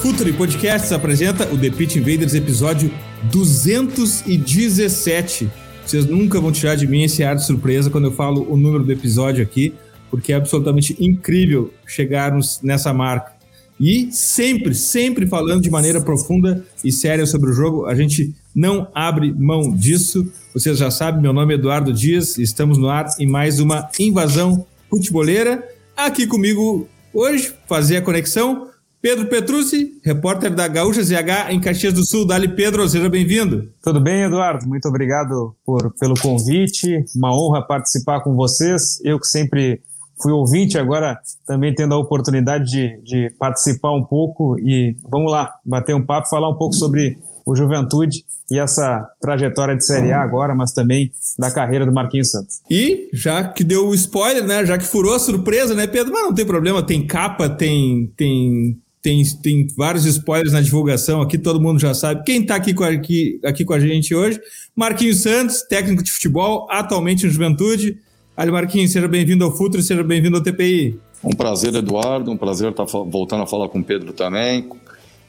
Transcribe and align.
Futuri 0.00 0.32
Podcasts 0.32 0.90
apresenta 0.92 1.52
o 1.52 1.58
The 1.58 1.70
Pitch 1.70 1.96
Invaders 1.96 2.34
episódio 2.34 2.88
217. 3.32 5.50
Vocês 5.84 6.06
nunca 6.06 6.40
vão 6.40 6.52
tirar 6.52 6.76
de 6.76 6.86
mim 6.86 7.02
esse 7.02 7.24
ar 7.24 7.36
de 7.36 7.44
surpresa 7.44 7.90
quando 7.90 8.06
eu 8.06 8.12
falo 8.12 8.50
o 8.50 8.56
número 8.56 8.84
do 8.84 8.92
episódio 8.92 9.42
aqui, 9.42 9.74
porque 10.10 10.32
é 10.32 10.36
absolutamente 10.36 10.96
incrível 11.00 11.72
chegarmos 11.86 12.60
nessa 12.62 12.92
marca. 12.92 13.34
E 13.78 14.10
sempre, 14.12 14.74
sempre 14.74 15.26
falando 15.26 15.60
de 15.62 15.70
maneira 15.70 16.00
profunda 16.00 16.64
e 16.84 16.92
séria 16.92 17.26
sobre 17.26 17.50
o 17.50 17.52
jogo, 17.52 17.86
a 17.86 17.94
gente 17.94 18.34
não 18.54 18.88
abre 18.94 19.32
mão 19.32 19.74
disso. 19.74 20.32
Vocês 20.54 20.78
já 20.78 20.90
sabem, 20.90 21.20
meu 21.20 21.32
nome 21.32 21.54
é 21.54 21.56
Eduardo 21.56 21.92
Dias, 21.92 22.38
estamos 22.38 22.78
no 22.78 22.88
ar 22.88 23.06
em 23.18 23.26
mais 23.26 23.58
uma 23.60 23.88
invasão 23.98 24.64
futeboleira. 24.88 25.66
Aqui 25.96 26.26
comigo 26.26 26.88
Hoje, 27.18 27.54
fazer 27.66 27.96
a 27.96 28.02
conexão, 28.02 28.68
Pedro 29.06 29.28
Petrucci, 29.28 30.00
repórter 30.04 30.52
da 30.52 30.66
Gaúcha 30.66 31.00
ZH 31.00 31.50
em 31.50 31.60
Caxias 31.60 31.94
do 31.94 32.04
Sul. 32.04 32.26
Dali, 32.26 32.48
Pedro, 32.48 32.88
seja 32.88 33.08
bem-vindo. 33.08 33.70
Tudo 33.80 34.00
bem, 34.00 34.24
Eduardo? 34.24 34.66
Muito 34.66 34.88
obrigado 34.88 35.54
por, 35.64 35.94
pelo 35.94 36.20
convite. 36.20 37.04
Uma 37.14 37.32
honra 37.32 37.64
participar 37.64 38.24
com 38.24 38.34
vocês. 38.34 38.98
Eu 39.04 39.20
que 39.20 39.28
sempre 39.28 39.80
fui 40.20 40.32
ouvinte, 40.32 40.76
agora 40.76 41.16
também 41.46 41.72
tendo 41.72 41.94
a 41.94 41.98
oportunidade 41.98 42.64
de, 42.64 43.00
de 43.04 43.30
participar 43.38 43.92
um 43.92 44.02
pouco. 44.02 44.58
E 44.58 44.96
vamos 45.08 45.30
lá, 45.30 45.54
bater 45.64 45.94
um 45.94 46.04
papo, 46.04 46.28
falar 46.28 46.50
um 46.50 46.56
pouco 46.56 46.74
sobre 46.74 47.16
o 47.46 47.54
Juventude 47.54 48.24
e 48.50 48.58
essa 48.58 49.08
trajetória 49.20 49.76
de 49.76 49.86
Série 49.86 50.10
A 50.10 50.20
agora, 50.20 50.52
mas 50.52 50.72
também 50.72 51.12
da 51.38 51.48
carreira 51.48 51.86
do 51.86 51.92
Marquinhos 51.92 52.32
Santos. 52.32 52.60
E 52.68 53.08
já 53.12 53.44
que 53.44 53.62
deu 53.62 53.86
o 53.86 53.94
spoiler, 53.94 54.44
né? 54.44 54.66
Já 54.66 54.76
que 54.76 54.84
furou 54.84 55.14
a 55.14 55.20
surpresa, 55.20 55.76
né, 55.76 55.86
Pedro? 55.86 56.12
Mas 56.12 56.24
não 56.24 56.34
tem 56.34 56.44
problema, 56.44 56.82
tem 56.82 57.06
capa, 57.06 57.48
tem 57.48 58.12
tem 58.16 58.84
tem, 59.06 59.22
tem 59.40 59.68
vários 59.76 60.04
spoilers 60.04 60.52
na 60.52 60.60
divulgação 60.60 61.22
aqui, 61.22 61.38
todo 61.38 61.60
mundo 61.60 61.78
já 61.78 61.94
sabe. 61.94 62.24
Quem 62.24 62.40
está 62.40 62.56
aqui, 62.56 62.74
com, 62.74 62.82
aqui, 62.82 63.38
aqui 63.44 63.64
com 63.64 63.72
a 63.72 63.78
gente 63.78 64.12
hoje? 64.12 64.40
Marquinhos 64.74 65.18
Santos, 65.18 65.62
técnico 65.62 66.02
de 66.02 66.10
futebol, 66.10 66.66
atualmente 66.68 67.24
no 67.24 67.30
Juventude. 67.30 67.98
Ali, 68.36 68.50
Marquinhos, 68.50 68.90
seja 68.90 69.06
bem-vindo 69.06 69.44
ao 69.44 69.56
Futuro, 69.56 69.80
seja 69.80 70.02
bem-vindo 70.02 70.36
ao 70.36 70.42
TPI. 70.42 70.98
Um 71.22 71.30
prazer, 71.30 71.72
Eduardo, 71.76 72.32
um 72.32 72.36
prazer 72.36 72.70
estar 72.72 72.84
voltando 72.84 73.44
a 73.44 73.46
falar 73.46 73.68
com 73.68 73.78
o 73.78 73.84
Pedro 73.84 74.12
também, 74.12 74.68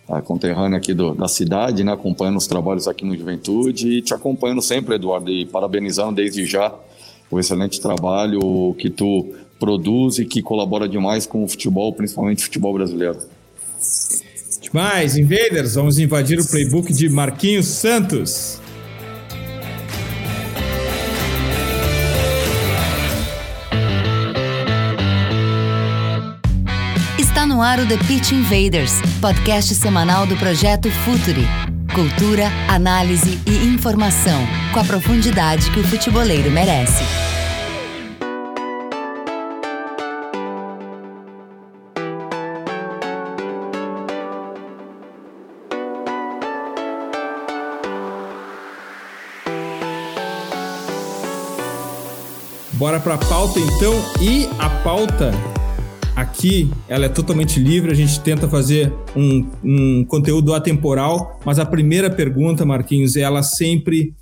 a 0.09 0.23
conterrânea 0.23 0.80
aqui 0.80 0.95
do, 0.95 1.14
da 1.14 1.28
cidade, 1.28 1.84
né, 1.84 1.94
acompanhando 1.94 2.38
os 2.38 2.47
trabalhos 2.47 2.88
aqui 2.88 3.06
no 3.06 3.16
Juventude 3.16 3.89
e 3.89 4.02
te 4.02 4.12
acompanhando 4.12 4.62
sempre, 4.64 4.95
Eduardo, 4.95 5.30
e 5.30 5.45
parabenizando 5.45 6.16
desde 6.16 6.47
já 6.47 6.73
o 7.30 7.39
excelente 7.39 7.80
trabalho 7.80 8.73
que 8.80 8.89
tu 8.89 9.36
produz 9.59 10.17
e 10.17 10.25
que 10.25 10.41
colabora 10.41 10.89
demais 10.89 11.28
com 11.28 11.44
o 11.44 11.47
futebol, 11.47 11.94
principalmente 11.94 12.39
o 12.39 12.44
futebol 12.45 12.73
brasileiro. 12.73 13.36
Demais, 14.61 15.16
Invaders, 15.16 15.75
vamos 15.75 15.97
invadir 15.97 16.39
o 16.39 16.47
playbook 16.47 16.91
de 16.91 17.07
Marquinhos 17.09 17.67
Santos. 17.67 18.59
Está 27.17 27.45
no 27.45 27.62
ar 27.62 27.79
o 27.79 27.88
The 27.88 27.97
Pitch 28.07 28.31
Invaders, 28.31 28.94
podcast 29.22 29.73
semanal 29.75 30.25
do 30.25 30.35
projeto 30.38 30.89
Futuri. 31.06 31.45
Cultura, 31.94 32.47
análise 32.67 33.39
e 33.47 33.67
informação, 33.67 34.39
com 34.73 34.79
a 34.79 34.83
profundidade 34.83 35.72
que 35.72 35.79
o 35.79 35.83
futeboleiro 35.83 36.51
merece. 36.51 37.26
Bora 52.77 52.99
para 52.99 53.15
a 53.15 53.17
pauta 53.17 53.59
então, 53.59 53.95
e 54.21 54.45
a 54.59 54.69
pauta 54.69 55.31
aqui 56.15 56.69
ela 56.88 57.05
é 57.05 57.09
totalmente 57.09 57.59
livre, 57.59 57.91
a 57.91 57.95
gente 57.95 58.19
tenta 58.19 58.47
fazer 58.47 58.93
um, 59.15 59.49
um 59.63 60.05
conteúdo 60.05 60.53
atemporal, 60.53 61.39
mas 61.43 61.57
a 61.57 61.65
primeira 61.65 62.07
pergunta, 62.07 62.63
Marquinhos, 62.67 63.15
ela 63.15 63.41
sempre 63.41 64.13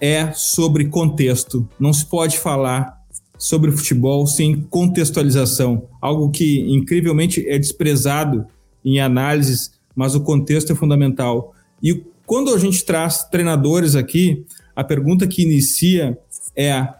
é 0.00 0.30
sobre 0.30 0.84
contexto. 0.84 1.68
Não 1.80 1.92
se 1.92 2.06
pode 2.06 2.38
falar 2.38 2.96
sobre 3.36 3.72
futebol 3.72 4.24
sem 4.24 4.60
contextualização, 4.70 5.88
algo 6.00 6.30
que 6.30 6.60
incrivelmente 6.72 7.44
é 7.48 7.58
desprezado 7.58 8.46
em 8.84 9.00
análises, 9.00 9.72
mas 9.96 10.14
o 10.14 10.20
contexto 10.20 10.72
é 10.72 10.76
fundamental. 10.76 11.52
E 11.82 12.04
quando 12.24 12.54
a 12.54 12.58
gente 12.58 12.84
traz 12.84 13.24
treinadores 13.24 13.96
aqui, 13.96 14.44
a 14.76 14.84
pergunta 14.84 15.26
que 15.26 15.42
inicia 15.42 16.16
é 16.54 16.99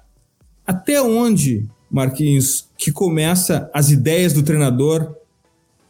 até 0.71 1.03
onde, 1.03 1.69
Marquinhos, 1.91 2.69
que 2.79 2.93
começa 2.93 3.69
as 3.75 3.91
ideias 3.91 4.33
do 4.33 4.45
treinador 4.45 5.17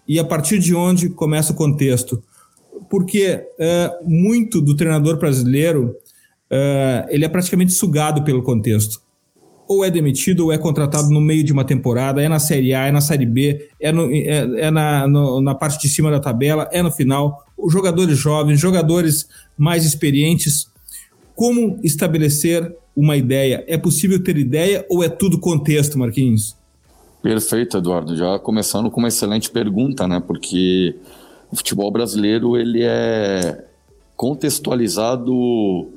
e 0.09 0.19
a 0.19 0.25
partir 0.25 0.59
de 0.59 0.75
onde 0.75 1.11
começa 1.11 1.53
o 1.53 1.55
contexto? 1.55 2.23
Porque 2.89 3.47
uh, 3.59 4.09
muito 4.11 4.59
do 4.59 4.75
treinador 4.75 5.19
brasileiro 5.19 5.95
uh, 6.51 7.07
ele 7.11 7.27
é 7.27 7.29
praticamente 7.29 7.75
sugado 7.75 8.25
pelo 8.25 8.43
contexto. 8.43 9.03
Ou 9.69 9.85
é 9.85 9.91
demitido 9.91 10.47
ou 10.47 10.53
é 10.53 10.57
contratado 10.57 11.11
no 11.11 11.21
meio 11.21 11.45
de 11.45 11.53
uma 11.53 11.63
temporada, 11.63 12.23
é 12.23 12.29
na 12.31 12.39
Série 12.39 12.73
A, 12.73 12.87
é 12.87 12.91
na 12.91 13.03
Série 13.03 13.27
B, 13.27 13.69
é, 13.79 13.93
no, 13.93 14.11
é, 14.11 14.63
é 14.63 14.71
na, 14.71 15.07
no, 15.07 15.43
na 15.43 15.55
parte 15.55 15.79
de 15.79 15.91
cima 15.91 16.11
da 16.11 16.19
tabela, 16.19 16.71
é 16.73 16.83
no 16.83 16.91
final. 16.91 17.45
Jogadores 17.69 18.17
jovens, 18.17 18.59
jogadores 18.59 19.29
mais 19.59 19.85
experientes. 19.85 20.71
Como 21.35 21.79
estabelecer 21.85 22.75
uma 23.01 23.17
ideia. 23.17 23.65
É 23.67 23.79
possível 23.79 24.23
ter 24.23 24.37
ideia 24.37 24.85
ou 24.91 25.03
é 25.03 25.09
tudo 25.09 25.41
contexto, 25.41 25.99
Marquinhos? 25.99 26.55
Perfeito, 27.23 27.79
Eduardo. 27.79 28.15
Já 28.15 28.39
começando 28.39 28.91
com 28.91 29.01
uma 29.01 29.09
excelente 29.09 29.51
pergunta, 29.51 30.07
né? 30.07 30.21
Porque 30.21 30.95
o 31.51 31.57
futebol 31.57 31.91
brasileiro 31.91 32.59
ele 32.59 32.83
é 32.83 33.65
contextualizado 34.17 35.89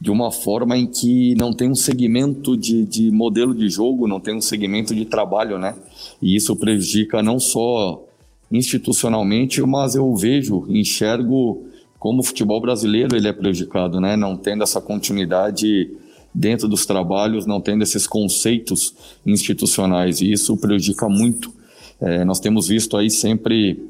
de 0.00 0.10
uma 0.10 0.30
forma 0.30 0.76
em 0.76 0.86
que 0.86 1.34
não 1.34 1.52
tem 1.52 1.68
um 1.68 1.74
segmento 1.74 2.56
de, 2.56 2.84
de 2.84 3.10
modelo 3.10 3.54
de 3.54 3.68
jogo, 3.68 4.06
não 4.06 4.20
tem 4.20 4.36
um 4.36 4.40
segmento 4.40 4.94
de 4.94 5.04
trabalho, 5.04 5.58
né? 5.58 5.74
E 6.22 6.36
isso 6.36 6.54
prejudica 6.54 7.20
não 7.22 7.40
só 7.40 8.04
institucionalmente, 8.50 9.60
mas 9.62 9.96
eu 9.96 10.14
vejo, 10.14 10.66
enxergo 10.68 11.66
como 11.98 12.20
o 12.20 12.22
futebol 12.22 12.60
brasileiro 12.60 13.16
ele 13.16 13.26
é 13.26 13.32
prejudicado, 13.32 14.00
né? 14.00 14.14
Não 14.14 14.36
tendo 14.36 14.62
essa 14.62 14.80
continuidade 14.80 15.90
dentro 16.34 16.66
dos 16.66 16.84
trabalhos, 16.84 17.46
não 17.46 17.60
tendo 17.60 17.82
esses 17.82 18.06
conceitos 18.06 18.94
institucionais, 19.24 20.20
e 20.20 20.32
isso 20.32 20.56
prejudica 20.56 21.08
muito. 21.08 21.52
É, 22.00 22.24
nós 22.24 22.40
temos 22.40 22.66
visto 22.66 22.96
aí 22.96 23.08
sempre, 23.08 23.80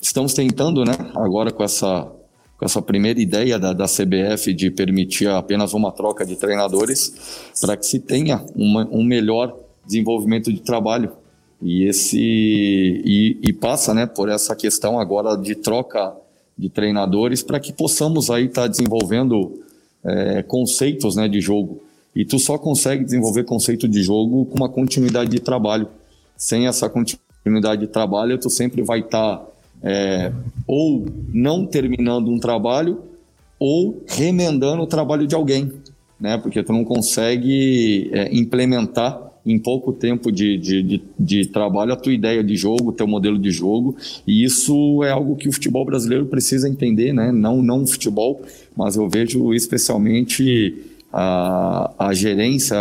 estamos 0.00 0.32
tentando, 0.32 0.84
né, 0.84 0.96
agora 1.14 1.52
com 1.52 1.62
essa, 1.62 2.10
com 2.58 2.64
essa 2.64 2.80
primeira 2.80 3.20
ideia 3.20 3.58
da, 3.58 3.74
da 3.74 3.84
CBF 3.84 4.54
de 4.54 4.70
permitir 4.70 5.28
apenas 5.28 5.74
uma 5.74 5.92
troca 5.92 6.24
de 6.24 6.36
treinadores, 6.36 7.52
para 7.60 7.76
que 7.76 7.84
se 7.84 8.00
tenha 8.00 8.42
uma, 8.56 8.88
um 8.90 9.04
melhor 9.04 9.54
desenvolvimento 9.84 10.50
de 10.50 10.60
trabalho. 10.60 11.12
E, 11.60 11.84
esse, 11.84 12.18
e, 12.18 13.38
e 13.42 13.52
passa 13.52 13.94
né, 13.94 14.06
por 14.06 14.28
essa 14.28 14.56
questão 14.56 14.98
agora 14.98 15.36
de 15.36 15.54
troca 15.54 16.14
de 16.56 16.68
treinadores 16.68 17.42
para 17.42 17.58
que 17.58 17.72
possamos 17.72 18.30
aí 18.30 18.46
estar 18.46 18.62
tá 18.62 18.68
desenvolvendo 18.68 19.63
é, 20.04 20.42
conceitos 20.42 21.16
né, 21.16 21.28
de 21.28 21.40
jogo. 21.40 21.82
E 22.14 22.24
tu 22.24 22.38
só 22.38 22.56
consegue 22.56 23.04
desenvolver 23.04 23.44
conceito 23.44 23.88
de 23.88 24.02
jogo 24.02 24.44
com 24.46 24.56
uma 24.56 24.68
continuidade 24.68 25.30
de 25.30 25.40
trabalho. 25.40 25.88
Sem 26.36 26.66
essa 26.66 26.88
continuidade 26.88 27.82
de 27.82 27.86
trabalho, 27.88 28.38
tu 28.38 28.48
sempre 28.48 28.82
vai 28.82 29.00
estar 29.00 29.38
tá, 29.38 29.46
é, 29.82 30.32
ou 30.66 31.06
não 31.32 31.66
terminando 31.66 32.28
um 32.28 32.38
trabalho 32.38 33.02
ou 33.58 34.02
remendando 34.06 34.82
o 34.82 34.86
trabalho 34.86 35.26
de 35.26 35.34
alguém, 35.34 35.72
né? 36.20 36.36
Porque 36.38 36.62
tu 36.62 36.72
não 36.72 36.84
consegue 36.84 38.10
é, 38.12 38.34
implementar 38.34 39.33
em 39.46 39.58
pouco 39.58 39.92
tempo 39.92 40.32
de, 40.32 40.56
de, 40.56 40.82
de, 40.82 41.02
de, 41.18 41.46
trabalho 41.46 41.92
a 41.92 41.96
tua 41.96 42.12
ideia 42.12 42.42
de 42.42 42.56
jogo, 42.56 42.92
teu 42.92 43.06
modelo 43.06 43.38
de 43.38 43.50
jogo, 43.50 43.96
e 44.26 44.42
isso 44.42 45.02
é 45.04 45.10
algo 45.10 45.36
que 45.36 45.48
o 45.48 45.52
futebol 45.52 45.84
brasileiro 45.84 46.26
precisa 46.26 46.68
entender, 46.68 47.12
né? 47.12 47.30
Não, 47.30 47.62
não 47.62 47.82
o 47.82 47.86
futebol, 47.86 48.40
mas 48.76 48.96
eu 48.96 49.08
vejo 49.08 49.52
especialmente 49.52 50.74
a, 51.12 51.92
a 52.08 52.14
gerência 52.14 52.76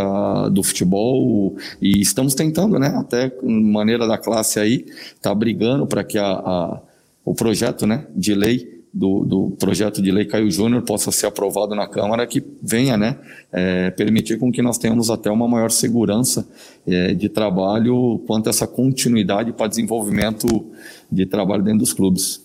do 0.51 0.63
futebol 0.63 1.55
e 1.81 2.01
estamos 2.01 2.33
tentando, 2.33 2.79
né? 2.79 2.87
Até 2.97 3.31
maneira 3.43 4.07
da 4.07 4.17
classe 4.17 4.59
aí, 4.59 4.85
tá 5.21 5.35
brigando 5.35 5.85
para 5.85 6.03
que 6.03 6.17
a, 6.17 6.31
a, 6.31 6.81
o 7.23 7.35
projeto, 7.35 7.85
né, 7.85 8.07
de 8.15 8.33
lei 8.33 8.72
do, 8.93 9.25
do 9.25 9.51
projeto 9.57 10.01
de 10.01 10.11
lei 10.11 10.25
Caio 10.25 10.51
Júnior 10.51 10.83
possa 10.83 11.11
ser 11.11 11.25
aprovado 11.25 11.73
na 11.73 11.87
Câmara, 11.87 12.27
que 12.27 12.43
venha 12.61 12.95
né, 12.95 13.17
é, 13.51 13.89
permitir 13.89 14.37
com 14.37 14.51
que 14.51 14.61
nós 14.61 14.77
tenhamos 14.77 15.09
até 15.09 15.31
uma 15.31 15.47
maior 15.47 15.71
segurança 15.71 16.47
é, 16.85 17.13
de 17.13 17.27
trabalho 17.27 18.21
quanto 18.27 18.47
a 18.47 18.49
essa 18.51 18.67
continuidade 18.67 19.51
para 19.51 19.67
desenvolvimento 19.67 20.67
de 21.11 21.25
trabalho 21.25 21.63
dentro 21.63 21.79
dos 21.79 21.93
clubes. 21.93 22.43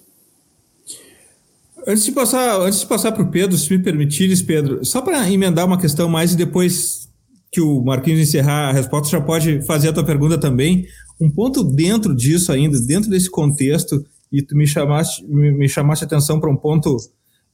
Antes 1.87 2.05
de 2.05 2.13
passar, 2.13 2.61
antes 2.61 2.81
de 2.81 2.87
passar 2.87 3.13
para 3.13 3.23
o 3.23 3.31
Pedro, 3.31 3.57
se 3.57 3.71
me 3.71 3.83
permitires, 3.83 4.41
Pedro, 4.41 4.85
só 4.85 5.03
para 5.03 5.31
emendar 5.31 5.67
uma 5.67 5.79
questão 5.79 6.09
mais 6.09 6.33
e 6.33 6.37
depois 6.37 7.09
que 7.53 7.61
o 7.61 7.83
Marquinhos 7.83 8.21
encerrar 8.21 8.69
a 8.69 8.73
resposta, 8.73 9.11
já 9.11 9.21
pode 9.21 9.63
fazer 9.63 9.89
a 9.89 9.93
tua 9.93 10.05
pergunta 10.05 10.39
também. 10.39 10.87
Um 11.21 11.31
ponto 11.31 11.65
dentro 11.65 12.15
disso 12.15 12.53
ainda, 12.53 12.79
dentro 12.81 13.11
desse 13.11 13.31
contexto, 13.31 14.05
e 14.31 14.43
tu 14.43 14.57
me 14.57 14.67
chamaste, 14.67 15.25
me 15.27 15.69
chamaste 15.69 16.05
atenção 16.05 16.39
para 16.39 16.51
um 16.51 16.57
ponto 16.57 16.97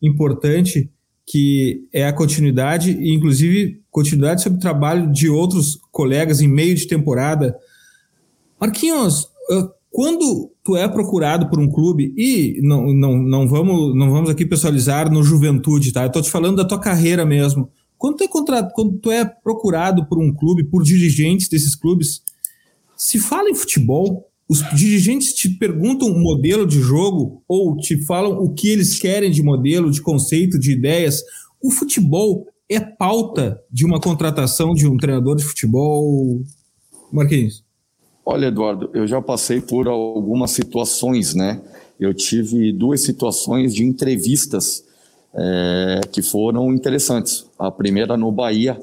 importante 0.02 0.90
que 1.26 1.86
é 1.92 2.06
a 2.06 2.12
continuidade 2.12 2.92
e 2.92 3.14
inclusive 3.14 3.82
continuidade 3.90 4.42
sobre 4.42 4.58
o 4.58 4.60
trabalho 4.60 5.10
de 5.10 5.28
outros 5.28 5.78
colegas 5.90 6.40
em 6.40 6.48
meio 6.48 6.74
de 6.74 6.86
temporada. 6.86 7.56
Marquinhos, 8.60 9.28
quando 9.90 10.50
tu 10.62 10.76
é 10.76 10.88
procurado 10.88 11.48
por 11.48 11.58
um 11.58 11.70
clube 11.70 12.12
e 12.16 12.60
não, 12.62 12.92
não, 12.92 13.16
não 13.16 13.48
vamos 13.48 13.94
não 13.96 14.10
vamos 14.10 14.28
aqui 14.28 14.44
pessoalizar 14.44 15.10
no 15.10 15.22
juventude, 15.22 15.92
tá? 15.92 16.02
Eu 16.02 16.12
tô 16.12 16.20
te 16.20 16.30
falando 16.30 16.56
da 16.56 16.64
tua 16.64 16.80
carreira 16.80 17.24
mesmo. 17.24 17.70
Quando 17.96 18.16
tu 18.16 18.24
é 18.24 18.28
contratado, 18.28 18.72
quando 18.74 18.98
tu 18.98 19.10
é 19.10 19.24
procurado 19.24 20.04
por 20.06 20.18
um 20.18 20.34
clube, 20.34 20.64
por 20.64 20.82
dirigentes 20.82 21.48
desses 21.48 21.74
clubes, 21.74 22.22
se 22.96 23.18
fala 23.18 23.48
em 23.48 23.54
futebol, 23.54 24.28
os 24.48 24.62
dirigentes 24.74 25.32
te 25.32 25.48
perguntam 25.48 26.08
o 26.08 26.18
modelo 26.18 26.66
de 26.66 26.78
jogo 26.78 27.42
ou 27.48 27.76
te 27.76 28.04
falam 28.04 28.32
o 28.38 28.52
que 28.52 28.68
eles 28.68 28.98
querem 28.98 29.30
de 29.30 29.42
modelo, 29.42 29.90
de 29.90 30.02
conceito, 30.02 30.58
de 30.58 30.72
ideias. 30.72 31.22
O 31.62 31.70
futebol 31.70 32.46
é 32.68 32.78
pauta 32.78 33.60
de 33.70 33.84
uma 33.86 34.00
contratação 34.00 34.74
de 34.74 34.86
um 34.86 34.96
treinador 34.96 35.36
de 35.36 35.44
futebol, 35.44 36.42
Marquinhos? 37.10 37.64
Olha, 38.26 38.46
Eduardo, 38.46 38.90
eu 38.94 39.06
já 39.06 39.20
passei 39.20 39.60
por 39.60 39.86
algumas 39.86 40.50
situações, 40.50 41.34
né? 41.34 41.62
Eu 41.98 42.12
tive 42.12 42.72
duas 42.72 43.02
situações 43.02 43.74
de 43.74 43.84
entrevistas 43.84 44.84
é, 45.34 46.00
que 46.10 46.22
foram 46.22 46.72
interessantes. 46.72 47.46
A 47.58 47.70
primeira 47.70 48.16
no 48.16 48.32
Bahia, 48.32 48.78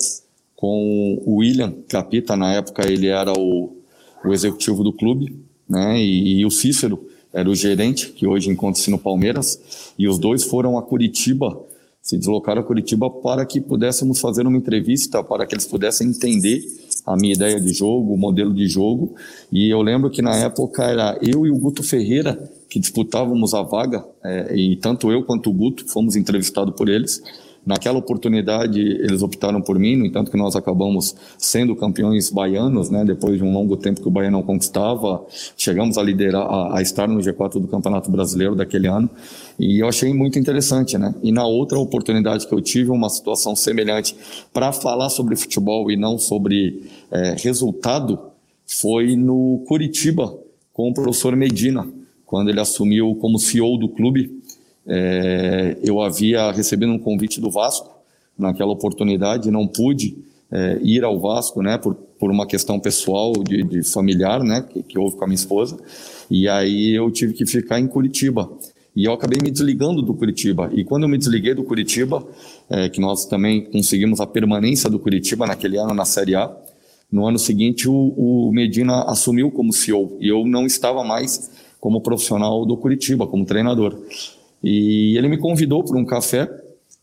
com 0.56 1.22
o 1.26 1.38
William 1.38 1.74
Capita, 1.88 2.36
na 2.36 2.54
época 2.54 2.88
ele 2.88 3.08
era 3.08 3.34
o, 3.38 3.76
o 4.24 4.32
executivo 4.32 4.84
do 4.84 4.94
clube, 4.94 5.36
né? 5.72 5.98
E, 5.98 6.42
e, 6.42 6.46
o 6.46 6.52
Cícero 6.52 7.08
era 7.34 7.50
o 7.50 7.56
gerente, 7.56 8.10
que 8.10 8.28
hoje 8.28 8.50
encontra-se 8.50 8.92
no 8.92 9.00
Palmeiras, 9.00 9.94
e 9.98 10.06
os 10.06 10.20
dois 10.20 10.44
foram 10.44 10.78
a 10.78 10.82
Curitiba, 10.82 11.58
se 12.02 12.18
deslocaram 12.18 12.62
a 12.62 12.66
Curitiba 12.66 13.10
para 13.10 13.46
que 13.46 13.62
pudéssemos 13.62 14.20
fazer 14.20 14.46
uma 14.46 14.58
entrevista, 14.58 15.24
para 15.24 15.46
que 15.46 15.56
eles 15.56 15.66
pudessem 15.66 16.10
entender 16.10 16.62
a 17.06 17.16
minha 17.16 17.34
ideia 17.34 17.60
de 17.60 17.72
jogo, 17.72 18.14
o 18.14 18.18
modelo 18.18 18.54
de 18.54 18.68
jogo. 18.68 19.16
E 19.50 19.70
eu 19.70 19.82
lembro 19.82 20.10
que 20.10 20.22
na 20.22 20.36
época 20.36 20.84
era 20.84 21.18
eu 21.22 21.46
e 21.46 21.52
o 21.52 21.58
Guto 21.58 21.84
Ferreira 21.84 22.52
que 22.70 22.80
disputávamos 22.80 23.54
a 23.54 23.62
vaga, 23.62 24.04
é, 24.24 24.56
e 24.56 24.78
tanto 24.78 25.12
eu 25.12 25.24
quanto 25.24 25.50
o 25.50 25.54
Guto 25.54 25.86
fomos 25.88 26.16
entrevistados 26.16 26.74
por 26.76 26.88
eles. 26.88 27.22
Naquela 27.64 28.00
oportunidade, 28.00 28.80
eles 28.80 29.22
optaram 29.22 29.62
por 29.62 29.78
mim, 29.78 29.96
no 29.96 30.04
entanto 30.04 30.32
que 30.32 30.38
nós 30.38 30.56
acabamos 30.56 31.16
sendo 31.38 31.76
campeões 31.76 32.32
baianos, 32.32 32.90
né? 32.90 33.06
Depois 33.06 33.38
de 33.38 33.44
um 33.44 33.54
longo 33.54 33.78
tempo 33.78 34.02
que 34.02 34.08
o 34.08 34.12
Bahia 34.12 34.32
não 34.32 34.42
conquistava, 34.42 35.24
chegamos 35.56 35.96
a 35.98 36.02
liderar, 36.02 36.42
a, 36.42 36.80
a 36.80 36.82
estar 36.82 37.08
no 37.08 37.20
G4 37.20 37.60
do 37.60 37.68
Campeonato 37.68 38.10
Brasileiro 38.10 38.56
daquele 38.56 38.88
ano. 38.88 39.08
E 39.60 39.80
eu 39.80 39.88
achei 39.88 40.12
muito 40.12 40.40
interessante, 40.40 40.98
né? 40.98 41.14
E 41.22 41.32
na 41.32 41.46
outra 41.46 41.78
oportunidade 41.78 42.48
que 42.48 42.54
eu 42.54 42.62
tive, 42.62 42.90
uma 42.90 43.10
situação 43.10 43.56
semelhante 43.56 44.16
para 44.52 44.72
falar 44.72 45.10
sobre 45.10 45.36
futebol 45.36 45.92
e 45.92 45.96
não 45.96 46.18
sobre 46.18 46.90
é, 47.12 47.36
resultado, 47.38 48.20
foi 48.66 49.16
no 49.16 49.64
Curitiba, 49.68 50.36
com 50.74 50.90
o 50.90 50.94
professor 50.94 51.36
Medina, 51.36 51.88
quando 52.26 52.50
ele 52.50 52.60
assumiu 52.60 53.14
como 53.16 53.38
CEO 53.38 53.78
do 53.78 53.90
clube 53.90 54.41
é, 54.88 55.78
eu 55.84 56.02
havia 56.02 56.52
recebido 56.52 56.92
um 56.92 57.00
convite 57.00 57.40
do 57.40 57.50
Vasco 57.50 57.90
naquela 58.38 58.72
oportunidade, 58.72 59.52
não 59.52 59.68
pude 59.68 60.18
é, 60.52 60.80
ir 60.82 61.04
ao 61.04 61.20
Vasco, 61.20 61.62
né, 61.62 61.78
por, 61.78 61.96
por 61.96 62.32
uma 62.32 62.46
questão 62.46 62.80
pessoal 62.80 63.34
de, 63.34 63.64
de 63.64 63.84
familiar, 63.84 64.44
né, 64.44 64.66
que, 64.70 64.84
que, 64.84 65.00
houve 65.00 65.16
com 65.16 65.24
a 65.24 65.28
minha 65.28 65.36
esposa, 65.36 65.78
e 66.30 66.48
aí 66.48 66.96
eu 66.96 67.10
tive 67.12 67.34
que 67.34 67.46
ficar 67.46 67.80
em 67.80 67.88
Curitiba. 67.88 68.50
E 68.94 69.06
eu 69.06 69.14
acabei 69.14 69.40
me 69.42 69.50
desligando 69.50 70.02
do 70.02 70.14
Curitiba. 70.14 70.70
E 70.74 70.84
quando 70.84 71.04
eu 71.04 71.10
me 71.10 71.18
desliguei 71.18 71.54
do 71.54 71.64
Curitiba, 71.64 72.28
é, 72.70 72.90
que 72.90 73.00
nós 73.00 73.26
também 73.26 73.64
conseguimos 73.64 74.20
a 74.20 74.28
permanência 74.28 74.90
do 74.90 75.00
Curitiba 75.00 75.48
naquele 75.48 75.78
ano 75.78 75.94
na 75.94 76.04
Série 76.04 76.36
A, 76.36 76.54
no 77.10 77.26
ano 77.26 77.40
seguinte 77.40 77.88
o, 77.90 77.94
o 77.94 78.52
Medina 78.52 79.04
assumiu 79.04 79.52
como 79.52 79.72
CEO 79.74 80.18
e 80.20 80.28
eu 80.28 80.46
não 80.46 80.66
estava 80.66 81.04
mais 81.04 81.50
como 81.80 82.02
profissional 82.02 82.66
do 82.66 82.78
Curitiba, 82.78 83.26
como 83.28 83.46
treinador. 83.46 83.98
E 84.64 85.18
ele 85.18 85.28
me 85.28 85.38
convidou 85.38 85.84
para 85.84 85.98
um 85.98 86.06
café, 86.06 86.50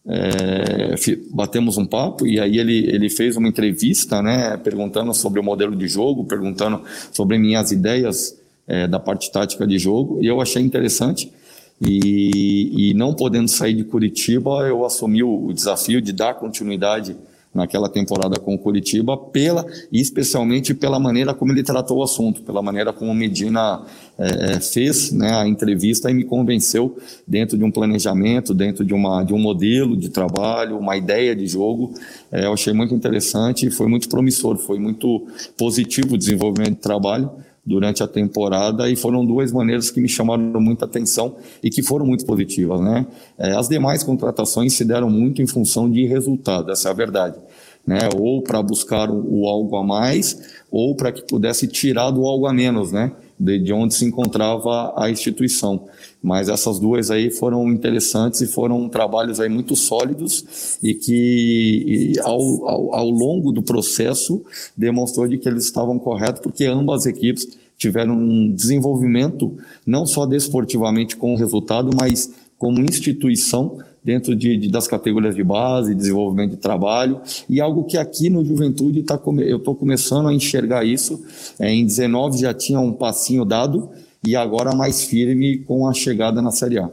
é, 0.07 0.95
batemos 1.31 1.77
um 1.77 1.85
papo 1.85 2.27
e 2.27 2.41
aí 2.41 2.59
ele, 2.59 2.87
ele 2.89 3.11
fez 3.11 3.37
uma 3.37 3.49
entrevista, 3.49 4.23
né, 4.23 4.57
perguntando 4.57 5.13
sobre 5.13 5.39
o 5.39 5.43
modelo 5.43 5.77
de 5.77 5.87
jogo, 5.87 6.25
perguntando 6.25 6.83
sobre 7.13 7.37
minhas 7.37 7.73
ideias 7.73 8.39
é, 8.67 8.87
da 8.87 8.99
parte 8.99 9.31
tática 9.31 9.67
de 9.67 9.79
jogo, 9.79 10.19
e 10.23 10.27
eu 10.27 10.41
achei 10.41 10.63
interessante. 10.63 11.33
E, 11.81 12.91
e 12.91 12.95
não 12.95 13.15
podendo 13.15 13.49
sair 13.49 13.75
de 13.75 13.85
Curitiba, 13.85 14.67
eu 14.67 14.85
assumi 14.85 15.23
o, 15.23 15.47
o 15.47 15.53
desafio 15.53 16.01
de 16.01 16.13
dar 16.13 16.35
continuidade 16.35 17.17
naquela 17.55 17.89
temporada 17.89 18.39
com 18.39 18.55
o 18.55 18.59
Curitiba, 18.59 19.17
pela, 19.17 19.67
e 19.91 20.01
especialmente 20.01 20.75
pela 20.75 20.99
maneira 20.99 21.35
como 21.35 21.53
ele 21.53 21.63
tratou 21.63 21.99
o 21.99 22.03
assunto, 22.03 22.43
pela 22.43 22.63
maneira 22.63 22.93
como 22.93 23.13
Medina 23.15 23.83
é, 24.19 24.61
fez 24.61 25.13
né, 25.13 25.33
a 25.35 25.49
entrevista 25.49 26.11
e 26.11 26.15
me 26.15 26.25
convenceu 26.25 26.97
dentro 27.27 27.57
de 27.57 27.65
um 27.65 27.71
planejamento, 27.71 28.55
dentro 28.55 28.85
de, 28.85 28.95
uma, 28.95 29.23
de 29.25 29.33
um 29.33 29.39
modelo 29.39 29.97
de 29.97 30.09
trabalho, 30.09 30.79
uma 30.79 30.97
ideia 30.97 31.35
de 31.35 31.47
jogo. 31.47 31.95
É, 32.31 32.45
eu 32.45 32.53
achei 32.53 32.73
muito 32.73 32.95
interessante 32.95 33.67
e 33.67 33.71
foi 33.71 33.89
muito 33.89 34.09
promissor, 34.09 34.57
foi 34.57 34.79
muito 34.79 35.27
positivo 35.57 36.15
o 36.15 36.19
desenvolvimento 36.19 36.75
de 36.75 36.83
trabalho 36.83 37.31
durante 37.69 38.03
a 38.03 38.09
temporada 38.09 38.89
e 38.89 38.97
foram 38.97 39.25
duas 39.25 39.53
maneiras 39.53 39.91
que 39.91 40.01
me 40.01 40.09
chamaram 40.09 40.61
muita 40.61 40.87
atenção 40.87 41.37
e 41.63 41.69
que 41.69 41.83
foram 41.83 42.07
muito 42.07 42.25
positivas, 42.25 42.81
né? 42.81 43.07
É, 43.37 43.53
as 43.53 43.69
demais 43.69 44.03
contratações 44.03 44.73
se 44.73 44.85
deram 44.85 45.11
muito 45.11 45.43
em 45.43 45.47
função 45.47 45.91
de 45.91 46.07
resultado, 46.07 46.73
essa 46.73 46.89
é 46.89 46.91
a 46.91 46.95
verdade, 46.95 47.39
né? 47.87 48.09
Ou 48.17 48.43
para 48.43 48.63
buscar 48.63 49.11
o, 49.11 49.43
o, 49.43 49.49
algo 49.49 49.77
a 49.77 49.85
mais, 49.85 50.41
ou 50.71 50.97
para 50.97 51.13
que 51.13 51.23
pudesse 51.23 51.69
tirar 51.69 52.11
do 52.11 52.25
algo 52.25 52.47
a 52.47 52.53
menos, 52.53 52.91
né? 52.91 53.13
De, 53.39 53.59
de 53.59 53.73
onde 53.73 53.95
se 53.95 54.05
encontrava 54.05 54.93
a 54.97 55.09
instituição. 55.11 55.87
Mas 56.21 56.49
essas 56.49 56.81
duas 56.81 57.09
aí 57.11 57.31
foram 57.31 57.71
interessantes 57.71 58.41
e 58.41 58.47
foram 58.47 58.89
trabalhos 58.89 59.39
aí 59.39 59.49
muito 59.49 59.77
sólidos 59.77 60.79
e 60.83 60.93
que 60.93 61.85
e 61.87 62.21
ao, 62.21 62.69
ao, 62.69 62.95
ao, 62.95 63.11
longo 63.11 63.53
do 63.53 63.63
processo 63.63 64.43
demonstrou 64.77 65.29
de 65.29 65.39
que 65.39 65.49
eles 65.49 65.65
estavam 65.65 65.99
corretos, 65.99 66.41
porque 66.41 66.65
ambas 66.65 67.03
as 67.03 67.07
equipes 67.07 67.47
tiveram 67.77 68.15
um 68.15 68.53
desenvolvimento 68.53 69.57
não 69.87 70.05
só 70.05 70.27
desportivamente 70.27 71.17
com 71.17 71.33
o 71.33 71.37
resultado, 71.37 71.91
mas 71.97 72.33
como 72.59 72.81
instituição 72.81 73.79
dentro 74.09 74.35
de, 74.35 74.57
de, 74.57 74.71
das 74.71 74.89
categorias 74.89 75.35
de 75.35 75.45
base, 75.45 75.95
desenvolvimento 75.95 76.53
de 76.53 76.57
trabalho, 76.57 77.21
e 77.47 77.61
algo 77.61 77.85
que 77.85 77.99
aqui 77.99 78.31
no 78.31 78.43
Juventude 78.43 79.03
tá, 79.03 79.21
eu 79.41 79.59
estou 79.59 79.75
começando 79.75 80.29
a 80.29 80.33
enxergar 80.33 80.83
isso. 80.83 81.23
É, 81.59 81.71
em 81.71 81.85
19 81.85 82.39
já 82.39 82.55
tinha 82.55 82.81
um 82.81 82.91
passinho 82.91 83.45
dado, 83.45 83.91
e 84.27 84.35
agora 84.35 84.75
mais 84.75 85.05
firme 85.05 85.59
com 85.59 85.87
a 85.87 85.93
chegada 85.93 86.41
na 86.41 86.51
Série 86.51 86.79
A. 86.79 86.91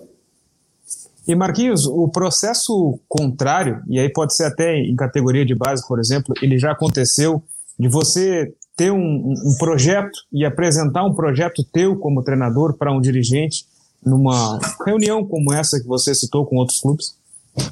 E 1.26 1.34
Marquinhos, 1.34 1.88
o 1.88 2.10
processo 2.10 3.00
contrário, 3.08 3.82
e 3.88 3.98
aí 3.98 4.10
pode 4.10 4.36
ser 4.36 4.44
até 4.44 4.78
em 4.78 4.96
categoria 4.98 5.46
de 5.46 5.56
base, 5.56 5.88
por 5.88 6.00
exemplo, 6.00 6.36
ele 6.42 6.60
já 6.60 6.74
aconteceu 6.74 7.42
de 7.80 7.88
você 7.88 8.54
ter 8.76 8.92
um, 8.92 8.98
um 8.98 9.56
projeto 9.58 10.20
e 10.34 10.44
apresentar 10.44 11.06
um 11.06 11.14
projeto 11.14 11.64
teu 11.72 11.96
como 11.96 12.22
treinador 12.22 12.74
para 12.74 12.92
um 12.92 13.00
dirigente 13.00 13.64
numa 14.06 14.60
reunião 14.86 15.26
como 15.26 15.52
essa 15.54 15.80
que 15.80 15.88
você 15.88 16.14
citou 16.14 16.46
com 16.46 16.58
outros 16.58 16.80
clubes? 16.80 17.16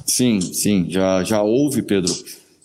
Sim, 0.06 0.42
sim, 0.42 0.86
já, 0.90 1.24
já 1.24 1.42
houve, 1.42 1.82
Pedro, 1.82 2.14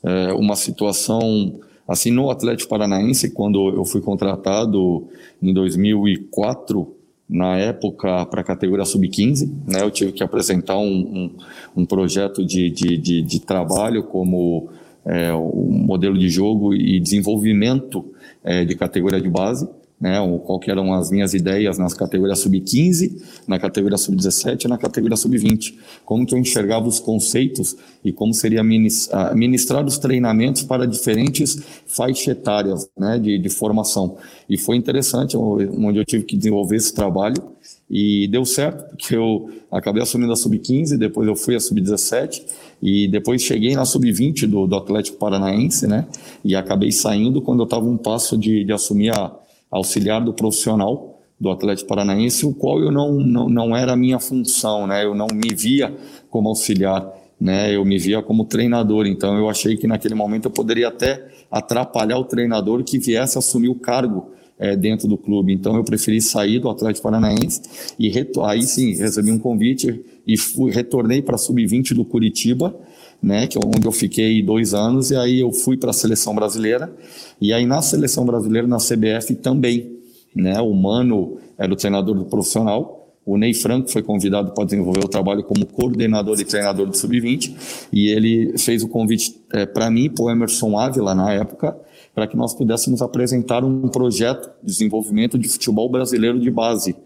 é, 0.02 0.32
uma 0.32 0.56
situação 0.56 1.60
Assim, 1.88 2.10
no 2.10 2.30
Atlético 2.30 2.68
Paranaense, 2.68 3.30
quando 3.30 3.70
eu 3.70 3.82
fui 3.82 4.02
contratado 4.02 5.08
em 5.42 5.54
2004, 5.54 6.94
na 7.26 7.56
época 7.56 8.26
para 8.26 8.42
a 8.42 8.44
categoria 8.44 8.84
sub-15, 8.84 9.50
né, 9.66 9.80
eu 9.80 9.90
tive 9.90 10.12
que 10.12 10.22
apresentar 10.22 10.76
um, 10.76 10.84
um, 10.84 11.30
um 11.74 11.86
projeto 11.86 12.44
de, 12.44 12.70
de, 12.70 12.98
de, 12.98 13.22
de, 13.22 13.40
trabalho 13.40 14.02
como 14.02 14.68
é, 15.04 15.32
um 15.32 15.84
modelo 15.86 16.18
de 16.18 16.28
jogo 16.28 16.74
e 16.74 17.00
desenvolvimento 17.00 18.04
é, 18.44 18.66
de 18.66 18.74
categoria 18.74 19.20
de 19.20 19.28
base 19.28 19.66
né, 20.00 20.16
qual 20.44 20.60
eram 20.68 20.94
as 20.94 21.10
minhas 21.10 21.34
ideias 21.34 21.76
nas 21.76 21.92
categorias 21.92 22.38
sub-15, 22.38 23.20
na 23.46 23.58
categoria 23.58 23.98
sub-17 23.98 24.64
e 24.64 24.68
na 24.68 24.78
categoria 24.78 25.16
sub-20. 25.16 25.74
Como 26.04 26.24
que 26.24 26.34
eu 26.34 26.38
enxergava 26.38 26.86
os 26.86 27.00
conceitos 27.00 27.76
e 28.04 28.12
como 28.12 28.32
seria 28.32 28.62
ministrar 28.62 29.84
os 29.84 29.98
treinamentos 29.98 30.62
para 30.62 30.86
diferentes 30.86 31.60
faixas 31.86 32.28
etárias 32.28 32.88
né, 32.96 33.18
de, 33.18 33.38
de 33.38 33.48
formação. 33.48 34.16
E 34.48 34.56
foi 34.56 34.76
interessante, 34.76 35.36
onde 35.36 35.98
eu 35.98 36.04
tive 36.04 36.24
que 36.24 36.36
desenvolver 36.36 36.76
esse 36.76 36.94
trabalho 36.94 37.42
e 37.90 38.28
deu 38.28 38.44
certo, 38.44 38.88
porque 38.90 39.16
eu 39.16 39.50
acabei 39.70 40.02
assumindo 40.02 40.32
a 40.32 40.36
sub-15, 40.36 40.96
depois 40.96 41.26
eu 41.26 41.34
fui 41.34 41.56
a 41.56 41.60
sub-17 41.60 42.42
e 42.80 43.08
depois 43.08 43.42
cheguei 43.42 43.74
na 43.74 43.84
sub-20 43.84 44.46
do, 44.46 44.66
do 44.66 44.76
Atlético 44.76 45.18
Paranaense, 45.18 45.86
né? 45.86 46.06
E 46.44 46.54
acabei 46.54 46.92
saindo 46.92 47.42
quando 47.42 47.60
eu 47.60 47.64
estava 47.64 47.84
um 47.84 47.96
passo 47.96 48.38
de, 48.38 48.62
de 48.62 48.72
assumir 48.72 49.10
a 49.10 49.34
auxiliar 49.70 50.24
do 50.24 50.32
profissional 50.32 51.20
do 51.40 51.50
Atlético 51.50 51.88
Paranaense, 51.88 52.44
o 52.44 52.52
qual 52.52 52.80
eu 52.80 52.90
não, 52.90 53.12
não, 53.12 53.48
não 53.48 53.76
era 53.76 53.92
a 53.92 53.96
minha 53.96 54.18
função, 54.18 54.86
né? 54.86 55.04
Eu 55.04 55.14
não 55.14 55.28
me 55.32 55.54
via 55.54 55.94
como 56.28 56.48
auxiliar, 56.48 57.06
né? 57.40 57.74
Eu 57.74 57.84
me 57.84 57.98
via 57.98 58.20
como 58.20 58.44
treinador, 58.44 59.06
então 59.06 59.36
eu 59.38 59.48
achei 59.48 59.76
que 59.76 59.86
naquele 59.86 60.14
momento 60.14 60.46
eu 60.46 60.50
poderia 60.50 60.88
até 60.88 61.28
atrapalhar 61.50 62.18
o 62.18 62.24
treinador 62.24 62.82
que 62.82 62.98
viesse 62.98 63.38
assumir 63.38 63.68
o 63.68 63.76
cargo 63.76 64.30
é, 64.58 64.74
dentro 64.74 65.06
do 65.06 65.16
clube. 65.16 65.52
Então 65.52 65.76
eu 65.76 65.84
preferi 65.84 66.20
sair 66.20 66.58
do 66.58 66.68
Atlético 66.68 67.04
Paranaense 67.04 67.62
e 67.98 68.12
aí 68.42 68.62
sim 68.62 68.94
recebi 68.96 69.30
um 69.30 69.38
convite 69.38 70.04
e 70.26 70.36
fui, 70.36 70.72
retornei 70.72 71.22
para 71.22 71.36
a 71.36 71.38
sub-20 71.38 71.94
do 71.94 72.04
Curitiba 72.04 72.74
né, 73.22 73.46
que 73.46 73.58
é 73.58 73.60
onde 73.64 73.86
eu 73.86 73.92
fiquei 73.92 74.42
dois 74.42 74.74
anos, 74.74 75.10
e 75.10 75.16
aí 75.16 75.40
eu 75.40 75.52
fui 75.52 75.76
para 75.76 75.90
a 75.90 75.92
seleção 75.92 76.34
brasileira, 76.34 76.92
e 77.40 77.52
aí 77.52 77.66
na 77.66 77.82
seleção 77.82 78.24
brasileira, 78.24 78.66
na 78.66 78.78
CBF 78.78 79.34
também, 79.36 79.98
né, 80.34 80.60
o 80.60 80.72
Mano 80.72 81.38
era 81.56 81.72
o 81.72 81.76
treinador 81.76 82.14
do 82.14 82.24
profissional, 82.24 82.98
o 83.28 83.36
Ney 83.36 83.52
Franco 83.52 83.90
foi 83.90 84.02
convidado 84.02 84.52
para 84.52 84.64
desenvolver 84.64 85.04
o 85.04 85.08
trabalho 85.08 85.42
como 85.42 85.66
coordenador 85.66 86.40
e 86.40 86.44
treinador 86.46 86.86
do 86.86 86.96
Sub-20, 86.96 87.88
e 87.92 88.08
ele 88.08 88.56
fez 88.56 88.82
o 88.82 88.88
convite 88.88 89.38
é, 89.52 89.66
para 89.66 89.90
mim, 89.90 90.08
para 90.08 90.24
o 90.24 90.30
Emerson 90.30 90.78
Ávila, 90.78 91.14
na 91.14 91.32
época, 91.34 91.76
para 92.14 92.26
que 92.26 92.36
nós 92.36 92.54
pudéssemos 92.54 93.02
apresentar 93.02 93.62
um 93.64 93.86
projeto 93.88 94.50
de 94.62 94.72
desenvolvimento 94.72 95.38
de 95.38 95.46
futebol 95.46 95.90
brasileiro 95.90 96.40
de 96.40 96.50
base. 96.50 96.96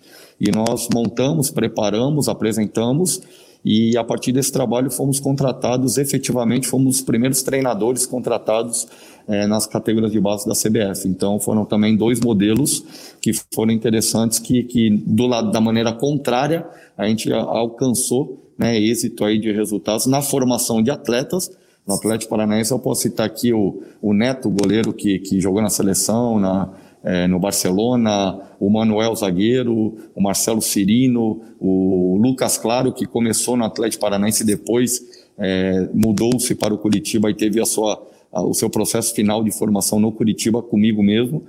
E 0.41 0.51
nós 0.53 0.89
montamos, 0.95 1.51
preparamos, 1.51 2.29
apresentamos, 2.29 3.21
e 3.65 3.97
a 3.97 4.03
partir 4.03 4.33
desse 4.33 4.51
trabalho 4.51 4.91
fomos 4.91 5.21
contratados, 5.21 5.97
efetivamente 5.97 6.67
fomos 6.67 6.97
os 6.97 7.03
primeiros 7.03 7.43
treinadores 7.43 8.05
contratados 8.05 8.89
é, 9.29 9.47
nas 9.47 9.67
categorias 9.67 10.11
de 10.11 10.21
base 10.21 10.47
da 10.47 10.55
CBF. 10.55 11.07
Então 11.09 11.39
foram 11.39 11.65
também 11.65 11.97
dois 11.97 12.21
modelos 12.21 12.85
que 13.21 13.33
foram 13.55 13.73
interessantes, 13.73 14.39
que, 14.39 14.65
que 14.65 14.91
do 14.91 15.27
lado 15.27 15.53
da 15.53 15.61
maneira 15.61 15.93
contrária 15.93 16.67
a 16.99 17.07
gente 17.07 17.33
alcançou 17.33 18.53
né, 18.59 18.79
êxito 18.79 19.25
aí 19.25 19.39
de 19.39 19.53
resultados 19.53 20.07
na 20.07 20.21
formação 20.21 20.83
de 20.83 20.91
atletas. 20.91 21.51
No 21.87 21.95
Atlético 21.95 22.31
Paranaense 22.31 22.73
eu 22.73 22.79
posso 22.79 23.03
citar 23.03 23.27
aqui 23.27 23.53
o, 23.53 23.83
o 24.01 24.13
Neto, 24.13 24.51
goleiro 24.51 24.93
que, 24.93 25.19
que 25.21 25.41
jogou 25.41 25.63
na 25.63 25.71
seleção, 25.71 26.39
na, 26.39 26.69
é, 27.05 27.27
no 27.27 27.39
Barcelona, 27.39 28.39
o 28.61 28.71
Manuel 28.71 29.15
Zagueiro, 29.15 29.97
o 30.15 30.23
Marcelo 30.23 30.63
Cirino, 30.63 31.41
o 31.61 32.19
Lucas 32.21 32.57
Claro, 32.57 32.93
que 32.93 33.07
começou 33.07 33.57
no 33.57 33.65
Atlético 33.65 34.03
Paranaense 34.03 34.43
e 34.43 34.47
depois 34.47 35.03
é, 35.39 35.89
mudou-se 35.93 36.55
para 36.55 36.73
o 36.73 36.79
Curitiba 36.79 37.31
e 37.31 37.35
teve 37.35 37.61
a 37.61 37.67
sua, 37.67 38.01
a, 38.33 38.43
o 38.43 38.55
seu 38.55 38.71
processo 38.71 39.15
final 39.15 39.43
de 39.43 39.51
formação 39.51 39.99
no 39.99 40.13
Curitiba 40.13 40.63
comigo 40.63 41.03
mesmo. 41.03 41.43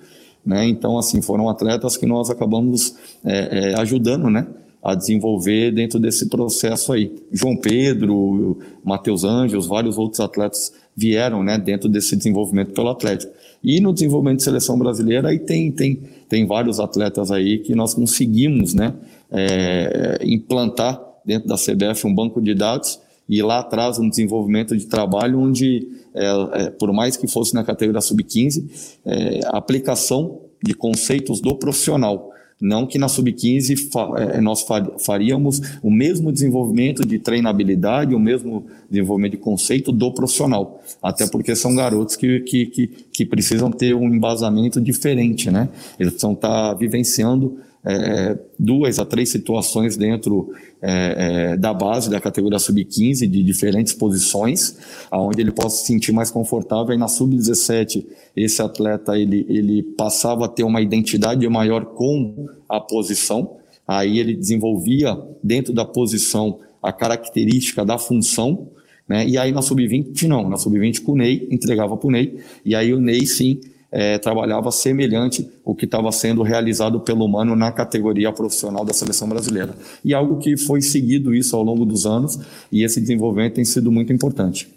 Né? 0.45 0.67
Então, 0.67 0.97
assim, 0.97 1.21
foram 1.21 1.49
atletas 1.49 1.95
que 1.95 2.05
nós 2.05 2.29
acabamos 2.29 2.95
é, 3.23 3.71
é 3.71 3.79
ajudando, 3.79 4.29
né? 4.29 4.47
a 4.83 4.95
desenvolver 4.95 5.71
dentro 5.71 5.97
desse 5.97 6.27
processo 6.27 6.91
aí. 6.91 7.09
João 7.31 7.55
Pedro, 7.55 8.59
Matheus 8.83 9.23
Anjos, 9.23 9.65
vários 9.65 9.97
outros 9.97 10.19
atletas 10.19 10.73
vieram 10.95 11.41
né, 11.41 11.57
dentro 11.57 11.87
desse 11.87 12.17
desenvolvimento 12.17 12.73
pelo 12.73 12.89
Atlético. 12.89 13.31
E 13.63 13.79
no 13.79 13.93
desenvolvimento 13.93 14.37
de 14.37 14.43
seleção 14.43 14.77
brasileira, 14.77 15.29
aí 15.29 15.39
tem, 15.39 15.71
tem, 15.71 15.99
tem 16.27 16.45
vários 16.45 16.79
atletas 16.79 17.31
aí 17.31 17.59
que 17.59 17.73
nós 17.73 17.93
conseguimos 17.93 18.73
né, 18.73 18.93
é, 19.31 20.19
implantar 20.21 21.01
dentro 21.25 21.47
da 21.47 21.55
CBF 21.55 22.05
um 22.05 22.13
banco 22.13 22.41
de 22.41 22.53
dados 22.53 22.99
e 23.27 23.41
lá 23.41 23.59
atrás 23.59 23.97
um 23.99 24.09
desenvolvimento 24.09 24.75
de 24.75 24.85
trabalho 24.85 25.39
onde, 25.39 25.87
é, 26.13 26.25
é, 26.53 26.69
por 26.71 26.91
mais 26.91 27.15
que 27.15 27.27
fosse 27.27 27.53
na 27.53 27.63
categoria 27.63 28.01
sub-15, 28.01 28.99
é, 29.05 29.39
aplicação 29.45 30.41
de 30.61 30.73
conceitos 30.73 31.39
do 31.39 31.55
profissional. 31.55 32.31
Não 32.59 32.85
que 32.85 32.97
na 32.97 33.07
sub-15 33.07 33.89
é, 34.17 34.41
nós 34.41 34.65
faríamos 35.05 35.61
o 35.81 35.91
mesmo 35.91 36.31
desenvolvimento 36.31 37.05
de 37.05 37.19
treinabilidade, 37.19 38.15
o 38.15 38.19
mesmo 38.19 38.65
desenvolvimento 38.89 39.33
de 39.33 39.37
conceito 39.37 39.91
do 39.91 40.11
profissional. 40.11 40.81
Até 41.01 41.27
porque 41.27 41.55
são 41.55 41.75
garotos 41.75 42.15
que, 42.15 42.39
que, 42.41 42.65
que, 42.67 42.87
que 43.11 43.25
precisam 43.25 43.71
ter 43.71 43.93
um 43.93 44.13
embasamento 44.13 44.79
diferente, 44.79 45.51
né? 45.51 45.69
Eles 45.99 46.13
precisam 46.13 46.33
estar 46.33 46.73
vivenciando 46.75 47.57
é, 47.85 48.37
duas 48.57 48.97
a 48.97 49.05
três 49.05 49.29
situações 49.29 49.97
dentro 49.97 50.53
é, 50.85 51.53
é, 51.53 51.57
da 51.57 51.73
base 51.73 52.09
da 52.09 52.19
categoria 52.19 52.59
sub-15 52.59 53.25
de 53.25 53.41
diferentes 53.41 53.93
posições, 53.93 54.77
aonde 55.09 55.39
ele 55.39 55.51
possa 55.51 55.77
se 55.77 55.85
sentir 55.85 56.11
mais 56.11 56.29
confortável. 56.29 56.93
E 56.93 56.97
na 56.97 57.07
sub-17 57.07 58.05
esse 58.35 58.61
atleta 58.61 59.17
ele, 59.17 59.45
ele 59.47 59.81
passava 59.81 60.45
a 60.45 60.49
ter 60.49 60.63
uma 60.63 60.81
identidade 60.81 61.47
maior 61.47 61.85
com 61.85 62.47
a 62.67 62.81
posição. 62.81 63.55
Aí 63.87 64.19
ele 64.19 64.35
desenvolvia 64.35 65.17
dentro 65.41 65.73
da 65.73 65.85
posição 65.85 66.59
a 66.81 66.91
característica 66.91 67.85
da 67.85 67.97
função, 67.97 68.67
né? 69.07 69.25
E 69.25 69.37
aí 69.37 69.53
na 69.53 69.61
sub-20 69.61 70.27
não, 70.27 70.49
na 70.49 70.57
sub-20 70.57 71.01
com 71.01 71.13
o 71.13 71.15
Ney 71.15 71.47
entregava 71.49 71.95
para 71.95 72.07
o 72.07 72.11
Ney 72.11 72.39
e 72.65 72.75
aí 72.75 72.93
o 72.93 72.99
Ney 72.99 73.25
sim 73.25 73.61
é, 73.93 74.17
trabalhava 74.17 74.71
semelhante 74.71 75.47
o 75.63 75.75
que 75.75 75.85
estava 75.85 76.11
sendo 76.11 76.41
realizado 76.41 76.99
pelo 76.99 77.27
Mano 77.27 77.55
na 77.55 77.71
categoria 77.71 78.31
profissional 78.31 78.83
da 78.83 78.91
seleção 78.91 79.29
brasileira. 79.29 79.75
E 80.03 80.15
algo 80.15 80.39
que 80.39 80.57
foi 80.57 80.81
seguido 80.81 81.33
isso 81.33 81.55
ao 81.55 81.61
longo 81.61 81.85
dos 81.85 82.07
anos 82.07 82.39
e 82.71 82.83
esse 82.83 82.99
desenvolvimento 82.99 83.53
tem 83.53 83.63
sido 83.63 83.91
muito 83.91 84.11
importante. 84.11 84.67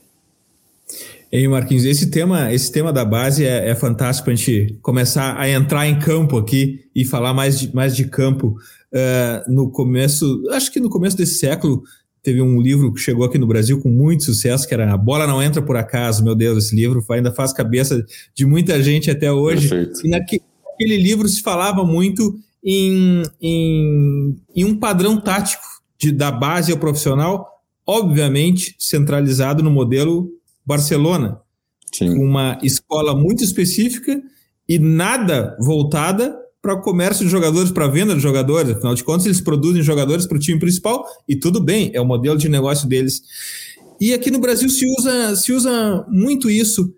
Ei, 1.32 1.48
Marquinhos, 1.48 1.86
esse 1.86 2.10
tema, 2.10 2.52
esse 2.52 2.70
tema 2.70 2.92
da 2.92 3.04
base 3.04 3.44
é, 3.44 3.70
é 3.70 3.74
fantástico 3.74 4.26
para 4.26 4.34
a 4.34 4.36
gente 4.36 4.78
começar 4.82 5.36
a 5.38 5.48
entrar 5.48 5.86
em 5.88 5.98
campo 5.98 6.36
aqui 6.36 6.84
e 6.94 7.04
falar 7.04 7.32
mais 7.32 7.58
de, 7.58 7.74
mais 7.74 7.96
de 7.96 8.04
campo. 8.04 8.56
Uh, 8.92 9.52
no 9.52 9.70
começo, 9.70 10.44
acho 10.52 10.70
que 10.70 10.78
no 10.78 10.88
começo 10.88 11.16
desse 11.16 11.38
século, 11.38 11.82
teve 12.26 12.42
um 12.42 12.60
livro 12.60 12.92
que 12.92 12.98
chegou 12.98 13.24
aqui 13.24 13.38
no 13.38 13.46
Brasil 13.46 13.80
com 13.80 13.88
muito 13.88 14.24
sucesso, 14.24 14.66
que 14.66 14.74
era 14.74 14.92
A 14.92 14.96
Bola 14.96 15.28
Não 15.28 15.40
Entra 15.40 15.62
Por 15.62 15.76
Acaso. 15.76 16.24
Meu 16.24 16.34
Deus, 16.34 16.64
esse 16.64 16.74
livro 16.74 17.04
ainda 17.08 17.32
faz 17.32 17.52
cabeça 17.52 18.04
de 18.34 18.44
muita 18.44 18.82
gente 18.82 19.08
até 19.08 19.30
hoje. 19.30 19.68
Perfeito. 19.68 20.04
E 20.04 20.10
naquele 20.10 20.96
livro 20.96 21.28
se 21.28 21.40
falava 21.40 21.84
muito 21.84 22.36
em, 22.64 23.22
em, 23.40 24.36
em 24.56 24.64
um 24.64 24.76
padrão 24.76 25.20
tático 25.20 25.62
de, 25.96 26.10
da 26.10 26.32
base 26.32 26.72
ao 26.72 26.78
profissional, 26.78 27.48
obviamente 27.86 28.74
centralizado 28.76 29.62
no 29.62 29.70
modelo 29.70 30.28
Barcelona, 30.66 31.38
Sim. 31.94 32.10
uma 32.18 32.58
escola 32.60 33.14
muito 33.14 33.44
específica 33.44 34.20
e 34.68 34.80
nada 34.80 35.56
voltada 35.60 36.36
para 36.66 36.74
o 36.74 36.80
comércio 36.80 37.24
de 37.24 37.30
jogadores, 37.30 37.70
para 37.70 37.86
venda 37.86 38.12
de 38.12 38.20
jogadores. 38.20 38.72
Afinal 38.72 38.92
de 38.92 39.04
contas, 39.04 39.24
eles 39.24 39.40
produzem 39.40 39.84
jogadores 39.84 40.26
para 40.26 40.36
o 40.36 40.40
time 40.40 40.58
principal 40.58 41.06
e 41.28 41.36
tudo 41.36 41.60
bem, 41.60 41.92
é 41.94 42.00
o 42.00 42.04
modelo 42.04 42.36
de 42.36 42.48
negócio 42.48 42.88
deles. 42.88 43.22
E 44.00 44.12
aqui 44.12 44.32
no 44.32 44.40
Brasil 44.40 44.68
se 44.68 44.84
usa, 44.98 45.36
se 45.36 45.52
usa 45.52 46.04
muito 46.08 46.50
isso. 46.50 46.92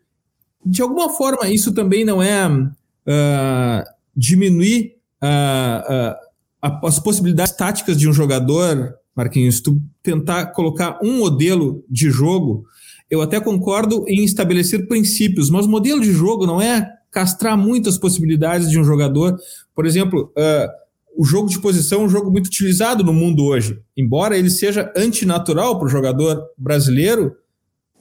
De 0.65 0.81
alguma 0.81 1.11
forma, 1.11 1.51
isso 1.51 1.75
também 1.75 2.03
não 2.03 2.23
é 2.23 2.49
uh, 2.49 3.85
diminuir 4.17 4.95
uh, 5.23 6.17
uh, 6.63 6.79
as 6.83 6.99
possibilidades 6.99 7.53
táticas 7.53 7.99
de 7.99 8.09
um 8.09 8.13
jogador, 8.15 8.95
Marquinhos, 9.15 9.61
tu 9.61 9.83
tentar 10.03 10.47
colocar 10.47 10.99
um 11.03 11.19
modelo 11.19 11.85
de 11.91 12.11
jogo. 12.11 12.65
Eu 13.11 13.21
até 13.21 13.39
concordo 13.39 14.07
em 14.09 14.25
estabelecer 14.25 14.89
princípios, 14.89 15.51
mas 15.51 15.67
modelo 15.67 16.01
de 16.01 16.11
jogo 16.11 16.47
não 16.47 16.59
é 16.59 16.98
castrar 17.11 17.57
muitas 17.57 17.99
possibilidades 17.99 18.71
de 18.71 18.79
um 18.79 18.85
jogador. 18.85 19.37
Por 19.75 19.87
exemplo, 19.87 20.33
uh, 20.37 20.69
o 21.17 21.25
jogo 21.25 21.49
de 21.49 21.59
posição 21.59 22.03
é 22.03 22.05
um 22.05 22.09
jogo 22.09 22.31
muito 22.31 22.47
utilizado 22.47 23.03
no 23.03 23.13
mundo 23.13 23.45
hoje. 23.45 23.81
Embora 23.97 24.37
ele 24.39 24.51
seja 24.51 24.93
antinatural 24.97 25.79
para 25.79 25.87
o 25.87 25.91
jogador 25.91 26.43
brasileiro, 26.57 27.35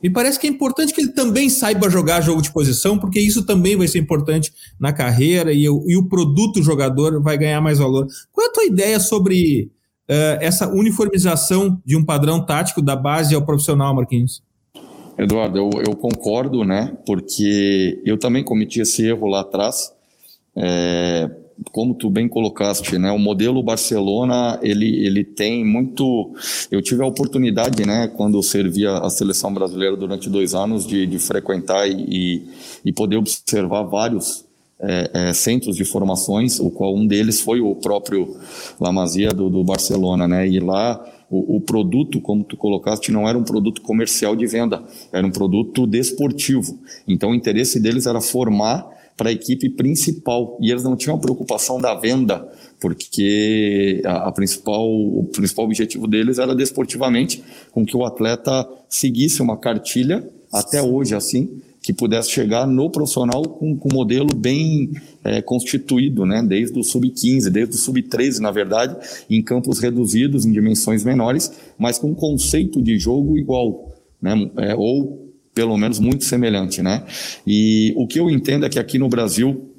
Me 0.01 0.11
parece 0.11 0.39
que 0.39 0.45
é 0.45 0.49
importante 0.49 0.93
que 0.93 1.01
ele 1.01 1.11
também 1.11 1.49
saiba 1.49 1.89
jogar 1.89 2.21
jogo 2.21 2.41
de 2.41 2.51
posição, 2.53 2.99
porque 2.99 3.19
isso 3.19 3.43
também 3.45 3.75
vai 3.75 3.87
ser 3.87 3.97
importante 3.97 4.53
na 4.79 4.93
carreira 4.93 5.51
e, 5.51 5.67
o, 5.67 5.83
e 5.87 5.97
o 5.97 6.07
produto 6.07 6.61
jogador 6.61 7.21
vai 7.21 7.37
ganhar 7.37 7.59
mais 7.61 7.79
valor. 7.79 8.05
Qual 8.31 8.45
é 8.45 8.49
a 8.49 8.53
tua 8.53 8.65
ideia 8.65 8.99
sobre 8.99 9.71
uh, 10.07 10.37
essa 10.39 10.67
uniformização 10.69 11.81
de 11.83 11.95
um 11.95 12.05
padrão 12.05 12.45
tático 12.45 12.81
da 12.81 12.95
base 12.95 13.33
ao 13.33 13.45
profissional, 13.45 13.95
Marquinhos? 13.95 14.43
Eduardo, 15.17 15.57
eu, 15.57 15.69
eu 15.87 15.95
concordo, 15.95 16.63
né? 16.63 16.95
Porque 17.05 18.01
eu 18.05 18.17
também 18.17 18.43
cometi 18.43 18.81
esse 18.81 19.05
erro 19.05 19.27
lá 19.27 19.41
atrás. 19.41 19.91
É, 20.55 21.29
como 21.71 21.93
tu 21.93 22.09
bem 22.09 22.27
colocaste, 22.27 22.97
né, 22.97 23.11
o 23.11 23.19
modelo 23.19 23.61
Barcelona, 23.63 24.59
ele, 24.61 25.05
ele 25.05 25.23
tem 25.23 25.65
muito... 25.65 26.33
Eu 26.69 26.81
tive 26.81 27.03
a 27.03 27.07
oportunidade, 27.07 27.85
né, 27.85 28.07
quando 28.15 28.41
servia 28.43 28.97
a 28.97 29.09
seleção 29.09 29.53
brasileira 29.53 29.95
durante 29.95 30.29
dois 30.29 30.53
anos, 30.53 30.85
de, 30.85 31.05
de 31.05 31.19
frequentar 31.19 31.89
e, 31.89 32.47
e 32.85 32.93
poder 32.93 33.17
observar 33.17 33.83
vários 33.83 34.45
é, 34.79 35.11
é, 35.13 35.33
centros 35.33 35.75
de 35.75 35.83
formações, 35.83 36.59
o 36.59 36.69
qual 36.69 36.95
um 36.95 37.07
deles 37.07 37.41
foi 37.41 37.59
o 37.59 37.73
próprio 37.75 38.37
La 38.79 38.91
Masia 38.91 39.29
do, 39.29 39.49
do 39.49 39.63
Barcelona, 39.63 40.27
né, 40.27 40.47
e 40.47 40.59
lá 40.59 41.03
o, 41.29 41.57
o, 41.57 41.61
produto, 41.61 42.21
como 42.21 42.43
tu 42.43 42.55
colocaste, 42.55 43.11
não 43.11 43.27
era 43.27 43.37
um 43.37 43.43
produto 43.43 43.81
comercial 43.81 44.35
de 44.35 44.47
venda, 44.47 44.83
era 45.11 45.25
um 45.25 45.31
produto 45.31 45.85
desportivo. 45.85 46.79
Então 47.07 47.31
o 47.31 47.35
interesse 47.35 47.79
deles 47.79 48.05
era 48.05 48.21
formar 48.21 48.87
para 49.17 49.29
a 49.29 49.33
equipe 49.33 49.69
principal 49.69 50.57
e 50.61 50.71
eles 50.71 50.83
não 50.83 50.95
tinham 50.95 51.17
preocupação 51.19 51.81
da 51.81 51.95
venda, 51.95 52.47
porque 52.79 54.01
a, 54.05 54.27
a, 54.27 54.31
principal, 54.31 54.87
o 54.87 55.27
principal 55.33 55.65
objetivo 55.65 56.07
deles 56.07 56.37
era 56.37 56.55
desportivamente 56.55 57.43
com 57.71 57.83
que 57.83 57.97
o 57.97 58.05
atleta 58.05 58.69
seguisse 58.87 59.41
uma 59.41 59.57
cartilha, 59.57 60.29
até 60.53 60.81
hoje 60.81 61.15
assim, 61.15 61.61
que 61.87 61.93
pudesse 61.93 62.29
chegar 62.31 62.67
no 62.67 62.89
profissional 62.89 63.41
com, 63.43 63.77
com 63.77 63.87
um 63.89 63.93
modelo 63.93 64.35
bem 64.35 64.91
é, 65.23 65.41
constituído, 65.41 66.25
né? 66.25 66.43
desde 66.45 66.77
o 66.77 66.83
sub-15, 66.83 67.49
desde 67.49 67.75
o 67.75 67.77
sub-13, 67.77 68.39
na 68.39 68.51
verdade, 68.51 68.97
em 69.29 69.41
campos 69.41 69.79
reduzidos, 69.79 70.45
em 70.45 70.51
dimensões 70.51 71.05
menores, 71.05 71.49
mas 71.79 71.97
com 71.97 72.09
um 72.09 72.13
conceito 72.13 72.81
de 72.81 72.99
jogo 72.99 73.37
igual, 73.37 73.95
né? 74.21 74.51
É, 74.57 74.75
ou 74.75 75.31
pelo 75.53 75.77
menos 75.77 75.97
muito 75.97 76.25
semelhante, 76.25 76.81
né? 76.81 77.05
E 77.47 77.93
o 77.95 78.05
que 78.05 78.19
eu 78.19 78.29
entendo 78.29 78.65
é 78.65 78.69
que 78.69 78.79
aqui 78.79 78.99
no 78.99 79.07
Brasil 79.07 79.71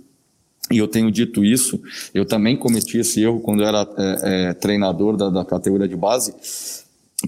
e 0.72 0.78
eu 0.78 0.88
tenho 0.88 1.10
dito 1.10 1.44
isso, 1.44 1.78
eu 2.14 2.24
também 2.24 2.56
cometi 2.56 2.96
esse 2.96 3.22
erro 3.22 3.40
quando 3.40 3.62
era 3.62 3.86
é, 3.98 4.48
é, 4.48 4.54
treinador 4.54 5.14
da, 5.14 5.28
da, 5.28 5.44
categoria 5.44 5.86
de 5.86 5.96
base, 5.96 6.32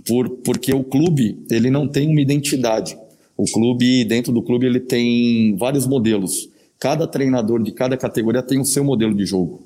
por, 0.06 0.30
porque 0.38 0.72
o 0.72 0.82
clube 0.84 1.44
ele 1.50 1.70
não 1.70 1.86
tem 1.86 2.08
uma 2.08 2.20
identidade. 2.22 2.96
O 3.40 3.44
clube 3.44 4.04
dentro 4.04 4.34
do 4.34 4.42
clube 4.42 4.66
ele 4.66 4.78
tem 4.78 5.56
vários 5.56 5.86
modelos. 5.86 6.50
Cada 6.78 7.06
treinador 7.06 7.62
de 7.62 7.72
cada 7.72 7.96
categoria 7.96 8.42
tem 8.42 8.60
o 8.60 8.66
seu 8.66 8.84
modelo 8.84 9.14
de 9.14 9.24
jogo. 9.24 9.62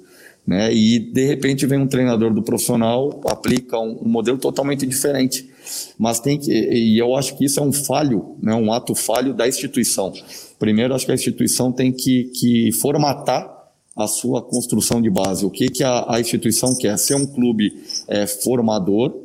Né? 0.47 0.73
E 0.73 1.01
de 1.01 1.27
repente 1.27 1.67
vem 1.67 1.81
um 1.81 1.89
treinador 1.89 2.33
do 2.33 2.41
profissional, 2.41 3.21
aplica 3.27 3.77
um, 3.81 3.99
um, 4.01 4.09
modelo 4.09 4.39
totalmente 4.39 4.87
diferente. 4.87 5.51
Mas 5.99 6.21
tem 6.21 6.39
que, 6.39 6.53
e 6.53 6.97
eu 6.97 7.17
acho 7.17 7.37
que 7.37 7.47
isso 7.47 7.59
é 7.59 7.65
um 7.65 7.73
falho, 7.73 8.37
né? 8.41 8.55
um 8.55 8.73
ato 8.73 8.95
falho 8.95 9.35
da 9.35 9.49
instituição. 9.49 10.13
Primeiro, 10.57 10.95
acho 10.95 11.05
que 11.05 11.11
a 11.11 11.17
instituição 11.17 11.73
tem 11.73 11.91
que, 11.91 12.31
que 12.33 12.71
formatar 12.71 13.53
a 13.97 14.07
sua 14.07 14.41
construção 14.41 15.03
de 15.03 15.11
base. 15.11 15.45
O 15.45 15.51
que, 15.51 15.69
que 15.69 15.83
a, 15.83 16.15
a 16.15 16.21
instituição 16.21 16.77
quer? 16.79 16.97
Ser 16.97 17.17
um 17.17 17.27
clube 17.27 17.73
é, 18.07 18.25
formador, 18.25 19.24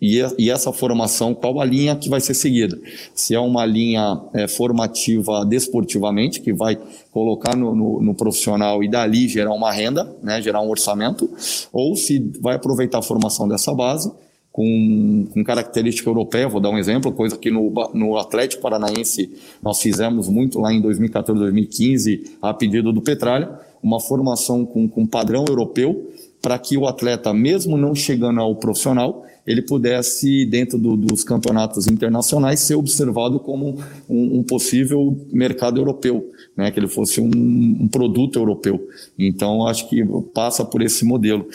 e, 0.00 0.20
e, 0.38 0.50
essa 0.50 0.72
formação, 0.72 1.34
qual 1.34 1.60
a 1.60 1.64
linha 1.64 1.96
que 1.96 2.08
vai 2.08 2.20
ser 2.20 2.34
seguida? 2.34 2.78
Se 3.14 3.34
é 3.34 3.40
uma 3.40 3.66
linha 3.66 4.20
é, 4.32 4.46
formativa 4.46 5.44
desportivamente, 5.44 6.40
que 6.40 6.52
vai 6.52 6.78
colocar 7.10 7.56
no, 7.56 7.74
no, 7.74 8.00
no, 8.00 8.14
profissional 8.14 8.82
e 8.84 8.88
dali 8.88 9.26
gerar 9.26 9.52
uma 9.52 9.72
renda, 9.72 10.16
né, 10.22 10.40
gerar 10.40 10.60
um 10.60 10.70
orçamento, 10.70 11.28
ou 11.72 11.96
se 11.96 12.30
vai 12.40 12.54
aproveitar 12.54 12.98
a 12.98 13.02
formação 13.02 13.48
dessa 13.48 13.74
base 13.74 14.12
com, 14.52 15.28
com 15.32 15.44
característica 15.44 16.08
europeia, 16.08 16.48
vou 16.48 16.60
dar 16.60 16.70
um 16.70 16.78
exemplo, 16.78 17.12
coisa 17.12 17.36
que 17.36 17.50
no, 17.50 17.72
no 17.92 18.16
Atlético 18.18 18.62
Paranaense 18.62 19.32
nós 19.62 19.80
fizemos 19.80 20.28
muito 20.28 20.60
lá 20.60 20.72
em 20.72 20.80
2014, 20.80 21.40
2015, 21.40 22.36
a 22.40 22.54
pedido 22.54 22.92
do 22.92 23.00
Petralha, 23.02 23.50
uma 23.82 24.00
formação 24.00 24.64
com, 24.64 24.88
com 24.88 25.06
padrão 25.06 25.44
europeu, 25.48 26.10
para 26.40 26.58
que 26.58 26.76
o 26.76 26.86
atleta, 26.86 27.32
mesmo 27.34 27.76
não 27.76 27.94
chegando 27.94 28.40
ao 28.40 28.54
profissional, 28.56 29.24
ele 29.46 29.62
pudesse, 29.62 30.44
dentro 30.44 30.78
do, 30.78 30.96
dos 30.96 31.24
campeonatos 31.24 31.86
internacionais, 31.86 32.60
ser 32.60 32.74
observado 32.74 33.40
como 33.40 33.78
um, 34.08 34.38
um 34.38 34.42
possível 34.42 35.26
mercado 35.32 35.80
europeu, 35.80 36.30
né? 36.54 36.70
que 36.70 36.78
ele 36.78 36.86
fosse 36.86 37.20
um, 37.20 37.30
um 37.34 37.88
produto 37.88 38.38
europeu. 38.38 38.88
Então, 39.18 39.66
acho 39.66 39.88
que 39.88 40.04
passa 40.34 40.64
por 40.64 40.82
esse 40.82 41.04
modelo. 41.04 41.48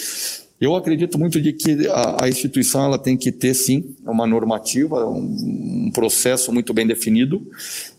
Eu 0.60 0.76
acredito 0.76 1.19
muito 1.19 1.39
de 1.41 1.54
que 1.54 1.88
a, 1.88 2.24
a, 2.24 2.30
instituição 2.30 2.86
ela 2.86 2.98
tem 2.98 3.17
que 3.17 3.32
ter 3.32 3.54
sim 3.54 3.96
uma 4.06 4.26
normativa, 4.26 5.06
um, 5.08 5.88
um, 5.88 5.91
processo 5.93 6.52
muito 6.52 6.74
bem 6.74 6.88
definido, 6.88 7.46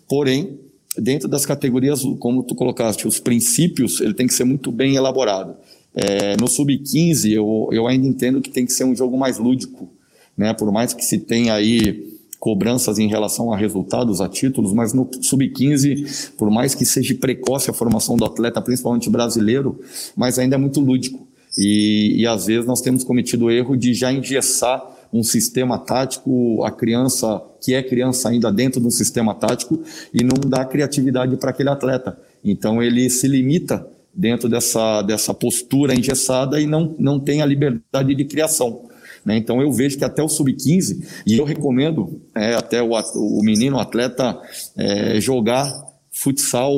porém 0.08 0.58
dentro 0.96 1.28
das 1.28 1.44
categorias, 1.44 2.02
como 2.18 2.42
tu 2.42 2.54
colocaste, 2.54 3.06
os 3.06 3.18
princípios 3.18 4.00
ele 4.00 4.14
tem 4.14 4.26
que 4.26 4.34
ser 4.34 4.44
muito 4.44 4.72
bem 4.72 4.96
elaborado. 4.96 5.56
É, 5.94 6.36
no 6.40 6.48
sub-15, 6.48 7.30
eu, 7.30 7.68
eu 7.70 7.86
ainda 7.86 8.06
entendo 8.06 8.40
que 8.40 8.50
tem 8.50 8.66
que 8.66 8.72
ser 8.72 8.84
um 8.84 8.96
jogo 8.96 9.16
mais 9.16 9.38
lúdico, 9.38 9.88
né? 10.36 10.52
Por 10.52 10.70
mais 10.72 10.92
que 10.92 11.04
se 11.04 11.18
tenha 11.18 11.54
aí 11.54 12.14
cobranças 12.40 12.98
em 12.98 13.08
relação 13.08 13.52
a 13.52 13.56
resultados, 13.56 14.20
a 14.20 14.28
títulos, 14.28 14.72
mas 14.72 14.92
no 14.92 15.08
sub-15, 15.22 16.32
por 16.36 16.50
mais 16.50 16.74
que 16.74 16.84
seja 16.84 17.14
precoce 17.14 17.70
a 17.70 17.72
formação 17.72 18.16
do 18.16 18.24
atleta, 18.24 18.60
principalmente 18.60 19.08
brasileiro, 19.08 19.80
mas 20.14 20.38
ainda 20.38 20.56
é 20.56 20.58
muito 20.58 20.80
lúdico. 20.80 21.26
E, 21.56 22.16
e 22.18 22.26
às 22.26 22.46
vezes 22.46 22.66
nós 22.66 22.80
temos 22.80 23.04
cometido 23.04 23.46
o 23.46 23.50
erro 23.50 23.76
de 23.76 23.94
já 23.94 24.12
engessar 24.12 24.84
um 25.12 25.22
sistema 25.22 25.78
tático, 25.78 26.62
a 26.64 26.72
criança 26.72 27.40
que 27.60 27.72
é 27.72 27.82
criança 27.82 28.28
ainda 28.28 28.52
dentro 28.52 28.80
de 28.80 28.86
um 28.88 28.90
sistema 28.90 29.32
tático 29.32 29.80
e 30.12 30.24
não 30.24 30.34
dá 30.46 30.64
criatividade 30.64 31.36
para 31.36 31.50
aquele 31.50 31.70
atleta. 31.70 32.18
Então 32.44 32.82
ele 32.82 33.08
se 33.08 33.28
limita 33.28 33.86
dentro 34.14 34.48
dessa, 34.48 35.02
dessa 35.02 35.34
postura 35.34 35.94
engessada 35.94 36.60
e 36.60 36.66
não, 36.66 36.94
não 36.98 37.18
tem 37.18 37.42
a 37.42 37.46
liberdade 37.46 38.14
de 38.14 38.24
criação. 38.24 38.88
Né? 39.24 39.36
Então 39.36 39.60
eu 39.60 39.72
vejo 39.72 39.98
que 39.98 40.04
até 40.04 40.22
o 40.22 40.28
sub-15, 40.28 41.22
e 41.26 41.38
eu 41.38 41.44
recomendo 41.44 42.20
é, 42.34 42.54
até 42.54 42.82
o, 42.82 42.90
o 42.90 43.40
menino, 43.42 43.76
o 43.76 43.80
atleta, 43.80 44.38
é, 44.76 45.20
jogar 45.20 45.72
futsal, 46.10 46.72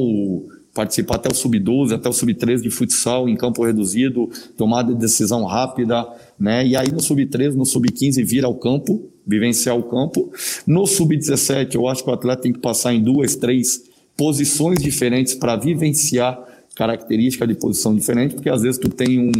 participar 0.72 1.16
até 1.16 1.31
o 1.31 1.35
sub-12, 1.35 1.94
até 1.94 2.09
o 2.09 2.12
sub-13 2.12 2.61
de 2.61 2.70
futsal 2.70 3.29
em 3.29 3.37
campo 3.37 3.64
reduzido, 3.64 4.31
tomada 4.57 4.92
de 4.92 5.01
decisão 5.01 5.44
rápida, 5.44 6.07
né? 6.38 6.66
E 6.66 6.77
aí 6.77 6.92
no 6.92 7.01
sub-13, 7.01 7.55
no 7.55 7.64
sub-15 7.64 8.25
vir 8.25 8.44
ao 8.44 8.55
campo, 8.55 9.11
vivenciar 9.27 9.77
o 9.77 9.83
campo. 9.83 10.31
No 10.66 10.87
sub-17, 10.87 11.75
eu 11.75 11.88
acho 11.88 12.05
que 12.05 12.11
o 12.11 12.12
atleta 12.12 12.42
tem 12.42 12.53
que 12.53 12.61
passar 12.61 12.94
em 12.94 13.03
duas, 13.03 13.37
três 13.37 13.83
posições 14.16 14.79
diferentes 14.83 15.35
para 15.35 15.57
vivenciar 15.57 16.38
característica 16.76 17.46
de 17.46 17.54
posição 17.54 17.94
diferente, 17.94 18.34
porque 18.34 18.50
às 18.50 18.62
vezes 18.62 18.78
tu 18.78 18.88
tem 18.88 19.18
um. 19.18 19.32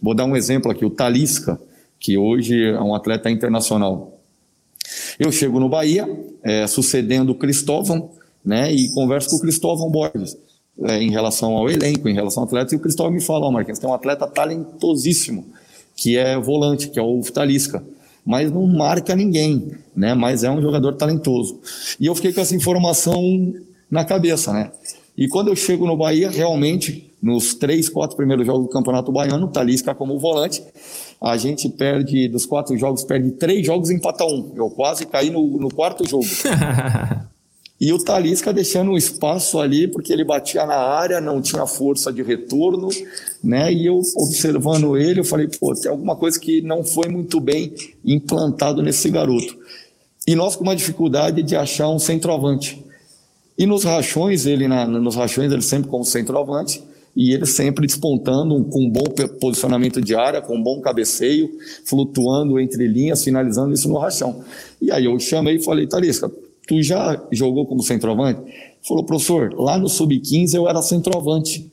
Vou 0.00 0.14
dar 0.14 0.24
um 0.24 0.36
exemplo 0.36 0.70
aqui, 0.70 0.84
o 0.84 0.90
Talisca, 0.90 1.60
que 1.98 2.16
hoje 2.16 2.64
é 2.64 2.80
um 2.80 2.94
atleta 2.94 3.28
internacional. 3.28 4.20
Eu 5.18 5.30
chego 5.32 5.58
no 5.58 5.68
Bahia, 5.68 6.08
é, 6.42 6.66
sucedendo 6.66 7.30
o 7.30 7.34
Cristóvão, 7.34 8.10
né, 8.44 8.72
e 8.72 8.88
converso 8.94 9.28
com 9.28 9.36
o 9.36 9.40
Cristóvão 9.40 9.90
Borges 9.90 10.38
é, 10.84 11.02
em 11.02 11.10
relação 11.10 11.56
ao 11.56 11.68
elenco, 11.68 12.08
em 12.08 12.14
relação 12.14 12.44
ao 12.44 12.46
atleta, 12.46 12.74
e 12.74 12.78
o 12.78 12.80
Cristóvão 12.80 13.12
me 13.12 13.20
fala, 13.20 13.46
ó, 13.46 13.48
oh, 13.48 13.52
Marquinhos, 13.52 13.80
tem 13.80 13.90
um 13.90 13.92
atleta 13.92 14.26
talentosíssimo, 14.26 15.46
que 15.96 16.16
é 16.16 16.38
volante, 16.38 16.88
que 16.88 16.98
é 16.98 17.02
o 17.02 17.20
Talisca, 17.20 17.84
mas 18.24 18.50
não 18.52 18.64
marca 18.66 19.16
ninguém, 19.16 19.72
né, 19.94 20.14
mas 20.14 20.44
é 20.44 20.50
um 20.50 20.62
jogador 20.62 20.92
talentoso. 20.94 21.60
E 21.98 22.06
eu 22.06 22.14
fiquei 22.14 22.32
com 22.32 22.40
essa 22.40 22.54
informação 22.54 23.52
na 23.90 24.04
cabeça, 24.04 24.52
né. 24.52 24.70
E 25.18 25.26
quando 25.26 25.48
eu 25.48 25.56
chego 25.56 25.84
no 25.84 25.96
Bahia, 25.96 26.30
realmente, 26.30 27.12
nos 27.20 27.52
três, 27.52 27.88
quatro 27.88 28.16
primeiros 28.16 28.46
jogos 28.46 28.66
do 28.66 28.70
Campeonato 28.70 29.10
Baiano, 29.10 29.48
Talisca 29.48 29.92
como 29.92 30.16
volante, 30.16 30.62
a 31.20 31.36
gente 31.36 31.68
perde, 31.68 32.28
dos 32.28 32.46
quatro 32.46 32.76
jogos, 32.78 33.02
perde 33.02 33.32
três 33.32 33.66
jogos 33.66 33.90
e 33.90 33.94
empata 33.94 34.24
um. 34.24 34.52
Eu 34.54 34.70
quase 34.70 35.04
caí 35.06 35.28
no, 35.28 35.58
no 35.58 35.74
quarto 35.74 36.08
jogo. 36.08 36.24
e 37.80 37.92
o 37.92 37.98
Talisca 37.98 38.52
deixando 38.52 38.92
um 38.92 38.96
espaço 38.96 39.58
ali, 39.58 39.88
porque 39.88 40.12
ele 40.12 40.22
batia 40.22 40.64
na 40.64 40.76
área, 40.76 41.20
não 41.20 41.42
tinha 41.42 41.66
força 41.66 42.12
de 42.12 42.22
retorno, 42.22 42.88
né? 43.42 43.72
E 43.72 43.86
eu 43.86 44.00
observando 44.14 44.96
ele, 44.96 45.18
eu 45.18 45.24
falei, 45.24 45.48
pô, 45.48 45.74
tem 45.74 45.90
alguma 45.90 46.14
coisa 46.14 46.38
que 46.38 46.62
não 46.62 46.84
foi 46.84 47.08
muito 47.08 47.40
bem 47.40 47.74
implantado 48.04 48.84
nesse 48.84 49.10
garoto. 49.10 49.58
E 50.28 50.36
nós 50.36 50.54
com 50.54 50.62
uma 50.62 50.76
dificuldade 50.76 51.42
de 51.42 51.56
achar 51.56 51.88
um 51.88 51.98
centroavante. 51.98 52.86
E 53.58 53.66
nos 53.66 53.82
rachões, 53.82 54.46
ele 54.46 54.68
na, 54.68 54.86
nos 54.86 55.16
rachões, 55.16 55.52
ele 55.52 55.62
sempre 55.62 55.90
como 55.90 56.04
centroavante, 56.04 56.80
e 57.16 57.32
ele 57.32 57.46
sempre 57.46 57.84
despontando 57.84 58.64
com 58.66 58.84
um 58.84 58.88
bom 58.88 59.02
posicionamento 59.40 60.00
de 60.00 60.14
área, 60.14 60.40
com 60.40 60.56
um 60.56 60.62
bom 60.62 60.80
cabeceio, 60.80 61.50
flutuando 61.84 62.60
entre 62.60 62.86
linhas, 62.86 63.24
finalizando 63.24 63.74
isso 63.74 63.88
no 63.88 63.98
rachão. 63.98 64.44
E 64.80 64.92
aí 64.92 65.06
eu 65.06 65.18
chamei 65.18 65.56
e 65.56 65.64
falei, 65.64 65.88
Tarisca, 65.88 66.30
tu 66.68 66.80
já 66.80 67.20
jogou 67.32 67.66
como 67.66 67.82
centroavante? 67.82 68.40
Falou, 68.86 69.02
professor, 69.02 69.52
lá 69.58 69.76
no 69.76 69.88
sub-15 69.88 70.54
eu 70.54 70.68
era 70.68 70.80
centroavante. 70.80 71.68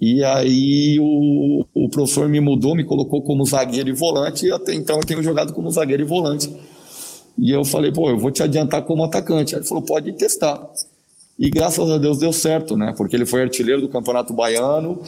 E 0.00 0.24
aí 0.24 0.98
o, 0.98 1.66
o 1.74 1.88
professor 1.90 2.26
me 2.28 2.40
mudou, 2.40 2.74
me 2.74 2.84
colocou 2.84 3.20
como 3.20 3.44
zagueiro 3.44 3.90
e 3.90 3.92
volante, 3.92 4.46
e 4.46 4.52
até 4.52 4.72
então 4.72 4.96
eu 4.96 5.04
tenho 5.04 5.22
jogado 5.22 5.52
como 5.52 5.70
zagueiro 5.70 6.02
e 6.02 6.06
volante. 6.06 6.50
E 7.38 7.50
eu 7.50 7.64
falei, 7.64 7.92
pô, 7.92 8.08
eu 8.08 8.18
vou 8.18 8.30
te 8.30 8.42
adiantar 8.42 8.82
como 8.82 9.04
atacante. 9.04 9.54
Aí 9.54 9.60
ele 9.60 9.68
falou, 9.68 9.82
pode 9.84 10.10
testar. 10.12 10.66
E 11.38 11.50
graças 11.50 11.90
a 11.90 11.98
Deus 11.98 12.18
deu 12.18 12.32
certo, 12.32 12.76
né? 12.76 12.94
Porque 12.96 13.16
ele 13.16 13.26
foi 13.26 13.42
artilheiro 13.42 13.80
do 13.80 13.88
Campeonato 13.88 14.32
Baiano. 14.32 15.02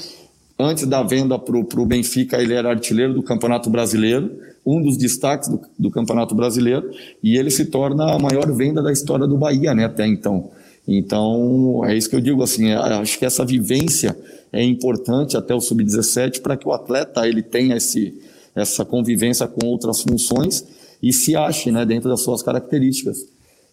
Antes 0.58 0.86
da 0.86 1.02
venda 1.02 1.38
para 1.38 1.56
o 1.56 1.86
Benfica, 1.86 2.40
ele 2.40 2.54
era 2.54 2.70
artilheiro 2.70 3.12
do 3.12 3.22
Campeonato 3.22 3.68
Brasileiro, 3.68 4.30
um 4.64 4.82
dos 4.82 4.96
destaques 4.96 5.48
do, 5.48 5.60
do 5.78 5.90
Campeonato 5.90 6.34
Brasileiro, 6.34 6.90
e 7.22 7.36
ele 7.36 7.50
se 7.50 7.66
torna 7.66 8.14
a 8.14 8.18
maior 8.18 8.50
venda 8.52 8.82
da 8.82 8.90
história 8.90 9.26
do 9.26 9.36
Bahia, 9.36 9.74
né? 9.74 9.84
Até 9.84 10.06
então. 10.06 10.50
Então, 10.88 11.82
é 11.84 11.96
isso 11.96 12.08
que 12.08 12.16
eu 12.16 12.20
digo, 12.20 12.42
assim, 12.42 12.68
é, 12.68 12.76
acho 12.76 13.18
que 13.18 13.24
essa 13.24 13.44
vivência 13.44 14.16
é 14.52 14.62
importante 14.64 15.36
até 15.36 15.54
o 15.54 15.60
sub-17 15.60 16.40
para 16.40 16.56
que 16.56 16.66
o 16.66 16.72
atleta 16.72 17.28
ele 17.28 17.42
tenha 17.42 17.76
esse, 17.76 18.14
essa 18.54 18.84
convivência 18.84 19.46
com 19.46 19.66
outras 19.66 20.02
funções 20.02 20.64
e 21.02 21.12
se 21.12 21.36
ache 21.36 21.70
né, 21.70 21.84
dentro 21.84 22.08
das 22.08 22.22
suas 22.22 22.42
características. 22.42 23.18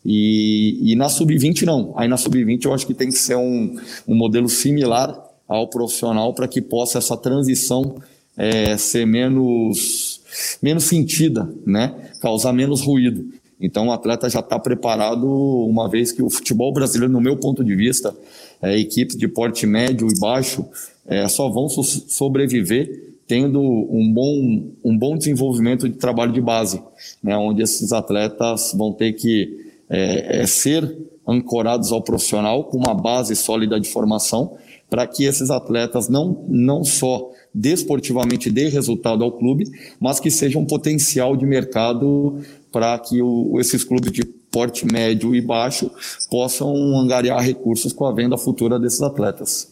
E, 0.05 0.91
e 0.91 0.95
na 0.95 1.09
sub-20 1.09 1.63
não. 1.63 1.93
Aí 1.95 2.07
na 2.07 2.17
sub-20 2.17 2.65
eu 2.65 2.73
acho 2.73 2.85
que 2.85 2.93
tem 2.93 3.09
que 3.09 3.17
ser 3.17 3.35
um, 3.35 3.77
um 4.07 4.15
modelo 4.15 4.49
similar 4.49 5.17
ao 5.47 5.67
profissional 5.69 6.33
para 6.33 6.47
que 6.47 6.61
possa 6.61 6.97
essa 6.97 7.15
transição 7.15 7.95
é, 8.35 8.75
ser 8.77 9.05
menos, 9.05 10.21
menos 10.61 10.85
sentida, 10.85 11.49
né? 11.65 12.11
causar 12.21 12.53
menos 12.53 12.81
ruído. 12.81 13.31
Então 13.59 13.87
o 13.87 13.91
atleta 13.91 14.29
já 14.29 14.39
está 14.39 14.59
preparado, 14.59 15.25
uma 15.25 15.87
vez 15.87 16.11
que 16.11 16.21
o 16.21 16.29
futebol 16.29 16.73
brasileiro, 16.73 17.13
no 17.13 17.21
meu 17.21 17.37
ponto 17.37 17.63
de 17.63 17.75
vista, 17.75 18.13
é, 18.61 18.77
equipes 18.77 19.15
de 19.15 19.27
porte 19.27 19.65
médio 19.65 20.07
e 20.09 20.19
baixo 20.19 20.65
é, 21.05 21.27
só 21.27 21.49
vão 21.49 21.69
so 21.69 21.83
sobreviver 21.83 23.13
tendo 23.25 23.61
um 23.61 24.11
bom, 24.13 24.73
um 24.83 24.97
bom 24.97 25.17
desenvolvimento 25.17 25.87
de 25.87 25.95
trabalho 25.95 26.33
de 26.33 26.41
base, 26.41 26.81
né, 27.23 27.37
onde 27.37 27.61
esses 27.61 27.93
atletas 27.93 28.73
vão 28.75 28.91
ter 28.91 29.13
que 29.13 29.62
é, 29.93 30.41
é, 30.41 30.47
ser 30.47 30.97
ancorados 31.27 31.91
ao 31.91 32.01
profissional 32.01 32.63
com 32.63 32.77
uma 32.77 32.95
base 32.95 33.35
sólida 33.35 33.79
de 33.79 33.87
formação, 33.87 34.57
para 34.89 35.05
que 35.05 35.23
esses 35.23 35.51
atletas 35.51 36.09
não, 36.09 36.43
não 36.49 36.83
só 36.83 37.29
desportivamente 37.53 38.49
dê 38.49 38.69
resultado 38.69 39.23
ao 39.23 39.31
clube, 39.31 39.65
mas 39.99 40.19
que 40.19 40.31
seja 40.31 40.57
um 40.57 40.65
potencial 40.65 41.37
de 41.37 41.45
mercado 41.45 42.41
para 42.71 42.97
que 42.97 43.21
o, 43.21 43.59
esses 43.59 43.83
clubes 43.83 44.11
de 44.11 44.25
porte 44.25 44.83
médio 44.91 45.35
e 45.35 45.41
baixo 45.41 45.91
possam 46.29 46.75
angariar 46.97 47.43
recursos 47.43 47.93
com 47.93 48.05
a 48.05 48.11
venda 48.11 48.35
futura 48.35 48.79
desses 48.79 49.01
atletas. 49.01 49.71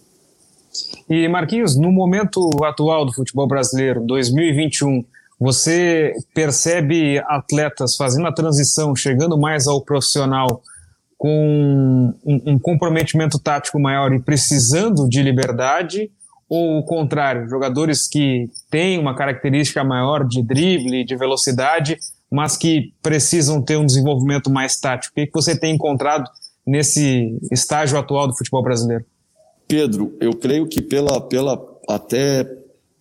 E 1.10 1.28
Marquinhos, 1.28 1.76
no 1.76 1.92
momento 1.92 2.48
atual 2.64 3.06
do 3.06 3.14
futebol 3.14 3.48
brasileiro, 3.48 4.02
2021, 4.06 5.04
você 5.42 6.14
percebe 6.36 7.18
atletas 7.26 7.96
fazendo 7.96 8.28
a 8.28 8.32
transição, 8.32 8.96
chegando 8.96 9.40
mais 9.40 9.66
ao 9.66 9.82
profissional, 9.82 10.62
com 11.18 12.14
um, 12.24 12.42
um 12.46 12.60
comprometimento 12.60 13.40
tático 13.40 13.80
maior 13.80 14.14
e 14.14 14.22
precisando 14.22 15.10
de 15.10 15.24
liberdade? 15.24 16.12
Ou 16.48 16.78
o 16.78 16.86
contrário, 16.86 17.50
jogadores 17.50 18.08
que 18.08 18.52
têm 18.70 19.00
uma 19.00 19.16
característica 19.16 19.84
maior 19.84 20.28
de 20.28 20.44
drible, 20.44 21.04
de 21.04 21.16
velocidade, 21.16 21.98
mas 22.30 22.56
que 22.56 22.94
precisam 23.02 23.64
ter 23.64 23.78
um 23.78 23.86
desenvolvimento 23.86 24.52
mais 24.52 24.80
tático? 24.80 25.12
O 25.12 25.16
que, 25.16 25.26
que 25.26 25.34
você 25.34 25.58
tem 25.58 25.74
encontrado 25.74 26.30
nesse 26.68 27.36
estágio 27.52 27.98
atual 27.98 28.28
do 28.28 28.38
futebol 28.38 28.62
brasileiro? 28.62 29.04
Pedro, 29.68 30.16
eu 30.22 30.34
creio 30.34 30.68
que 30.68 30.84
pela, 30.84 31.20
pela 31.20 31.60
até 31.90 32.46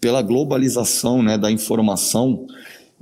pela 0.00 0.22
globalização 0.22 1.22
né, 1.22 1.36
da 1.36 1.50
informação, 1.50 2.46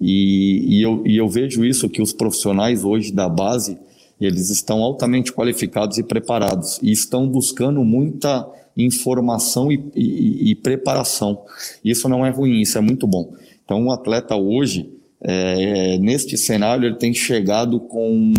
e, 0.00 0.78
e, 0.78 0.82
eu, 0.82 1.02
e 1.06 1.16
eu 1.16 1.28
vejo 1.28 1.64
isso 1.64 1.88
que 1.88 2.02
os 2.02 2.12
profissionais 2.12 2.84
hoje 2.84 3.12
da 3.12 3.28
base, 3.28 3.78
eles 4.20 4.50
estão 4.50 4.82
altamente 4.82 5.32
qualificados 5.32 5.98
e 5.98 6.02
preparados, 6.02 6.78
e 6.82 6.90
estão 6.90 7.28
buscando 7.28 7.84
muita 7.84 8.48
informação 8.76 9.72
e, 9.72 9.82
e, 9.94 10.50
e 10.50 10.54
preparação. 10.54 11.42
Isso 11.84 12.08
não 12.08 12.24
é 12.24 12.30
ruim, 12.30 12.60
isso 12.60 12.78
é 12.78 12.80
muito 12.80 13.06
bom. 13.06 13.32
Então, 13.64 13.80
um 13.82 13.90
atleta 13.90 14.36
hoje, 14.36 14.90
é, 15.20 15.98
neste 15.98 16.36
cenário, 16.36 16.86
ele 16.86 16.96
tem 16.96 17.12
chegado 17.12 17.80
com, 17.80 18.32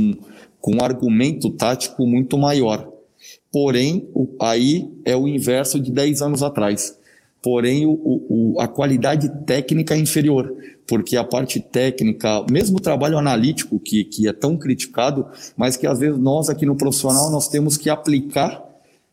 com 0.61 0.75
um 0.75 0.83
argumento 0.83 1.49
tático 1.49 2.05
muito 2.07 2.37
maior 2.37 2.89
porém, 3.51 4.07
o, 4.13 4.27
aí 4.39 4.89
é 5.05 5.15
o 5.15 5.27
inverso 5.27 5.79
de 5.79 5.91
10 5.91 6.21
anos 6.21 6.43
atrás. 6.43 6.97
Porém, 7.41 7.85
o, 7.85 7.91
o, 7.93 8.59
a 8.59 8.67
qualidade 8.67 9.29
técnica 9.45 9.95
é 9.95 9.97
inferior, 9.97 10.53
porque 10.85 11.15
a 11.15 11.23
parte 11.23 11.59
técnica, 11.59 12.45
mesmo 12.51 12.77
o 12.77 12.81
trabalho 12.81 13.17
analítico, 13.17 13.79
que, 13.79 14.03
que 14.03 14.27
é 14.27 14.33
tão 14.33 14.57
criticado, 14.57 15.25
mas 15.55 15.77
que 15.77 15.87
às 15.87 15.99
vezes 15.99 16.19
nós 16.19 16.49
aqui 16.49 16.65
no 16.65 16.75
profissional 16.75 17.31
nós 17.31 17.47
temos 17.47 17.77
que 17.77 17.89
aplicar 17.89 18.61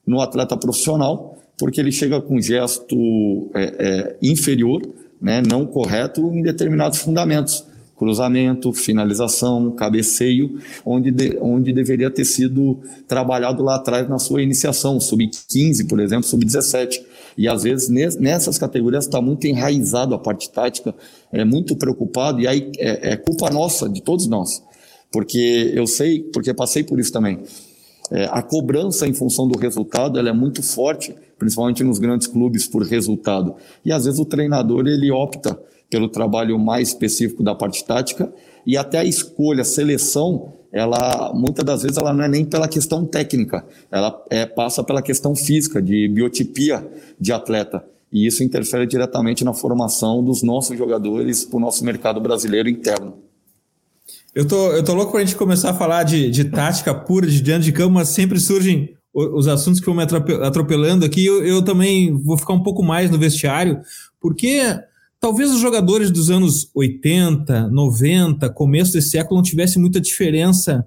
no 0.05 0.21
atleta 0.21 0.57
profissional, 0.57 1.39
porque 1.57 1.81
ele 1.81 1.93
chega 1.93 2.21
com 2.21 2.41
gesto 2.41 3.49
é, 3.55 3.63
é, 3.79 4.17
inferior, 4.21 4.83
né, 5.21 5.41
não 5.49 5.65
correto 5.65 6.21
em 6.35 6.43
determinados 6.43 6.99
fundamentos 6.99 7.65
cruzamento, 7.97 8.73
finalização, 8.73 9.71
cabeceio, 9.71 10.59
onde, 10.85 11.11
de, 11.11 11.39
onde 11.41 11.73
deveria 11.73 12.11
ter 12.11 12.25
sido 12.25 12.79
trabalhado 13.09 13.63
lá 13.63 13.77
atrás 13.77 14.09
na 14.09 14.19
sua 14.19 14.43
iniciação, 14.43 15.01
sub-15, 15.01 15.89
por 15.89 15.99
exemplo, 15.99 16.25
sub-17. 16.25 17.01
E 17.37 17.49
às 17.49 17.63
vezes 17.63 17.89
nessas 18.19 18.59
categorias 18.59 19.05
está 19.05 19.21
muito 19.21 19.47
enraizado 19.47 20.15
a 20.15 20.19
parte 20.19 20.51
tática, 20.51 20.95
é 21.33 21.45
muito 21.45 21.77
preocupado, 21.77 22.41
e 22.41 22.47
aí 22.47 22.71
é, 22.79 23.13
é 23.13 23.17
culpa 23.17 23.51
nossa, 23.51 23.89
de 23.89 24.03
todos 24.03 24.27
nós. 24.27 24.63
Porque 25.13 25.73
eu 25.75 25.87
sei, 25.87 26.23
porque 26.23 26.53
passei 26.55 26.83
por 26.83 26.99
isso 26.99 27.13
também. 27.13 27.41
É, 28.11 28.25
a 28.31 28.43
cobrança 28.43 29.07
em 29.07 29.13
função 29.13 29.49
do 29.49 29.59
resultado 29.59 30.19
ela 30.19 30.29
é 30.29 30.33
muito 30.33 30.63
forte, 30.63 31.15
principalmente 31.39 31.83
nos 31.83 31.99
grandes 31.99 32.27
clubes, 32.27 32.67
por 32.67 32.83
resultado. 32.83 33.55
E 33.85 33.93
às 33.93 34.05
vezes 34.05 34.21
o 34.21 34.25
treinador 34.25 34.87
ele 34.87 35.11
opta 35.11 35.59
pelo 35.91 36.09
trabalho 36.09 36.59
mais 36.59 36.89
específico 36.89 37.43
da 37.43 37.55
parte 37.55 37.85
tática 37.85 38.33
e 38.67 38.77
até 38.77 38.99
a 38.99 39.05
escolha, 39.05 39.63
a 39.63 39.65
seleção, 39.65 40.53
ela 40.77 41.33
muitas 41.35 41.65
das 41.65 41.83
vezes 41.83 41.97
ela 41.97 42.13
não 42.13 42.25
é 42.25 42.29
nem 42.29 42.45
pela 42.45 42.69
questão 42.69 43.05
técnica, 43.07 43.65
ela 43.91 44.23
é, 44.31 44.45
passa 44.45 44.85
pela 44.85 45.01
questão 45.01 45.35
física, 45.35 45.81
de 45.81 46.07
biotipia 46.09 46.87
de 47.19 47.33
atleta. 47.33 47.83
E 48.13 48.27
isso 48.27 48.45
interfere 48.45 48.87
diretamente 48.87 49.45
na 49.45 49.53
formação 49.53 50.23
dos 50.23 50.43
nossos 50.43 50.77
jogadores 50.77 51.45
para 51.45 51.57
o 51.57 51.61
nosso 51.61 51.85
mercado 51.85 52.21
brasileiro 52.21 52.69
interno. 52.69 53.15
Eu 54.35 54.47
tô, 54.47 54.73
eu 54.73 54.85
tô 54.85 54.93
louco 54.93 55.13
para 55.13 55.23
a 55.23 55.25
gente 55.25 55.35
começar 55.35 55.71
a 55.71 55.75
falar 55.75 56.03
de, 56.03 56.31
de 56.31 56.45
tática 56.45 56.95
pura, 56.95 57.27
de 57.27 57.41
diante 57.41 57.65
de 57.65 57.73
campo, 57.73 57.95
mas 57.95 58.09
sempre 58.11 58.39
surgem 58.39 58.95
os 59.15 59.49
assuntos 59.49 59.81
que 59.81 59.87
vão 59.87 59.95
me 59.95 60.03
atropelando 60.03 61.07
aqui. 61.07 61.25
Eu, 61.25 61.43
eu 61.43 61.63
também 61.63 62.15
vou 62.23 62.37
ficar 62.37 62.53
um 62.53 62.63
pouco 62.63 62.83
mais 62.83 63.11
no 63.11 63.19
vestiário, 63.19 63.81
porque 64.21 64.61
Talvez 65.21 65.51
os 65.51 65.61
jogadores 65.61 66.11
dos 66.11 66.31
anos 66.31 66.71
80, 66.75 67.69
90, 67.69 68.51
começo 68.51 68.93
desse 68.93 69.11
século 69.11 69.37
não 69.37 69.43
tivessem 69.43 69.81
muita 69.81 70.01
diferença 70.01 70.87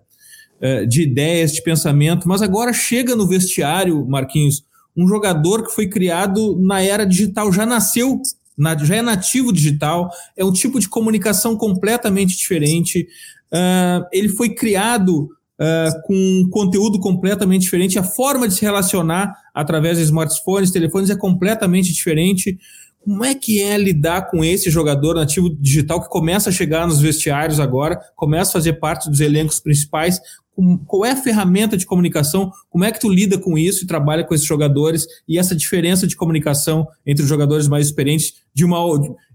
uh, 0.62 0.88
de 0.88 1.02
ideias, 1.02 1.52
de 1.52 1.64
pensamento, 1.64 2.28
mas 2.28 2.42
agora 2.42 2.72
chega 2.72 3.16
no 3.16 3.28
vestiário, 3.28 4.06
Marquinhos, 4.08 4.64
um 4.96 5.08
jogador 5.08 5.64
que 5.64 5.74
foi 5.74 5.88
criado 5.88 6.58
na 6.62 6.82
era 6.82 7.06
digital, 7.06 7.52
já 7.52 7.66
nasceu, 7.66 8.22
na, 8.58 8.78
já 8.78 8.98
é 8.98 9.02
nativo 9.02 9.54
digital, 9.54 10.10
é 10.36 10.44
um 10.44 10.52
tipo 10.52 10.80
de 10.80 10.90
comunicação 10.90 11.56
completamente 11.56 12.38
diferente. 12.38 13.08
Uh, 13.52 14.06
ele 14.12 14.30
foi 14.30 14.50
criado 14.50 15.24
uh, 15.60 16.02
com 16.06 16.14
um 16.14 16.50
conteúdo 16.50 17.00
completamente 17.00 17.62
diferente, 17.62 17.98
a 17.98 18.04
forma 18.04 18.48
de 18.48 18.54
se 18.54 18.62
relacionar 18.62 19.34
através 19.54 19.98
de 19.98 20.04
smartphones, 20.04 20.72
telefones 20.72 21.10
é 21.10 21.16
completamente 21.16 21.92
diferente. 21.94 22.58
Como 23.04 23.24
é 23.24 23.34
que 23.34 23.62
é 23.62 23.78
lidar 23.78 24.30
com 24.30 24.44
esse 24.44 24.70
jogador 24.70 25.16
nativo 25.16 25.50
digital 25.50 26.02
que 26.02 26.10
começa 26.10 26.50
a 26.50 26.54
chegar 26.54 26.86
nos 26.86 27.00
vestiários 27.00 27.60
agora, 27.60 28.00
começa 28.16 28.52
a 28.52 28.54
fazer 28.54 28.74
parte 28.74 29.10
dos 29.10 29.20
elencos 29.20 29.60
principais? 29.60 30.20
Qual 30.86 31.06
é 31.06 31.12
a 31.12 31.16
ferramenta 31.16 31.78
de 31.78 31.86
comunicação? 31.86 32.52
Como 32.70 32.84
é 32.84 32.92
que 32.92 33.00
tu 33.00 33.08
lida 33.08 33.38
com 33.38 33.58
isso 33.58 33.84
e 33.84 33.88
trabalha 33.88 34.26
com 34.26 34.36
esses 34.36 34.46
jogadores 34.46 35.08
e 35.28 35.40
essa 35.40 35.56
diferença 35.56 36.06
de 36.06 36.18
comunicação 36.18 36.86
entre 37.06 37.24
os 37.24 37.30
jogadores 37.30 37.68
mais 37.70 37.86
experientes 37.86 38.34
de, 38.54 38.66
uma, 38.66 38.80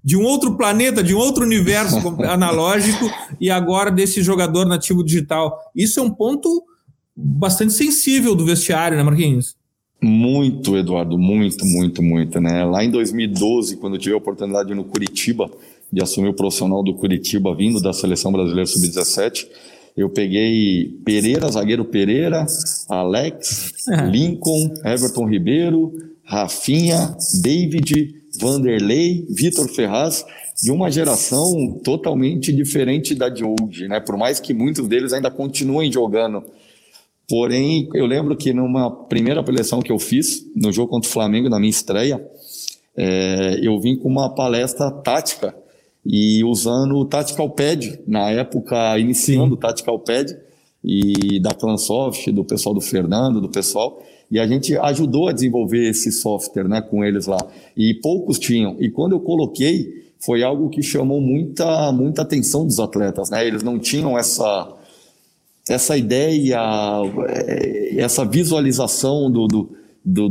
de 0.05 0.17
um 0.17 0.23
outro 0.23 0.57
planeta, 0.57 1.03
de 1.03 1.15
um 1.15 1.19
outro 1.19 1.43
universo 1.43 1.97
analógico 2.29 3.11
e 3.41 3.51
agora 3.51 3.91
desse 3.91 4.23
jogador 4.23 4.67
nativo 4.67 5.03
digital? 5.03 5.59
Isso 5.75 5.99
é 5.99 6.03
um 6.03 6.11
ponto 6.11 6.63
bastante 7.17 7.73
sensível 7.73 8.35
do 8.35 8.45
vestiário, 8.45 8.97
né, 8.97 9.03
Marquinhos? 9.03 9.57
Muito, 10.05 10.77
Eduardo, 10.77 11.19
muito, 11.19 11.65
muito, 11.65 12.03
muito, 12.03 12.39
né? 12.41 12.63
Lá 12.65 12.85
em 12.85 12.91
2012, 12.91 13.77
quando 13.79 13.95
eu 13.95 13.99
tive 13.99 14.15
a 14.15 14.19
oportunidade 14.19 14.75
no 14.75 14.85
Curitiba, 14.85 15.51
de 15.91 16.03
assumir 16.03 16.29
o 16.29 16.35
profissional 16.35 16.83
do 16.83 16.95
Curitiba 16.95 17.55
vindo 17.55 17.81
da 17.81 17.93
seleção 17.93 18.31
brasileira 18.31 18.67
sub-17, 18.67 19.47
Eu 19.97 20.11
peguei 20.11 20.99
Pereira, 21.05 21.51
zagueiro 21.51 21.85
Pereira, 21.85 22.45
Alex, 22.89 23.73
Lincoln, 24.11 24.75
Everton 24.85 25.25
Ribeiro, 25.27 25.93
Rafinha, 26.25 27.17
David, 27.41 28.15
Vanderlei, 28.41 29.25
Vitor 29.31 29.69
Ferraz, 29.69 30.27
de 30.61 30.71
uma 30.71 30.91
geração 30.91 31.81
totalmente 31.85 32.53
diferente 32.53 33.15
da 33.15 33.29
de 33.29 33.45
hoje, 33.45 33.89
né? 33.89 34.01
Por 34.01 34.17
mais 34.17 34.41
que 34.41 34.53
muitos 34.53 34.87
deles 34.89 35.13
ainda 35.13 35.31
continuem 35.31 35.91
jogando. 35.91 36.45
Porém, 37.35 37.89
eu 37.95 38.07
lembro 38.07 38.37
que 38.37 38.53
numa 38.53 38.89
primeira 38.89 39.43
preleção 39.43 39.83
que 39.83 39.91
eu 39.91 39.99
fiz, 39.99 40.47
no 40.55 40.71
jogo 40.71 40.89
contra 40.89 41.11
o 41.11 41.13
Flamengo, 41.13 41.49
na 41.49 41.59
minha 41.59 41.69
estreia, 41.69 42.25
é, 42.97 43.59
eu 43.61 43.81
vim 43.81 43.97
com 43.97 44.09
uma 44.09 44.33
palestra 44.33 44.89
tática 44.89 45.53
e 46.07 46.45
usando 46.45 46.95
o 46.95 47.05
Tactical 47.05 47.51
Pad, 47.51 47.99
na 48.07 48.31
época 48.31 48.97
iniciando 49.01 49.49
Sim. 49.49 49.53
o 49.55 49.57
Tactical 49.57 49.99
Pad, 49.99 50.37
e 50.85 51.41
da 51.41 51.51
Clansoft, 51.53 52.31
do 52.31 52.45
pessoal 52.45 52.73
do 52.73 52.81
Fernando, 52.81 53.41
do 53.41 53.49
pessoal, 53.49 54.01
e 54.31 54.39
a 54.39 54.47
gente 54.47 54.77
ajudou 54.77 55.27
a 55.27 55.33
desenvolver 55.33 55.91
esse 55.91 56.13
software 56.13 56.69
né, 56.69 56.83
com 56.83 57.05
eles 57.05 57.27
lá. 57.27 57.45
E 57.77 57.95
poucos 57.95 58.39
tinham. 58.39 58.77
E 58.79 58.89
quando 58.89 59.17
eu 59.17 59.21
coloquei, 59.21 60.05
foi 60.21 60.45
algo 60.45 60.71
que 60.71 60.85
chamou 60.85 61.21
muita, 61.21 61.91
muita 61.91 62.23
atenção 62.23 62.65
dos 62.65 62.79
atletas. 62.79 63.29
Né? 63.29 63.45
Eles 63.45 63.65
não 63.65 63.77
tinham 63.77 64.17
essa, 64.17 64.73
essa 65.69 65.97
ideia, 65.97 66.61
eh, 67.29 67.95
essa 67.97 68.25
visualização 68.25 69.31
do, 69.31 69.47
do, 69.47 69.71
do, 70.05 70.29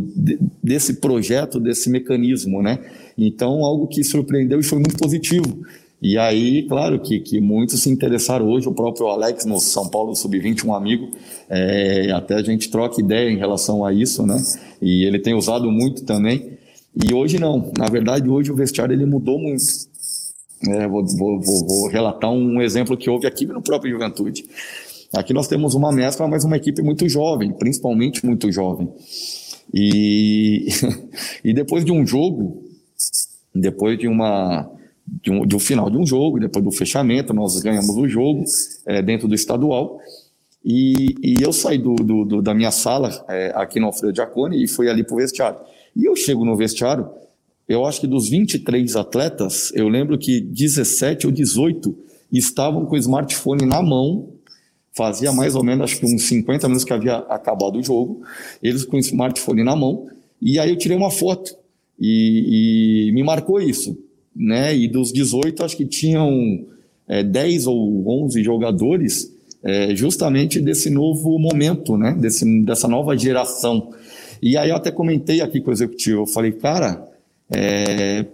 desse 0.61 0.95
projeto, 0.95 1.59
desse 1.59 1.89
mecanismo. 1.89 2.61
Né? 2.61 2.79
Então, 3.17 3.63
algo 3.63 3.87
que 3.87 4.03
surpreendeu 4.03 4.59
e 4.59 4.63
foi 4.63 4.79
muito 4.79 4.97
positivo. 4.97 5.63
E 6.01 6.17
aí, 6.17 6.63
claro 6.67 6.99
que, 6.99 7.21
que 7.21 7.39
muitos 7.39 7.81
se 7.81 7.89
interessaram 7.89 8.49
hoje, 8.49 8.67
o 8.67 8.73
próprio 8.73 9.07
Alex 9.07 9.45
no 9.45 9.57
São 9.61 9.87
Paulo 9.87 10.13
Sub-20, 10.13 10.65
um 10.65 10.75
amigo, 10.75 11.09
é, 11.49 12.11
até 12.11 12.35
a 12.35 12.43
gente 12.43 12.69
troca 12.69 12.99
ideia 12.99 13.29
em 13.31 13.37
relação 13.37 13.85
a 13.85 13.93
isso, 13.93 14.27
né? 14.27 14.35
E 14.81 15.05
ele 15.05 15.17
tem 15.17 15.33
usado 15.33 15.71
muito 15.71 16.03
também. 16.03 16.57
E 17.01 17.13
hoje 17.13 17.39
não, 17.39 17.71
na 17.77 17.87
verdade 17.87 18.29
hoje 18.29 18.51
o 18.51 18.55
vestiário 18.55 18.93
ele 18.93 19.05
mudou 19.05 19.39
muito. 19.39 19.63
É, 20.67 20.85
vou, 20.89 21.05
vou, 21.05 21.39
vou, 21.39 21.67
vou, 21.67 21.89
relatar 21.89 22.31
um 22.31 22.61
exemplo 22.61 22.97
que 22.97 23.09
houve 23.09 23.25
aqui 23.25 23.45
no 23.45 23.61
próprio 23.61 23.93
Juventude. 23.93 24.43
Aqui 25.15 25.33
nós 25.33 25.47
temos 25.47 25.75
uma 25.75 25.91
mescla, 25.91 26.27
mas 26.27 26.43
uma 26.43 26.57
equipe 26.57 26.81
muito 26.81 27.07
jovem, 27.07 27.53
principalmente 27.53 28.25
muito 28.25 28.51
jovem. 28.51 28.89
E, 29.73 30.67
e 31.43 31.53
depois 31.53 31.85
de 31.85 31.91
um 31.91 32.05
jogo, 32.05 32.63
depois 33.53 33.97
de 33.97 34.07
uma 34.07 34.69
de 35.05 35.29
um, 35.29 35.45
de 35.45 35.55
um, 35.55 35.59
final 35.59 35.89
de 35.89 35.97
um 35.97 36.05
jogo, 36.05 36.39
depois 36.39 36.63
do 36.63 36.71
fechamento, 36.71 37.33
nós 37.33 37.59
ganhamos 37.61 37.95
o 37.95 38.07
jogo 38.07 38.43
é, 38.85 39.01
dentro 39.01 39.27
do 39.27 39.35
estadual. 39.35 39.99
E, 40.63 41.15
e 41.21 41.35
eu 41.41 41.51
saí 41.51 41.77
do, 41.77 41.93
do, 41.95 42.25
do, 42.25 42.41
da 42.41 42.53
minha 42.53 42.71
sala 42.71 43.23
é, 43.27 43.51
aqui 43.53 43.79
no 43.79 43.87
Alfredo 43.87 44.15
Giacone 44.15 44.63
e 44.63 44.67
fui 44.67 44.89
ali 44.89 45.03
para 45.03 45.13
o 45.13 45.17
vestiário. 45.17 45.59
E 45.95 46.05
eu 46.05 46.15
chego 46.15 46.45
no 46.45 46.55
vestiário, 46.55 47.09
eu 47.67 47.85
acho 47.85 48.01
que 48.01 48.07
dos 48.07 48.29
23 48.29 48.95
atletas, 48.95 49.71
eu 49.75 49.87
lembro 49.89 50.17
que 50.17 50.39
17 50.39 51.27
ou 51.27 51.33
18 51.33 51.95
estavam 52.31 52.85
com 52.85 52.95
o 52.95 52.97
smartphone 52.97 53.65
na 53.65 53.81
mão. 53.81 54.32
Fazia 54.95 55.31
mais 55.31 55.55
ou 55.55 55.63
menos, 55.63 55.85
acho 55.85 55.99
que 55.99 56.05
uns 56.05 56.23
50 56.23 56.67
minutos 56.67 56.85
que 56.85 56.93
havia 56.93 57.17
acabado 57.17 57.79
o 57.79 57.83
jogo, 57.83 58.21
eles 58.61 58.85
com 58.85 58.97
o 58.97 58.99
smartphone 58.99 59.63
na 59.63 59.75
mão. 59.75 60.07
E 60.41 60.59
aí 60.59 60.69
eu 60.69 60.77
tirei 60.77 60.95
uma 60.95 61.09
foto 61.09 61.55
e, 61.99 63.07
e 63.07 63.11
me 63.11 63.23
marcou 63.23 63.59
isso 63.59 63.97
né? 64.35 64.75
E 64.75 64.87
dos 64.87 65.11
18, 65.11 65.63
acho 65.63 65.77
que 65.77 65.85
tinham 65.85 66.65
é, 67.07 67.23
10 67.23 67.67
ou 67.67 68.25
11 68.25 68.43
jogadores 68.43 69.31
é, 69.61 69.95
justamente 69.95 70.59
desse 70.59 70.89
novo 70.89 71.37
momento, 71.37 71.97
né? 71.97 72.15
Desse, 72.19 72.45
dessa 72.63 72.87
nova 72.87 73.17
geração. 73.17 73.93
E 74.41 74.57
aí 74.57 74.69
eu 74.69 74.75
até 74.75 74.91
comentei 74.91 75.41
aqui 75.41 75.61
com 75.61 75.69
o 75.69 75.73
executivo, 75.73 76.21
eu 76.21 76.27
falei, 76.27 76.51
cara, 76.51 77.07
é, 77.49 78.25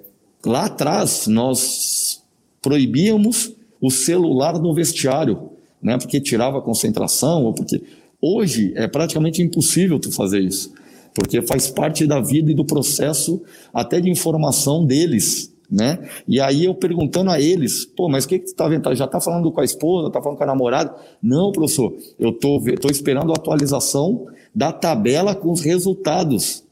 lá 0.46 0.66
atrás 0.66 1.28
nós 1.28 2.24
proibíamos 2.62 3.54
o 3.80 3.92
celular 3.92 4.60
no 4.60 4.74
vestiário, 4.74 5.52
né? 5.82 5.98
Porque 5.98 6.20
tirava 6.20 6.60
a 6.60 6.62
concentração, 6.62 7.44
ou 7.44 7.54
porque 7.54 7.82
hoje 8.22 8.74
é 8.76 8.88
praticamente 8.88 9.42
impossível 9.42 10.00
tu 10.00 10.12
fazer 10.12 10.40
isso, 10.40 10.74
porque 11.14 11.42
faz 11.42 11.70
parte 11.70 12.06
da 12.06 12.20
vida 12.20 12.52
e 12.52 12.56
do 12.56 12.66
processo 12.66 13.42
até 13.74 14.00
de 14.00 14.10
informação 14.10 14.86
deles, 14.86 15.54
né? 15.70 16.00
E 16.28 16.40
aí 16.42 16.66
eu 16.66 16.74
perguntando 16.74 17.30
a 17.30 17.40
eles, 17.40 17.86
pô, 17.86 18.10
mas 18.10 18.26
o 18.26 18.28
que 18.28 18.40
que 18.40 18.46
tu 18.48 18.56
tá 18.56 18.68
vendo? 18.68 18.94
Já 18.96 19.08
tá 19.08 19.22
falando 19.22 19.52
com 19.52 19.62
a 19.62 19.66
esposa, 19.66 20.10
tá 20.10 20.22
falando 20.22 20.38
com 20.38 20.44
a 20.44 20.48
namorada? 20.48 20.96
Não, 21.22 21.52
professor, 21.52 21.94
eu 22.18 22.32
tô, 22.32 22.60
tô 22.82 22.90
esperando 22.90 23.32
a 23.32 23.36
atualização 23.36 24.28
da 24.54 24.72
tabela 24.72 25.36
com 25.36 25.52
os 25.52 25.62
resultados 25.62 26.64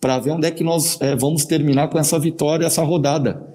para 0.00 0.18
ver 0.18 0.30
onde 0.32 0.46
é 0.46 0.50
que 0.50 0.64
nós 0.64 1.00
é, 1.00 1.14
vamos 1.14 1.44
terminar 1.44 1.88
com 1.88 1.98
essa 1.98 2.18
vitória, 2.18 2.64
essa 2.64 2.82
rodada. 2.82 3.49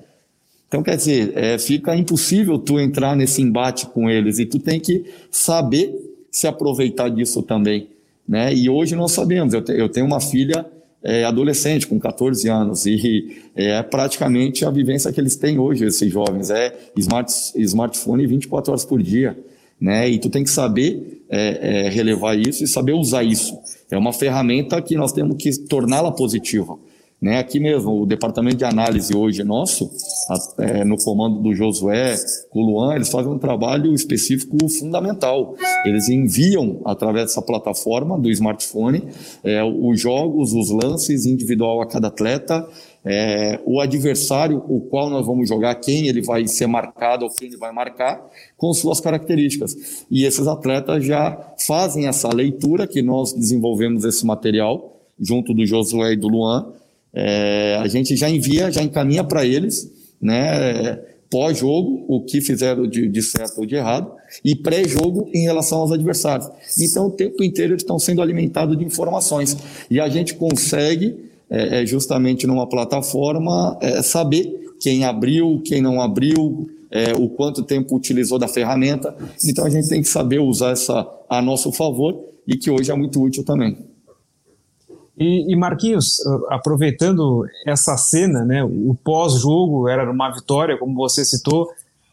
Então, 0.67 0.82
quer 0.82 0.97
dizer, 0.97 1.34
é, 1.36 1.58
fica 1.58 1.95
impossível 1.95 2.58
tu 2.58 2.80
entrar 2.80 3.15
nesse 3.15 3.41
embate 3.41 3.86
com 3.88 4.10
eles 4.10 4.39
e 4.39 4.45
tu 4.45 4.60
tem 4.60 4.80
que 4.80 5.06
saber 5.30 5.93
se 6.32 6.47
aproveitar 6.47 7.10
disso 7.10 7.41
também, 7.41 7.88
né? 8.28 8.54
E 8.54 8.69
hoje 8.69 8.95
nós 8.95 9.12
sabemos, 9.12 9.54
eu, 9.54 9.62
te, 9.62 9.71
eu 9.71 9.88
tenho 9.88 10.06
uma 10.06 10.19
filha 10.19 10.65
é, 11.06 11.23
adolescente, 11.23 11.86
com 11.86 11.99
14 11.99 12.49
anos, 12.49 12.86
e 12.88 13.43
é 13.56 13.82
praticamente 13.84 14.65
a 14.65 14.71
vivência 14.71 15.13
que 15.13 15.21
eles 15.21 15.36
têm 15.36 15.60
hoje, 15.60 15.86
esses 15.86 16.12
jovens, 16.12 16.49
é 16.49 16.75
smart, 16.97 17.32
smartphone 17.58 18.25
24 18.25 18.71
horas 18.71 18.84
por 18.84 19.01
dia, 19.01 19.38
né? 19.80 20.10
E 20.10 20.17
tu 20.17 20.30
tem 20.30 20.43
que 20.43 20.49
saber 20.49 21.23
é, 21.30 21.86
é, 21.86 21.89
relevar 21.89 22.38
isso 22.38 22.63
e 22.63 22.67
saber 22.67 22.93
usar 22.93 23.23
isso. 23.23 23.56
É 23.91 23.97
uma 23.97 24.12
ferramenta 24.12 24.82
que 24.82 24.95
nós 24.95 25.12
temos 25.12 25.38
que 25.38 25.56
torná-la 25.67 26.12
positiva. 26.12 26.78
Né? 27.25 27.39
Aqui 27.39 27.59
mesmo, 27.59 28.03
o 28.03 28.05
departamento 28.05 28.57
de 28.57 28.65
análise 28.65 29.17
hoje 29.17 29.43
nosso, 29.43 29.89
é, 30.59 30.83
no 30.83 30.95
comando 30.95 31.41
do 31.41 31.55
Josué, 31.55 32.15
com 32.51 32.59
o 32.59 32.65
Luan, 32.67 32.93
eles 32.93 33.09
fazem 33.09 33.31
um 33.31 33.39
trabalho 33.39 33.95
específico 33.95 34.69
fundamental. 34.69 35.55
Eles 35.83 36.07
enviam, 36.07 36.83
através 36.85 37.25
dessa 37.25 37.41
plataforma 37.41 38.15
do 38.19 38.29
smartphone, 38.29 39.07
é, 39.43 39.63
os 39.63 39.99
jogos, 39.99 40.53
os 40.53 40.69
lances 40.69 41.25
individual 41.25 41.81
a 41.81 41.88
cada 41.88 42.09
atleta, 42.09 42.69
é, 43.03 43.59
o 43.65 43.81
adversário, 43.81 44.63
o 44.69 44.81
qual 44.81 45.09
nós 45.09 45.25
vamos 45.25 45.49
jogar, 45.49 45.73
quem 45.73 46.07
ele 46.07 46.21
vai 46.21 46.45
ser 46.47 46.67
marcado 46.67 47.25
ou 47.25 47.31
quem 47.31 47.47
ele 47.47 47.57
vai 47.57 47.71
marcar, 47.71 48.23
com 48.55 48.71
suas 48.71 48.99
características. 48.99 50.05
E 50.11 50.25
esses 50.25 50.45
atletas 50.45 51.03
já 51.03 51.55
fazem 51.65 52.05
essa 52.05 52.29
leitura 52.29 52.85
que 52.85 53.01
nós 53.01 53.33
desenvolvemos 53.33 54.05
esse 54.05 54.23
material 54.23 55.01
junto 55.19 55.55
do 55.55 55.65
Josué 55.65 56.13
e 56.13 56.17
do 56.17 56.27
Luan 56.27 56.71
é, 57.15 57.78
a 57.82 57.88
gente 57.88 58.15
já 58.15 58.30
envia, 58.30 58.69
já 58.69 58.84
encaminha 58.84 59.23
para 59.23 59.45
eles, 59.45 59.89
né, 60.21 60.99
pós-jogo, 61.30 62.06
o 62.08 62.21
que 62.21 62.41
fizeram 62.41 62.86
de, 62.86 63.08
de, 63.08 63.21
certo 63.21 63.60
ou 63.60 63.65
de 63.65 63.75
errado, 63.75 64.12
e 64.43 64.56
pré-jogo 64.56 65.30
em 65.34 65.43
relação 65.43 65.80
aos 65.80 65.91
adversários. 65.91 66.49
Então, 66.80 67.08
o 67.08 67.12
tempo 67.12 67.43
inteiro 67.43 67.73
eles 67.73 67.84
estão 67.84 67.97
sendo 67.97 68.21
alimentados 68.21 68.78
de 68.78 68.84
informações. 68.84 69.58
E 69.89 69.99
a 69.99 70.08
gente 70.10 70.36
consegue, 70.36 71.15
é, 71.49 71.82
é 71.82 71.86
justamente 71.86 72.45
numa 72.45 72.67
plataforma, 72.67 73.78
é, 73.82 74.01
saber 74.01 74.75
quem 74.80 75.04
abriu, 75.04 75.62
quem 75.65 75.82
não 75.82 76.01
abriu, 76.01 76.69
é, 76.91 77.13
o 77.13 77.28
quanto 77.28 77.63
tempo 77.63 77.95
utilizou 77.95 78.38
da 78.38 78.47
ferramenta. 78.47 79.15
Então, 79.43 79.65
a 79.65 79.69
gente 79.69 79.89
tem 79.89 80.01
que 80.01 80.08
saber 80.08 80.39
usar 80.39 80.71
essa 80.71 81.08
a 81.30 81.41
nosso 81.41 81.71
favor 81.71 82.17
e 82.47 82.56
que 82.56 82.69
hoje 82.69 82.91
é 82.91 82.95
muito 82.95 83.21
útil 83.21 83.43
também. 83.43 83.94
E, 85.17 85.51
e, 85.51 85.56
Marquinhos, 85.56 86.19
ah, 86.25 86.56
aproveitando 86.56 87.45
essa 87.65 87.95
cena, 87.97 88.43
né, 88.43 88.63
o 88.63 88.95
pós-jogo 89.04 89.88
era 89.88 90.10
uma 90.10 90.30
vitória, 90.30 90.78
como 90.78 90.93
você 90.93 91.23
citou, 91.23 91.69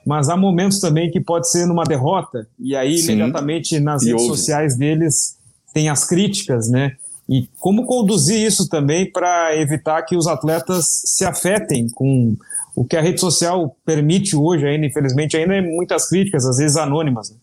mas 0.07 0.29
há 0.29 0.37
momentos 0.37 0.81
também 0.81 1.11
que 1.11 1.21
pode 1.21 1.51
ser 1.51 1.67
numa 1.67 1.85
derrota, 1.85 2.47
e 2.59 2.75
aí 2.75 2.99
Sim. 2.99 3.12
imediatamente 3.12 3.79
nas 3.81 4.05
redes 4.05 4.27
sociais 4.27 4.77
deles 4.77 5.37
tem 5.73 5.88
as 5.88 6.05
críticas, 6.05 6.69
né? 6.69 6.93
E 7.29 7.49
como 7.59 7.87
conduzir 7.87 8.45
isso 8.45 8.69
também 8.69 9.11
para 9.11 9.57
evitar 9.57 10.03
que 10.03 10.17
os 10.17 10.27
atletas 10.27 11.03
se 11.05 11.25
afetem 11.25 11.88
com 11.88 12.37
o 12.75 12.85
que 12.85 12.97
a 12.97 13.01
rede 13.01 13.21
social 13.21 13.77
permite 13.85 14.37
hoje, 14.37 14.67
ainda, 14.67 14.87
infelizmente, 14.87 15.37
ainda 15.37 15.55
é 15.55 15.61
muitas 15.61 16.09
críticas, 16.09 16.45
às 16.45 16.57
vezes 16.57 16.77
anônimas. 16.77 17.31
Né? 17.31 17.37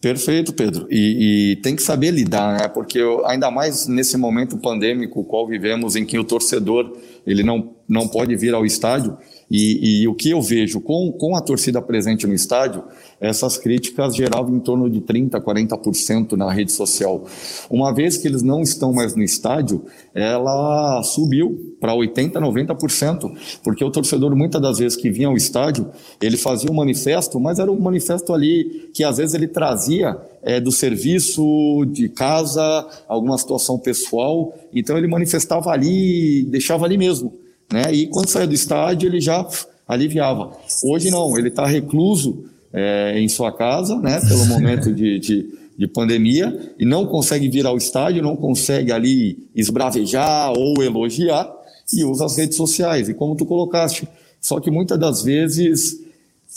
Perfeito, 0.00 0.52
Pedro. 0.52 0.86
E, 0.90 1.52
e, 1.52 1.56
tem 1.56 1.74
que 1.74 1.82
saber 1.82 2.12
lidar, 2.12 2.56
né? 2.56 2.68
Porque 2.68 2.98
eu, 2.98 3.26
ainda 3.26 3.50
mais 3.50 3.88
nesse 3.88 4.16
momento 4.16 4.56
pandêmico 4.56 5.24
qual 5.24 5.46
vivemos, 5.46 5.96
em 5.96 6.06
que 6.06 6.18
o 6.18 6.24
torcedor 6.24 6.96
ele 7.26 7.42
não, 7.42 7.74
não 7.88 8.06
pode 8.06 8.36
vir 8.36 8.54
ao 8.54 8.64
estádio, 8.64 9.18
E, 9.50 10.02
e, 10.02 10.08
o 10.08 10.14
que 10.14 10.30
eu 10.30 10.42
vejo 10.42 10.80
com, 10.80 11.10
com 11.12 11.34
a 11.34 11.40
torcida 11.40 11.80
presente 11.80 12.26
no 12.26 12.34
estádio, 12.34 12.84
essas 13.18 13.56
críticas 13.56 14.14
geravam 14.14 14.54
em 14.54 14.60
torno 14.60 14.90
de 14.90 15.00
30%, 15.00 15.40
40% 15.40 16.32
na 16.32 16.52
rede 16.52 16.70
social. 16.70 17.24
Uma 17.70 17.92
vez 17.94 18.18
que 18.18 18.28
eles 18.28 18.42
não 18.42 18.60
estão 18.60 18.92
mais 18.92 19.14
no 19.14 19.22
estádio, 19.22 19.84
ela 20.14 21.02
subiu 21.02 21.76
para 21.80 21.94
80%, 21.94 22.32
90%, 22.32 23.32
porque 23.64 23.82
o 23.82 23.90
torcedor, 23.90 24.36
muitas 24.36 24.60
das 24.60 24.78
vezes 24.78 24.96
que 24.96 25.10
vinha 25.10 25.28
ao 25.28 25.36
estádio, 25.36 25.90
ele 26.20 26.36
fazia 26.36 26.70
um 26.70 26.74
manifesto, 26.74 27.40
mas 27.40 27.58
era 27.58 27.72
um 27.72 27.80
manifesto 27.80 28.34
ali 28.34 28.90
que 28.92 29.02
às 29.02 29.16
vezes 29.16 29.34
ele 29.34 29.48
trazia 29.48 30.18
é, 30.42 30.60
do 30.60 30.70
serviço, 30.70 31.86
de 31.90 32.08
casa, 32.10 32.86
alguma 33.08 33.38
situação 33.38 33.78
pessoal, 33.78 34.54
então 34.74 34.98
ele 34.98 35.06
manifestava 35.06 35.70
ali, 35.70 36.44
deixava 36.50 36.84
ali 36.84 36.98
mesmo 36.98 37.47
né? 37.72 37.92
E 37.92 38.06
quando 38.06 38.28
saía 38.28 38.46
do 38.46 38.54
estádio, 38.54 39.08
ele 39.08 39.20
já 39.20 39.46
aliviava. 39.86 40.52
Hoje 40.84 41.10
não, 41.10 41.36
ele 41.38 41.48
está 41.48 41.66
recluso 41.66 42.44
é, 42.72 43.18
em 43.18 43.28
sua 43.28 43.52
casa, 43.52 43.96
né? 43.96 44.20
Pelo 44.26 44.46
momento 44.46 44.92
de, 44.92 45.18
de, 45.18 45.46
de, 45.76 45.86
pandemia, 45.86 46.74
e 46.78 46.84
não 46.84 47.06
consegue 47.06 47.48
vir 47.48 47.66
ao 47.66 47.76
estádio, 47.76 48.22
não 48.22 48.36
consegue 48.36 48.92
ali 48.92 49.48
esbravejar 49.54 50.52
ou 50.52 50.82
elogiar, 50.82 51.50
e 51.92 52.04
usa 52.04 52.26
as 52.26 52.36
redes 52.36 52.56
sociais. 52.56 53.08
E 53.08 53.14
como 53.14 53.34
tu 53.34 53.46
colocaste, 53.46 54.06
só 54.40 54.60
que 54.60 54.70
muitas 54.70 54.98
das 54.98 55.22
vezes 55.22 55.98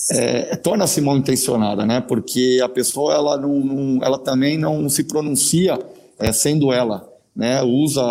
é, 0.10 0.56
torna-se 0.58 1.00
mal 1.02 1.18
intencionada, 1.18 1.86
né? 1.86 2.02
Porque 2.02 2.60
a 2.64 2.70
pessoa 2.70 3.14
ela 3.14 3.38
não, 3.38 3.60
não 3.60 4.04
ela 4.04 4.18
também 4.20 4.58
não 4.58 4.90
se 4.90 5.04
pronuncia 5.04 5.80
é, 6.20 6.32
sendo 6.32 6.74
ela, 6.74 7.10
né? 7.36 7.62
Usa 7.64 8.04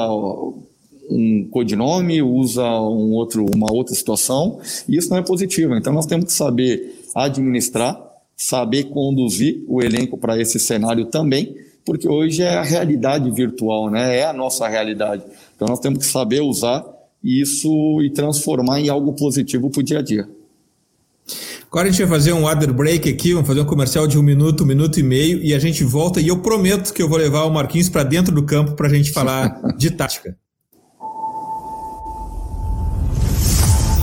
um 1.10 1.48
codinome, 1.50 2.22
usa 2.22 2.64
um 2.64 3.12
outro, 3.12 3.44
uma 3.54 3.72
outra 3.72 3.94
situação, 3.94 4.60
e 4.88 4.96
isso 4.96 5.10
não 5.10 5.18
é 5.18 5.22
positivo. 5.22 5.74
Então 5.74 5.92
nós 5.92 6.06
temos 6.06 6.26
que 6.26 6.32
saber 6.32 7.00
administrar, 7.14 8.00
saber 8.36 8.84
conduzir 8.84 9.64
o 9.68 9.82
elenco 9.82 10.16
para 10.16 10.40
esse 10.40 10.58
cenário 10.58 11.06
também, 11.06 11.54
porque 11.84 12.08
hoje 12.08 12.42
é 12.42 12.56
a 12.56 12.62
realidade 12.62 13.30
virtual, 13.30 13.90
né? 13.90 14.18
é 14.18 14.24
a 14.24 14.32
nossa 14.32 14.68
realidade. 14.68 15.24
Então 15.56 15.66
nós 15.68 15.80
temos 15.80 15.98
que 15.98 16.06
saber 16.06 16.40
usar 16.40 16.84
isso 17.22 18.00
e 18.02 18.10
transformar 18.10 18.80
em 18.80 18.88
algo 18.88 19.12
positivo 19.12 19.68
para 19.70 19.80
o 19.80 19.82
dia 19.82 19.98
a 19.98 20.02
dia. 20.02 20.28
Agora 21.66 21.86
a 21.86 21.90
gente 21.90 22.00
vai 22.02 22.18
fazer 22.18 22.32
um 22.32 22.42
water 22.42 22.72
break 22.72 23.08
aqui, 23.08 23.32
vamos 23.32 23.46
fazer 23.46 23.60
um 23.60 23.64
comercial 23.64 24.06
de 24.06 24.18
um 24.18 24.22
minuto, 24.22 24.64
um 24.64 24.66
minuto 24.66 24.98
e 24.98 25.02
meio, 25.04 25.40
e 25.40 25.54
a 25.54 25.58
gente 25.58 25.84
volta. 25.84 26.20
E 26.20 26.26
eu 26.26 26.38
prometo 26.40 26.92
que 26.92 27.00
eu 27.00 27.08
vou 27.08 27.16
levar 27.16 27.44
o 27.44 27.50
Marquinhos 27.50 27.88
para 27.88 28.02
dentro 28.02 28.34
do 28.34 28.42
campo 28.42 28.72
para 28.72 28.88
a 28.88 28.90
gente 28.92 29.12
falar 29.12 29.60
de 29.78 29.90
tática. 29.90 30.36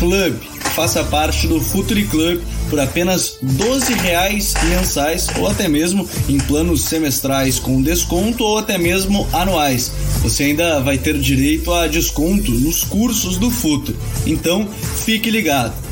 Club, 0.00 0.34
faça 0.74 1.04
parte 1.04 1.46
do 1.46 1.60
Futuri 1.60 2.04
Club 2.04 2.40
por 2.70 2.80
apenas 2.80 3.36
12 3.42 3.92
reais 3.92 4.54
mensais 4.64 5.28
ou 5.36 5.46
até 5.46 5.68
mesmo 5.68 6.08
em 6.26 6.38
planos 6.38 6.84
semestrais 6.84 7.58
com 7.58 7.82
desconto 7.82 8.42
ou 8.42 8.56
até 8.56 8.78
mesmo 8.78 9.28
anuais. 9.30 9.92
Você 10.22 10.44
ainda 10.44 10.80
vai 10.80 10.96
ter 10.96 11.18
direito 11.18 11.70
a 11.70 11.86
desconto 11.86 12.50
nos 12.50 12.82
cursos 12.82 13.36
do 13.36 13.50
Futuro. 13.50 13.98
Então, 14.26 14.66
fique 15.04 15.30
ligado. 15.30 15.89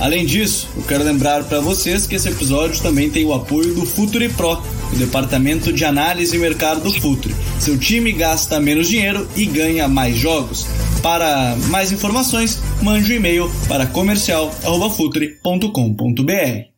Além 0.00 0.24
disso, 0.24 0.66
eu 0.74 0.82
quero 0.82 1.04
lembrar 1.04 1.44
para 1.44 1.60
vocês 1.60 2.06
que 2.06 2.14
esse 2.14 2.26
episódio 2.26 2.82
também 2.82 3.10
tem 3.10 3.26
o 3.26 3.34
apoio 3.34 3.74
do 3.74 3.84
Futuri 3.84 4.30
Pro, 4.30 4.62
o 4.90 4.96
departamento 4.96 5.70
de 5.70 5.84
análise 5.84 6.34
e 6.34 6.38
mercado 6.38 6.80
do 6.80 6.90
Futuri. 6.90 7.34
Seu 7.58 7.78
time 7.78 8.10
gasta 8.10 8.58
menos 8.58 8.88
dinheiro 8.88 9.28
e 9.36 9.44
ganha 9.44 9.86
mais 9.86 10.16
jogos. 10.16 10.66
Para 11.02 11.54
mais 11.68 11.92
informações, 11.92 12.58
mande 12.82 13.12
um 13.12 13.16
e-mail 13.16 13.50
para 13.68 13.86
comercial@futre.com.br. 13.86 16.70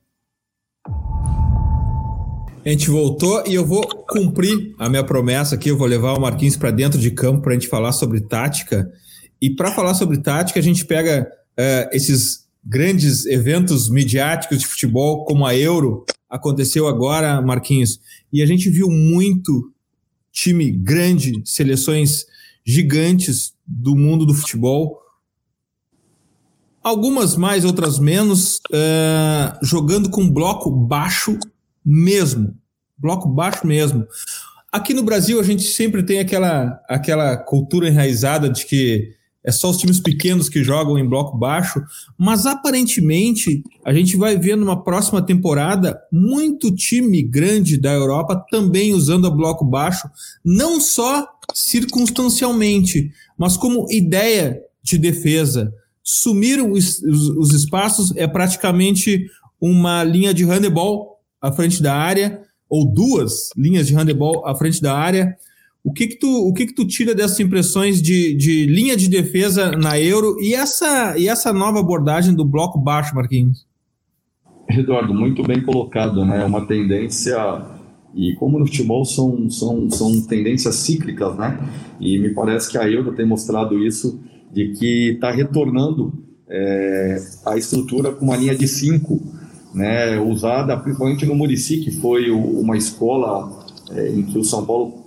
A 2.65 2.69
gente 2.69 2.91
voltou 2.91 3.45
e 3.47 3.55
eu 3.55 3.65
vou 3.65 3.87
cumprir 4.09 4.75
a 4.81 4.89
minha 4.89 5.05
promessa 5.05 5.55
aqui. 5.55 5.69
Eu 5.69 5.79
vou 5.79 5.87
levar 5.87 6.19
o 6.19 6.21
Marquinhos 6.21 6.57
para 6.57 6.73
dentro 6.73 6.99
de 6.99 7.13
campo 7.13 7.43
para 7.43 7.53
a 7.53 7.55
gente 7.55 7.69
falar 7.69 7.93
sobre 7.93 8.21
tática. 8.21 8.91
E 9.41 9.51
para 9.51 9.71
falar 9.71 9.95
sobre 9.95 10.19
tática, 10.19 10.59
a 10.59 10.63
gente 10.63 10.85
pega 10.85 11.31
uh, 11.59 11.89
esses 11.93 12.42
grandes 12.65 13.27
eventos 13.27 13.89
midiáticos 13.89 14.59
de 14.59 14.67
futebol, 14.67 15.25
como 15.25 15.45
a 15.45 15.57
Euro, 15.57 16.05
aconteceu 16.29 16.87
agora, 16.87 17.43
Marquinhos, 17.43 18.01
e 18.33 18.43
a 18.43 18.47
gente 18.47 18.71
viu 18.71 18.89
muito 18.89 19.73
time 20.31 20.71
grande, 20.71 21.43
seleções 21.45 22.25
gigantes 22.65 23.55
do 23.67 23.95
mundo 23.95 24.25
do 24.25 24.33
futebol. 24.33 25.01
Algumas 26.83 27.37
mais, 27.37 27.65
outras 27.65 27.99
menos, 27.99 28.57
uh, 28.71 29.65
jogando 29.65 30.11
com 30.11 30.31
bloco 30.31 30.71
baixo 30.71 31.39
mesmo. 31.85 32.57
Bloco 32.97 33.29
baixo 33.29 33.67
mesmo. 33.67 34.07
Aqui 34.71 34.95
no 34.95 35.03
Brasil, 35.03 35.39
a 35.39 35.43
gente 35.43 35.65
sempre 35.65 36.03
tem 36.03 36.19
aquela, 36.19 36.81
aquela 36.89 37.37
cultura 37.37 37.89
enraizada 37.89 38.49
de 38.49 38.65
que 38.65 39.15
é 39.45 39.51
só 39.51 39.71
os 39.71 39.77
times 39.77 39.99
pequenos 39.99 40.49
que 40.49 40.63
jogam 40.63 40.99
em 40.99 41.09
bloco 41.09 41.37
baixo, 41.37 41.83
mas 42.17 42.47
aparentemente 42.47 43.63
a 43.85 43.93
gente 43.93 44.17
vai 44.17 44.39
ver 44.39 44.57
numa 44.57 44.83
próxima 44.83 45.21
temporada 45.21 46.01
muito 46.13 46.75
time 46.75 47.23
grande 47.23 47.79
da 47.79 47.93
Europa 47.93 48.45
também 48.51 48.95
usando 48.95 49.27
a 49.27 49.31
bloco 49.31 49.65
baixo, 49.65 50.09
não 50.45 50.81
só 50.81 51.27
circunstancialmente, 51.55 53.11
mas 53.37 53.57
como 53.57 53.87
ideia 53.91 54.61
de 54.83 54.97
defesa. 54.97 55.73
Sumir 56.05 56.61
os, 56.61 56.99
os, 57.03 57.29
os 57.31 57.53
espaços 57.53 58.13
é 58.17 58.27
praticamente 58.27 59.27
uma 59.61 60.03
linha 60.03 60.33
de 60.33 60.45
handebol 60.45 61.21
à 61.41 61.53
frente 61.53 61.83
da 61.83 61.97
área, 61.97 62.43
ou 62.69 62.91
duas 62.91 63.51
linhas 63.57 63.87
de 63.87 63.95
handebol 63.95 64.47
à 64.47 64.55
frente 64.55 64.81
da 64.81 64.97
área 64.97 65.37
o 65.85 65.93
que 65.93 66.07
que 66.07 66.17
tu, 66.17 66.29
o 66.29 66.53
que 66.55 66.67
que 66.67 66.75
tu 66.75 66.87
tira 66.87 67.15
dessas 67.15 67.41
impressões 67.41 68.01
de, 68.01 68.35
de 68.35 68.67
linha 68.67 68.97
de 68.97 69.09
defesa 69.09 69.73
na 69.73 69.99
Euro 69.99 70.37
e 70.41 70.55
essa, 70.55 71.19
e 71.19 71.27
essa 71.27 71.53
nova 71.53 71.81
abordagem 71.81 72.35
do 72.35 72.45
bloco 72.45 72.79
baixo, 72.79 73.15
Marquinhos? 73.15 73.67
Eduardo, 74.69 75.13
muito 75.13 75.43
bem 75.43 75.61
colocado, 75.61 76.25
né? 76.25 76.45
Uma 76.45 76.67
tendência 76.67 77.37
e 78.15 78.35
como 78.35 78.59
no 78.59 78.67
futebol 78.67 79.05
são, 79.05 79.51
são, 79.51 79.91
são 79.91 80.21
tendências 80.23 80.77
cíclicas, 80.77 81.37
né? 81.37 81.59
E 82.01 82.19
me 82.19 82.31
parece 82.31 82.71
que 82.71 82.79
a 82.79 82.89
Euro 82.89 83.13
tem 83.15 83.27
mostrado 83.27 83.79
isso 83.85 84.21
de 84.53 84.75
que 84.75 85.13
está 85.15 85.33
retornando 85.33 86.13
é, 86.49 87.17
a 87.47 87.57
estrutura 87.57 88.13
com 88.13 88.27
uma 88.27 88.37
linha 88.37 88.55
de 88.55 88.69
cinco, 88.69 89.21
né? 89.75 90.21
Usada 90.21 90.77
principalmente 90.77 91.27
no 91.27 91.35
Murici, 91.35 91.79
que 91.79 91.91
foi 91.91 92.31
uma 92.31 92.77
escola 92.77 93.67
é, 93.91 94.11
em 94.11 94.23
que 94.23 94.39
o 94.39 94.45
São 94.45 94.65
Paulo 94.65 95.03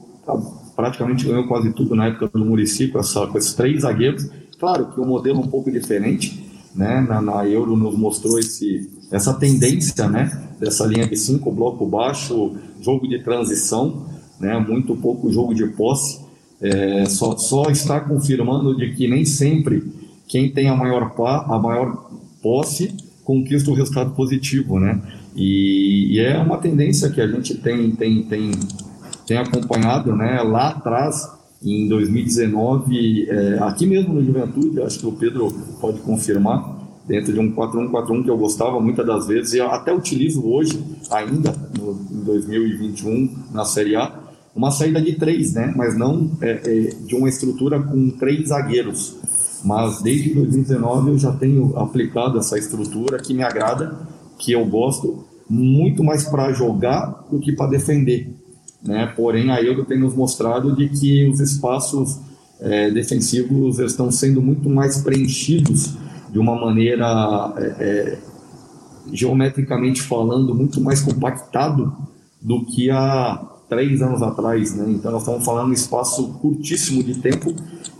praticamente 0.76 1.26
ganhou 1.26 1.48
quase 1.48 1.72
tudo 1.74 1.96
na 1.96 2.08
época 2.08 2.28
do 2.28 2.46
Muricy 2.46 2.90
com, 2.90 3.00
com 3.00 3.38
esses 3.38 3.54
três 3.54 3.82
zagueiros. 3.82 4.30
Claro 4.60 4.88
que 4.88 5.00
o 5.00 5.04
um 5.04 5.08
modelo 5.08 5.40
um 5.40 5.48
pouco 5.48 5.72
diferente, 5.72 6.44
né? 6.74 7.06
Na, 7.08 7.22
na, 7.22 7.48
Euro 7.48 7.76
nos 7.76 7.98
mostrou 7.98 8.38
esse, 8.38 8.90
essa 9.12 9.34
tendência, 9.34 10.08
né? 10.08 10.50
Dessa 10.60 10.86
linha 10.86 11.08
de 11.08 11.16
cinco, 11.16 11.52
bloco 11.52 11.86
baixo, 11.86 12.56
jogo 12.82 13.08
de 13.08 13.20
transição, 13.24 14.06
né? 14.40 14.58
Muito 14.58 14.96
pouco 14.96 15.32
jogo 15.32 15.54
de 15.54 15.66
posse. 15.68 16.24
É, 16.62 17.06
só, 17.06 17.38
só 17.38 17.70
está 17.70 18.00
confirmando 18.00 18.76
de 18.76 18.94
que 18.94 19.08
nem 19.08 19.26
sempre 19.26 19.84
quem 20.28 20.50
tem 20.52 20.70
a 20.70 20.76
maior, 20.76 21.12
pá, 21.12 21.46
a 21.50 21.60
maior 21.60 22.10
posse 22.42 22.96
conquista 23.26 23.72
o 23.72 23.74
resultado 23.74 24.12
positivo, 24.12 24.80
né? 24.80 25.02
E, 25.36 26.16
e, 26.16 26.20
é 26.20 26.38
uma 26.38 26.58
tendência 26.58 27.10
que 27.10 27.20
a 27.20 27.28
gente 27.28 27.56
tem, 27.56 27.92
tem, 27.92 28.24
tem 28.24 28.52
tem 29.26 29.38
acompanhado, 29.38 30.16
né, 30.16 30.42
lá 30.42 30.70
atrás, 30.70 31.30
em 31.64 31.88
2019, 31.88 33.30
é, 33.30 33.60
aqui 33.62 33.86
mesmo 33.88 34.14
no 34.14 34.24
Juventude, 34.24 34.82
acho 34.82 35.00
que 35.00 35.08
o 35.08 35.12
Pedro 35.12 35.52
pode 35.82 36.00
confirmar, 36.00 36.76
dentro 37.08 37.32
de 37.32 37.40
um 37.40 37.54
4-1-4-1 37.54 38.24
que 38.24 38.30
eu 38.30 38.38
gostava 38.38 38.80
muitas 38.80 39.06
das 39.06 39.28
vezes 39.28 39.54
e 39.54 39.62
até 39.62 39.94
utilizo 39.94 40.46
hoje, 40.46 40.80
ainda, 41.12 41.54
no, 41.78 41.92
em 42.12 42.24
2021, 42.24 43.36
na 43.52 43.64
Série 43.64 43.96
A, 43.96 44.26
uma 44.56 44.72
saída 44.72 45.02
de 45.02 45.14
três, 45.14 45.54
né? 45.54 45.74
mas 45.76 45.98
não 45.98 46.32
é, 46.42 46.52
é, 46.52 46.82
de 47.06 47.16
uma 47.16 47.28
estrutura 47.28 47.80
com 47.80 48.10
três 48.12 48.50
zagueiros. 48.50 49.18
Mas 49.64 50.02
desde 50.02 50.34
2019 50.34 51.12
eu 51.12 51.18
já 51.18 51.32
tenho 51.32 51.78
aplicado 51.78 52.38
essa 52.38 52.58
estrutura 52.58 53.18
que 53.18 53.34
me 53.34 53.44
agrada, 53.44 54.08
que 54.38 54.52
eu 54.52 54.66
gosto, 54.66 55.26
muito 55.50 56.04
mais 56.04 56.24
para 56.24 56.54
jogar 56.54 57.26
do 57.30 57.40
que 57.40 57.52
para 57.52 57.70
defender. 57.70 58.30
Né? 58.86 59.12
Porém, 59.16 59.50
a 59.52 59.62
Euro 59.62 59.84
tem 59.84 60.00
nos 60.00 60.16
mostrado 60.16 60.76
de 60.76 60.88
que 60.90 61.28
os 61.28 61.40
espaços 61.40 62.20
é, 62.60 62.90
defensivos 62.92 63.80
estão 63.80 64.12
sendo 64.12 64.42
muito 64.42 64.70
mais 64.70 65.02
preenchidos 65.02 65.96
de 66.32 66.40
uma 66.40 66.56
maneira 66.56 67.54
é, 67.58 67.64
é, 67.80 68.20
geometricamente 69.12 70.02
falando 70.02 70.54
muito 70.54 70.80
mais 70.82 71.02
compactado 71.02 71.96
do 72.42 72.64
que 72.66 72.90
há 72.92 73.44
três 73.68 74.02
anos 74.02 74.22
atrás, 74.22 74.76
né? 74.76 74.86
Então 74.90 75.12
nós 75.12 75.22
estamos 75.22 75.44
falando 75.44 75.70
um 75.70 75.74
espaço 75.74 76.34
curtíssimo 76.40 77.04
de 77.04 77.16
tempo 77.16 77.54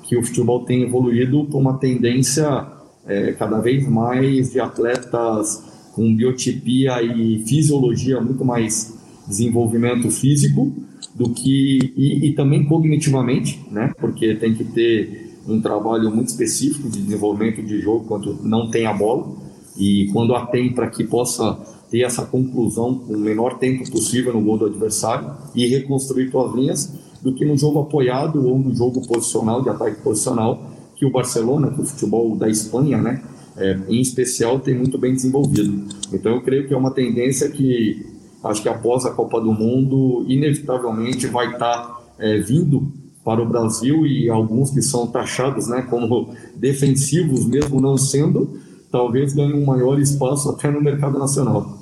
que 0.04 0.16
o 0.16 0.24
futebol 0.24 0.64
tem 0.64 0.84
evoluído 0.84 1.46
para 1.46 1.58
uma 1.58 1.78
tendência 1.78 2.68
é, 3.08 3.32
cada 3.34 3.60
vez 3.60 3.88
mais 3.88 4.52
de 4.52 4.60
atletas 4.60 5.64
com 5.94 6.16
biotipia 6.16 7.02
e 7.02 7.44
fisiologia 7.46 8.20
muito 8.22 8.44
mais 8.46 8.95
desenvolvimento 9.28 10.10
físico 10.10 10.72
do 11.14 11.30
que 11.30 11.94
e, 11.96 12.28
e, 12.28 12.34
também 12.34 12.66
cognitivamente, 12.66 13.64
né? 13.72 13.94
Porque 14.00 14.36
tem 14.36 14.54
que 14.54 14.64
ter 14.64 15.40
um 15.48 15.62
trabalho 15.62 16.14
muito 16.14 16.28
específico 16.28 16.90
de 16.90 17.02
desenvolvimento 17.02 17.62
de 17.64 17.80
jogo 17.80 18.06
quando 18.06 18.40
não 18.44 18.70
tem 18.70 18.86
a 18.86 18.94
bola 18.94 19.36
e 19.78 20.10
quando 20.12 20.36
a 20.36 20.46
tem 20.46 20.74
para 20.74 20.88
que 20.90 21.04
possa 21.04 21.58
ter 21.90 22.02
essa 22.02 22.26
conclusão 22.26 22.96
com 23.00 23.14
o 23.14 23.20
menor 23.20 23.58
tempo 23.58 23.90
possível 23.90 24.34
no 24.34 24.42
gol 24.42 24.58
do 24.58 24.66
adversário 24.66 25.32
e 25.54 25.68
reconstruir 25.68 26.32
suas 26.32 26.54
linhas 26.54 26.94
do 27.22 27.34
que 27.34 27.46
no 27.46 27.58
jogo 27.58 27.80
apoiado 27.80 28.46
ou 28.46 28.58
no 28.58 28.76
jogo 28.76 29.06
posicional 29.08 29.62
de 29.62 29.70
ataque 29.70 30.02
posicional 30.02 30.72
que 30.96 31.06
o 31.06 31.12
Barcelona, 31.12 31.72
que 31.72 31.82
o 31.82 31.86
futebol 31.86 32.36
da 32.36 32.50
Espanha, 32.50 33.02
né? 33.02 33.22
É, 33.58 33.78
em 33.88 34.02
especial 34.02 34.60
tem 34.60 34.76
muito 34.76 34.98
bem 34.98 35.14
desenvolvido. 35.14 35.86
Então 36.12 36.34
eu 36.34 36.42
creio 36.42 36.68
que 36.68 36.74
é 36.74 36.78
uma 36.78 36.92
tendência 36.92 37.50
que 37.50 38.06
acho 38.46 38.62
que 38.62 38.70
após 38.70 39.06
a 39.06 39.12
Copa 39.12 39.42
do 39.42 39.52
Mundo, 39.52 40.26
inevitavelmente 40.28 41.28
vai 41.28 41.52
estar 41.52 42.02
é, 42.20 42.38
vindo 42.40 42.92
para 43.24 43.42
o 43.42 43.46
Brasil 43.46 44.06
e 44.06 44.30
alguns 44.30 44.70
que 44.70 44.82
são 44.82 45.08
taxados 45.08 45.68
né, 45.68 45.82
como 45.90 46.34
defensivos, 46.56 47.46
mesmo 47.46 47.82
não 47.82 47.98
sendo, 47.98 48.60
talvez 48.92 49.34
ganhem 49.34 49.56
um 49.56 49.66
maior 49.66 50.00
espaço 50.00 50.50
até 50.50 50.70
no 50.70 50.82
mercado 50.82 51.18
nacional. 51.18 51.80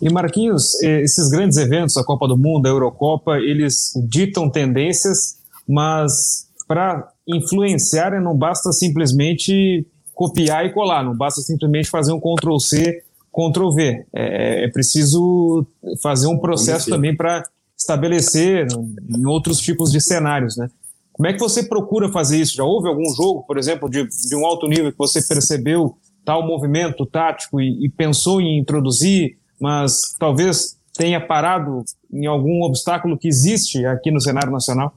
E 0.00 0.10
Marquinhos, 0.10 0.74
esses 0.82 1.28
grandes 1.30 1.56
eventos, 1.58 1.96
a 1.96 2.04
Copa 2.04 2.26
do 2.26 2.36
Mundo, 2.36 2.66
a 2.66 2.70
Eurocopa, 2.70 3.38
eles 3.38 3.92
ditam 4.08 4.50
tendências, 4.50 5.38
mas 5.66 6.48
para 6.66 7.08
influenciar 7.26 8.20
não 8.20 8.36
basta 8.36 8.72
simplesmente 8.72 9.86
copiar 10.12 10.66
e 10.66 10.72
colar, 10.72 11.04
não 11.04 11.16
basta 11.16 11.40
simplesmente 11.40 11.88
fazer 11.88 12.12
um 12.12 12.20
Ctrl 12.20 12.58
C 12.58 13.04
Ctrl 13.32 13.70
V. 13.74 14.06
É, 14.14 14.64
é 14.64 14.68
preciso 14.68 15.66
fazer 16.02 16.26
um 16.26 16.38
processo 16.38 16.90
também 16.90 17.16
para 17.16 17.42
estabelecer 17.76 18.66
em 19.08 19.26
outros 19.26 19.58
tipos 19.58 19.90
de 19.90 20.00
cenários, 20.00 20.56
né? 20.56 20.68
Como 21.12 21.26
é 21.26 21.32
que 21.32 21.38
você 21.38 21.62
procura 21.62 22.08
fazer 22.08 22.38
isso? 22.38 22.56
Já 22.56 22.64
houve 22.64 22.88
algum 22.88 23.04
jogo, 23.14 23.42
por 23.42 23.58
exemplo, 23.58 23.88
de, 23.88 24.06
de 24.06 24.36
um 24.36 24.46
alto 24.46 24.66
nível 24.66 24.90
que 24.90 24.98
você 24.98 25.20
percebeu 25.22 25.96
tal 26.24 26.46
movimento 26.46 27.04
tático 27.04 27.60
e, 27.60 27.84
e 27.84 27.88
pensou 27.88 28.40
em 28.40 28.58
introduzir, 28.58 29.36
mas 29.60 30.14
talvez 30.18 30.78
tenha 30.94 31.20
parado 31.20 31.84
em 32.12 32.26
algum 32.26 32.62
obstáculo 32.62 33.18
que 33.18 33.28
existe 33.28 33.84
aqui 33.84 34.10
no 34.10 34.20
cenário 34.20 34.50
nacional? 34.50 34.94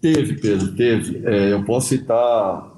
Teve, 0.00 0.34
Pedro, 0.34 0.74
teve. 0.74 1.26
É, 1.26 1.52
eu 1.52 1.64
posso 1.64 1.88
citar 1.88 2.72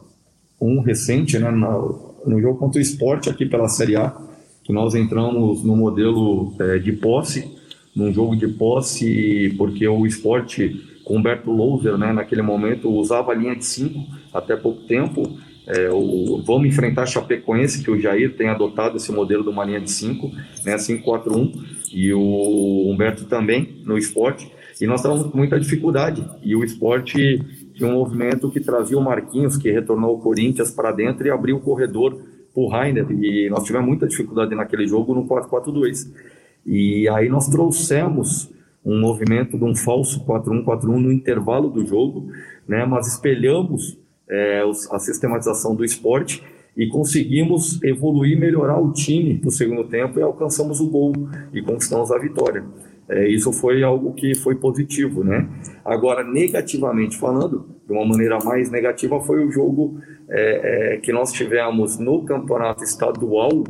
um 0.61 0.81
recente, 0.81 1.39
né, 1.39 1.51
no, 1.51 2.08
no 2.29 2.41
jogo 2.41 2.59
contra 2.59 2.79
o 2.79 2.83
esporte 2.83 3.31
aqui 3.31 3.47
pela 3.47 3.69
Série 3.69 3.97
A, 3.97 4.15
que 4.63 4.73
nós 4.73 4.95
entramos 4.95 5.65
no 5.65 5.75
modelo 5.75 6.53
é, 6.61 6.79
de 6.79 6.93
posse, 6.93 7.51
num 7.95 8.13
jogo 8.13 8.37
de 8.37 8.47
posse, 8.47 9.55
porque 9.57 9.87
o 9.89 10.07
esporte 10.07 10.99
com 11.09 11.17
Humberto 11.17 11.51
Louser, 11.51 11.97
né, 11.97 12.13
naquele 12.13 12.43
momento, 12.43 12.91
usava 12.91 13.33
a 13.33 13.35
linha 13.35 13.57
de 13.57 13.65
5 13.65 13.99
até 14.33 14.55
pouco 14.55 14.83
tempo. 14.83 15.39
É, 15.67 15.89
o, 15.91 16.43
vamos 16.47 16.69
enfrentar 16.69 17.07
Chapecoense, 17.07 17.83
que 17.83 17.91
o 17.91 17.99
Jair 17.99 18.37
tem 18.37 18.49
adotado 18.49 18.99
esse 18.99 19.11
modelo 19.11 19.43
de 19.43 19.49
uma 19.49 19.65
linha 19.65 19.81
de 19.81 19.91
5, 19.91 20.31
né, 20.67 20.77
5-4-1, 20.77 21.53
e 21.93 22.13
o 22.13 22.91
Humberto 22.91 23.25
também 23.25 23.77
no 23.87 23.97
esporte. 23.97 24.53
E 24.79 24.87
nós 24.87 25.01
estávamos 25.01 25.31
com 25.31 25.39
muita 25.39 25.59
dificuldade. 25.59 26.25
E 26.43 26.55
o 26.55 26.63
esporte 26.63 27.41
tinha 27.79 27.89
um 27.89 27.95
movimento 27.95 28.51
que 28.51 28.59
trazia 28.59 28.99
o 28.99 29.01
Marquinhos, 29.01 29.57
que 29.57 29.71
retornou 29.71 30.11
ao 30.11 30.19
Corinthians 30.19 30.71
para 30.73 30.91
dentro 30.91 31.25
e 31.27 31.31
abriu 31.31 31.57
o 31.57 31.61
corredor 31.61 32.19
para 32.53 32.61
o 32.61 32.69
Rainer. 32.69 33.07
E 33.11 33.49
nós 33.49 33.63
tivemos 33.63 33.87
muita 33.87 34.09
dificuldade 34.09 34.53
naquele 34.55 34.87
jogo 34.87 35.15
no 35.15 35.25
4-4-2. 35.27 36.11
E 36.67 37.09
aí 37.09 37.29
nós 37.29 37.49
trouxemos 37.49 38.53
um 38.85 39.01
movimento 39.01 39.57
de 39.57 39.65
um 39.65 39.77
falso 39.77 40.25
4-1-4-1 40.27 40.87
no 40.87 41.13
intervalo 41.13 41.69
do 41.69 41.87
jogo, 41.87 42.33
né? 42.67 42.85
mas 42.85 43.07
espelhamos 43.07 43.97
é, 44.29 44.65
a 44.91 44.99
sistematização 44.99 45.75
do 45.75 45.85
esporte 45.85 46.43
e 46.77 46.89
conseguimos 46.89 47.83
evoluir, 47.83 48.39
melhorar 48.39 48.81
o 48.81 48.93
time 48.93 49.41
no 49.43 49.51
segundo 49.51 49.85
tempo 49.85 50.19
e 50.19 50.23
alcançamos 50.23 50.81
o 50.81 50.89
gol 50.89 51.13
e 51.53 51.63
conquistamos 51.63 52.11
a 52.11 52.19
vitória. 52.19 52.65
É, 53.09 53.27
isso 53.27 53.53
foi 53.53 53.83
algo 53.83 54.13
que 54.13 54.35
foi 54.35 54.55
positivo, 54.55 55.25
né? 55.25 55.49
Agora, 55.85 56.23
negativamente 56.23 57.17
falando, 57.17 57.67
de 57.87 57.93
uma 57.93 58.05
maneira 58.05 58.39
mais 58.45 58.71
negativa, 58.71 59.19
foi 59.21 59.43
o 59.45 59.51
jogo 59.51 59.99
é, 60.29 60.95
é, 60.95 60.97
que 60.99 61.11
nós 61.11 61.33
tivemos 61.33 61.99
no 61.99 62.23
campeonato 62.25 62.85
estadual 62.85 63.65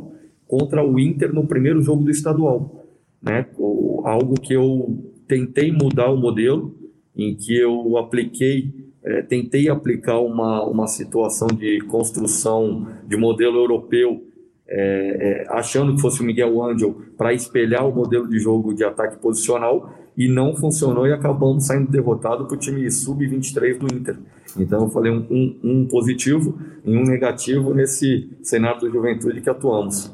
contra 0.46 0.84
o 0.84 0.98
Inter 0.98 1.32
no 1.32 1.46
primeiro 1.46 1.80
jogo 1.80 2.02
do 2.02 2.10
estadual, 2.10 2.84
né? 3.22 3.46
O, 3.56 4.02
algo 4.04 4.34
que 4.40 4.54
eu 4.54 4.98
tentei 5.28 5.70
mudar 5.70 6.10
o 6.10 6.16
modelo, 6.16 6.74
em 7.16 7.36
que 7.36 7.56
eu 7.56 7.96
apliquei, 7.96 8.72
é, 9.04 9.22
tentei 9.22 9.68
aplicar 9.68 10.18
uma, 10.18 10.64
uma 10.64 10.86
situação 10.88 11.46
de 11.48 11.80
construção 11.82 12.88
de 13.06 13.16
modelo 13.16 13.56
europeu 13.56 14.27
é, 14.70 15.44
é, 15.46 15.46
achando 15.48 15.94
que 15.94 16.00
fosse 16.00 16.20
o 16.20 16.24
Miguel 16.24 16.62
Angel 16.62 16.94
para 17.16 17.32
espelhar 17.32 17.88
o 17.88 17.94
modelo 17.94 18.28
de 18.28 18.38
jogo 18.38 18.74
de 18.74 18.84
ataque 18.84 19.16
posicional 19.16 19.94
e 20.16 20.28
não 20.28 20.54
funcionou 20.54 21.06
e 21.06 21.12
acabamos 21.12 21.66
saindo 21.66 21.90
derrotado 21.90 22.44
para 22.44 22.54
o 22.54 22.58
time 22.58 22.90
sub-23 22.90 23.78
do 23.78 23.94
Inter. 23.94 24.18
Então 24.58 24.82
eu 24.82 24.90
falei 24.90 25.12
um, 25.12 25.26
um, 25.30 25.60
um, 25.64 25.86
positivo 25.86 26.58
e 26.84 26.94
um 26.96 27.04
negativo 27.04 27.72
nesse 27.72 28.28
cenário 28.42 28.80
da 28.80 28.90
juventude 28.90 29.40
que 29.40 29.48
atuamos. 29.48 30.12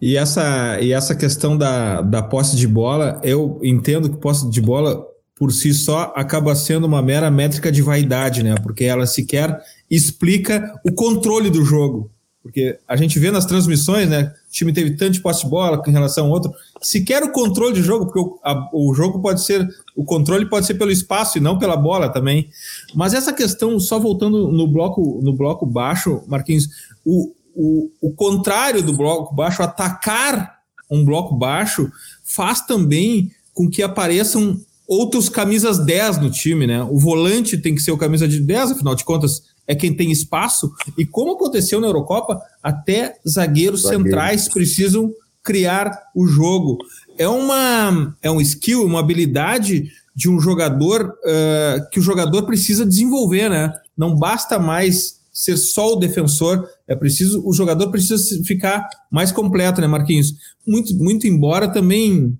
E 0.00 0.16
essa, 0.16 0.80
e 0.80 0.92
essa 0.92 1.14
questão 1.14 1.56
da, 1.56 2.02
da 2.02 2.22
posse 2.22 2.56
de 2.56 2.68
bola, 2.68 3.20
eu 3.24 3.58
entendo 3.62 4.08
que 4.08 4.16
posse 4.16 4.48
de 4.48 4.60
bola 4.60 5.04
por 5.34 5.52
si 5.52 5.74
só 5.74 6.12
acaba 6.14 6.54
sendo 6.54 6.86
uma 6.86 7.02
mera 7.02 7.30
métrica 7.30 7.70
de 7.70 7.82
vaidade, 7.82 8.42
né? 8.42 8.54
Porque 8.62 8.84
ela 8.84 9.06
sequer 9.06 9.58
explica 9.90 10.78
o 10.84 10.92
controle 10.92 11.50
do 11.50 11.64
jogo. 11.64 12.10
Porque 12.46 12.78
a 12.86 12.94
gente 12.94 13.18
vê 13.18 13.32
nas 13.32 13.44
transmissões, 13.44 14.08
né? 14.08 14.32
O 14.48 14.52
time 14.52 14.72
teve 14.72 14.92
tanto 14.92 15.20
posse 15.20 15.42
de 15.42 15.50
bola 15.50 15.82
em 15.84 15.90
relação 15.90 16.26
ao 16.26 16.30
outro. 16.30 16.52
Sequer 16.80 17.24
o 17.24 17.32
controle 17.32 17.74
de 17.74 17.82
jogo, 17.82 18.06
porque 18.06 18.20
o, 18.20 18.38
a, 18.44 18.70
o 18.72 18.94
jogo 18.94 19.20
pode 19.20 19.42
ser. 19.42 19.68
O 19.96 20.04
controle 20.04 20.48
pode 20.48 20.64
ser 20.64 20.74
pelo 20.74 20.92
espaço 20.92 21.38
e 21.38 21.40
não 21.40 21.58
pela 21.58 21.76
bola 21.76 22.08
também. 22.08 22.48
Mas 22.94 23.14
essa 23.14 23.32
questão, 23.32 23.80
só 23.80 23.98
voltando 23.98 24.52
no 24.52 24.68
bloco, 24.68 25.20
no 25.24 25.32
bloco 25.32 25.66
baixo, 25.66 26.22
Marquinhos, 26.28 26.68
o, 27.04 27.32
o, 27.52 27.90
o 28.00 28.12
contrário 28.12 28.80
do 28.80 28.96
bloco 28.96 29.34
baixo, 29.34 29.62
atacar 29.62 30.60
um 30.88 31.04
bloco 31.04 31.34
baixo, 31.34 31.90
faz 32.22 32.60
também 32.60 33.32
com 33.52 33.68
que 33.68 33.82
apareçam 33.82 34.60
outros 34.86 35.28
camisas 35.28 35.84
10 35.84 36.18
no 36.18 36.30
time, 36.30 36.64
né? 36.64 36.80
O 36.84 36.96
volante 36.96 37.58
tem 37.58 37.74
que 37.74 37.82
ser 37.82 37.90
o 37.90 37.98
camisa 37.98 38.28
de 38.28 38.38
10, 38.38 38.70
afinal 38.70 38.94
de 38.94 39.04
contas, 39.04 39.42
é 39.66 39.74
quem 39.74 39.94
tem 39.94 40.10
espaço. 40.10 40.72
E 40.96 41.04
como 41.04 41.32
aconteceu 41.32 41.80
na 41.80 41.86
Eurocopa, 41.86 42.40
até 42.62 43.16
zagueiros 43.26 43.82
Zagueiro. 43.82 44.04
centrais 44.04 44.48
precisam 44.48 45.12
criar 45.42 46.10
o 46.14 46.26
jogo. 46.26 46.78
É, 47.18 47.28
uma, 47.28 48.16
é 48.22 48.30
um 48.30 48.40
skill, 48.40 48.84
uma 48.84 49.00
habilidade 49.00 49.90
de 50.14 50.28
um 50.28 50.40
jogador 50.40 51.14
uh, 51.24 51.90
que 51.90 52.00
o 52.00 52.02
jogador 52.02 52.44
precisa 52.44 52.86
desenvolver, 52.86 53.48
né? 53.48 53.72
Não 53.96 54.14
basta 54.14 54.58
mais 54.58 55.20
ser 55.32 55.58
só 55.58 55.92
o 55.92 55.96
defensor, 55.96 56.66
é 56.88 56.96
preciso, 56.96 57.46
o 57.46 57.52
jogador 57.52 57.90
precisa 57.90 58.42
ficar 58.42 58.88
mais 59.10 59.30
completo, 59.30 59.82
né, 59.82 59.86
Marquinhos? 59.86 60.32
Muito, 60.66 60.96
muito 60.96 61.26
embora 61.26 61.68
também 61.68 62.38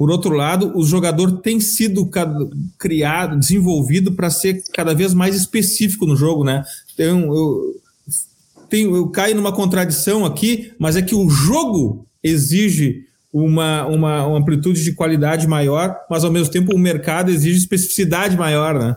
por 0.00 0.10
outro 0.10 0.34
lado, 0.34 0.72
o 0.74 0.82
jogador 0.82 1.42
tem 1.42 1.60
sido 1.60 2.08
criado, 2.78 3.38
desenvolvido 3.38 4.12
para 4.12 4.30
ser 4.30 4.62
cada 4.72 4.94
vez 4.94 5.12
mais 5.12 5.36
específico 5.36 6.06
no 6.06 6.16
jogo, 6.16 6.42
né? 6.42 6.64
Então, 6.94 7.30
eu, 7.30 7.74
tenho, 8.70 8.96
eu 8.96 9.10
caio 9.10 9.36
numa 9.36 9.52
contradição 9.52 10.24
aqui, 10.24 10.72
mas 10.78 10.96
é 10.96 11.02
que 11.02 11.14
o 11.14 11.28
jogo 11.28 12.06
exige 12.24 13.04
uma, 13.30 13.86
uma, 13.88 14.26
uma, 14.26 14.38
amplitude 14.38 14.82
de 14.82 14.94
qualidade 14.94 15.46
maior, 15.46 15.94
mas 16.08 16.24
ao 16.24 16.32
mesmo 16.32 16.50
tempo 16.50 16.74
o 16.74 16.78
mercado 16.78 17.30
exige 17.30 17.58
especificidade 17.58 18.38
maior, 18.38 18.78
né? 18.78 18.96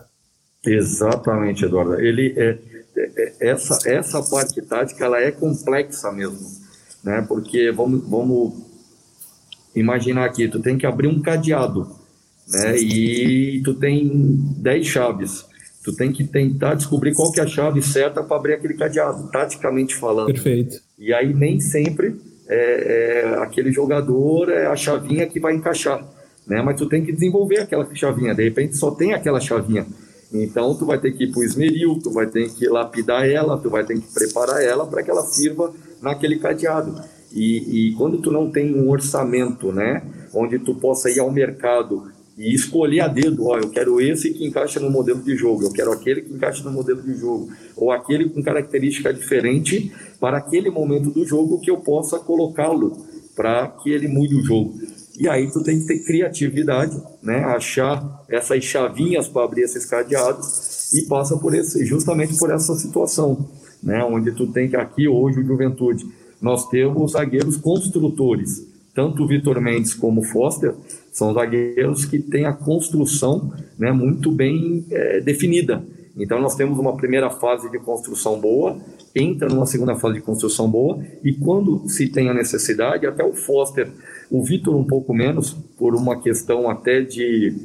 Exatamente, 0.64 1.66
Eduardo. 1.66 2.00
Ele 2.00 2.32
é, 2.34 2.56
é, 2.96 3.32
é 3.42 3.50
essa 3.50 3.78
essa 3.86 4.22
parte 4.22 4.62
tática 4.62 5.04
ela 5.04 5.20
é 5.20 5.30
complexa 5.30 6.10
mesmo, 6.10 6.50
né? 7.04 7.22
Porque 7.28 7.70
vamos 7.72 8.08
vamos 8.08 8.73
imaginar 9.74 10.24
aqui, 10.24 10.48
tu 10.48 10.60
tem 10.60 10.78
que 10.78 10.86
abrir 10.86 11.08
um 11.08 11.20
cadeado 11.20 12.04
né? 12.48 12.76
E 12.78 13.62
tu 13.64 13.74
tem 13.74 14.08
10 14.58 14.86
chaves. 14.86 15.44
Tu 15.82 15.94
tem 15.94 16.12
que 16.12 16.24
tentar 16.24 16.74
descobrir 16.74 17.14
qual 17.14 17.30
que 17.30 17.40
é 17.40 17.42
a 17.42 17.46
chave 17.46 17.82
certa 17.82 18.22
para 18.22 18.36
abrir 18.36 18.54
aquele 18.54 18.74
cadeado, 18.74 19.30
taticamente 19.30 19.94
falando. 19.94 20.26
Perfeito. 20.26 20.78
E 20.98 21.12
aí 21.12 21.34
nem 21.34 21.60
sempre 21.60 22.16
é, 22.48 22.54
é, 22.56 23.42
aquele 23.42 23.70
jogador 23.70 24.48
é 24.50 24.66
a 24.66 24.76
chavinha 24.76 25.26
que 25.26 25.38
vai 25.38 25.54
encaixar, 25.54 26.02
né? 26.46 26.62
Mas 26.62 26.78
tu 26.78 26.88
tem 26.88 27.04
que 27.04 27.12
desenvolver 27.12 27.58
aquela 27.58 27.86
chavinha. 27.94 28.34
De 28.34 28.44
repente 28.44 28.76
só 28.76 28.90
tem 28.90 29.12
aquela 29.12 29.40
chavinha. 29.40 29.86
Então 30.32 30.74
tu 30.74 30.86
vai 30.86 30.98
ter 30.98 31.12
que 31.12 31.24
ir 31.24 31.30
para 31.30 31.40
o 31.40 31.44
esmeril, 31.44 31.98
tu 32.02 32.10
vai 32.10 32.26
ter 32.26 32.48
que 32.48 32.66
lapidar 32.66 33.28
ela, 33.28 33.58
tu 33.58 33.68
vai 33.68 33.84
ter 33.84 33.94
que 33.94 34.12
preparar 34.12 34.64
ela 34.64 34.86
para 34.86 35.02
que 35.02 35.10
ela 35.10 35.22
sirva 35.22 35.72
naquele 36.00 36.38
cadeado. 36.38 36.98
E, 37.34 37.88
e, 37.88 37.94
quando 37.94 38.18
tu 38.18 38.30
não 38.30 38.48
tem 38.48 38.72
um 38.72 38.88
orçamento, 38.88 39.72
né, 39.72 40.02
onde 40.32 40.58
tu 40.60 40.76
possa 40.76 41.10
ir 41.10 41.18
ao 41.18 41.32
mercado 41.32 42.12
e 42.38 42.54
escolher 42.54 43.00
a 43.00 43.08
dedo, 43.08 43.46
ó, 43.46 43.58
eu 43.58 43.70
quero 43.70 44.00
esse 44.00 44.32
que 44.32 44.46
encaixa 44.46 44.78
no 44.78 44.88
modelo 44.88 45.20
de 45.20 45.34
jogo, 45.34 45.64
eu 45.64 45.72
quero 45.72 45.92
aquele 45.92 46.22
que 46.22 46.32
encaixa 46.32 46.62
no 46.62 46.70
modelo 46.70 47.02
de 47.02 47.14
jogo, 47.14 47.48
ou 47.76 47.90
aquele 47.90 48.28
com 48.28 48.40
característica 48.40 49.12
diferente 49.12 49.92
para 50.20 50.38
aquele 50.38 50.70
momento 50.70 51.10
do 51.10 51.26
jogo 51.26 51.60
que 51.60 51.70
eu 51.70 51.78
possa 51.78 52.20
colocá-lo 52.20 53.04
para 53.34 53.66
que 53.82 53.90
ele 53.90 54.06
mude 54.06 54.36
o 54.36 54.42
jogo. 54.42 54.74
E 55.18 55.28
aí 55.28 55.50
tu 55.50 55.62
tem 55.62 55.80
que 55.80 55.86
ter 55.86 56.04
criatividade, 56.04 57.00
né? 57.22 57.44
Achar 57.44 58.24
essas 58.28 58.62
chavinhas 58.64 59.28
para 59.28 59.44
abrir 59.44 59.62
esses 59.62 59.84
cadeados 59.84 60.92
e 60.92 61.06
passa 61.06 61.36
por 61.36 61.54
esse, 61.54 61.84
justamente 61.84 62.36
por 62.36 62.50
essa 62.50 62.74
situação, 62.74 63.48
né? 63.82 64.04
Onde 64.04 64.32
tu 64.32 64.46
tem 64.48 64.68
que 64.68 64.76
aqui 64.76 65.06
hoje 65.06 65.40
o 65.40 65.46
Juventude, 65.46 66.04
nós 66.44 66.68
temos 66.68 67.12
zagueiros 67.12 67.56
construtores, 67.56 68.68
tanto 68.94 69.24
o 69.24 69.26
Vitor 69.26 69.58
Mendes 69.60 69.94
como 69.94 70.20
o 70.20 70.24
Foster 70.24 70.74
são 71.10 71.32
zagueiros 71.32 72.04
que 72.04 72.18
têm 72.18 72.44
a 72.44 72.52
construção, 72.52 73.50
né? 73.78 73.90
Muito 73.90 74.30
bem 74.30 74.84
é, 74.90 75.20
definida. 75.20 75.82
Então 76.14 76.40
nós 76.42 76.54
temos 76.54 76.78
uma 76.78 76.94
primeira 76.96 77.30
fase 77.30 77.70
de 77.70 77.78
construção 77.78 78.38
boa, 78.38 78.76
entra 79.16 79.48
numa 79.48 79.64
segunda 79.64 79.96
fase 79.96 80.16
de 80.16 80.20
construção 80.20 80.70
boa 80.70 81.02
e 81.24 81.32
quando 81.32 81.88
se 81.88 82.08
tem 82.08 82.28
a 82.28 82.34
necessidade, 82.34 83.06
até 83.06 83.24
o 83.24 83.32
Foster 83.32 83.90
o 84.30 84.44
Vitor 84.44 84.76
um 84.76 84.84
pouco 84.84 85.14
menos, 85.14 85.56
por 85.78 85.94
uma 85.94 86.20
questão 86.20 86.68
até 86.68 87.00
de 87.00 87.56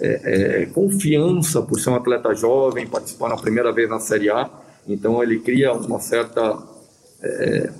é, 0.00 0.62
é, 0.62 0.66
confiança, 0.66 1.62
por 1.62 1.80
ser 1.80 1.90
um 1.90 1.96
atleta 1.96 2.32
jovem, 2.32 2.86
participar 2.86 3.28
na 3.28 3.36
primeira 3.36 3.72
vez 3.72 3.90
na 3.90 3.98
Série 3.98 4.30
A. 4.30 4.48
Então 4.86 5.20
ele 5.20 5.40
cria 5.40 5.72
uma 5.72 5.98
certa, 5.98 6.62
é, 7.20 7.70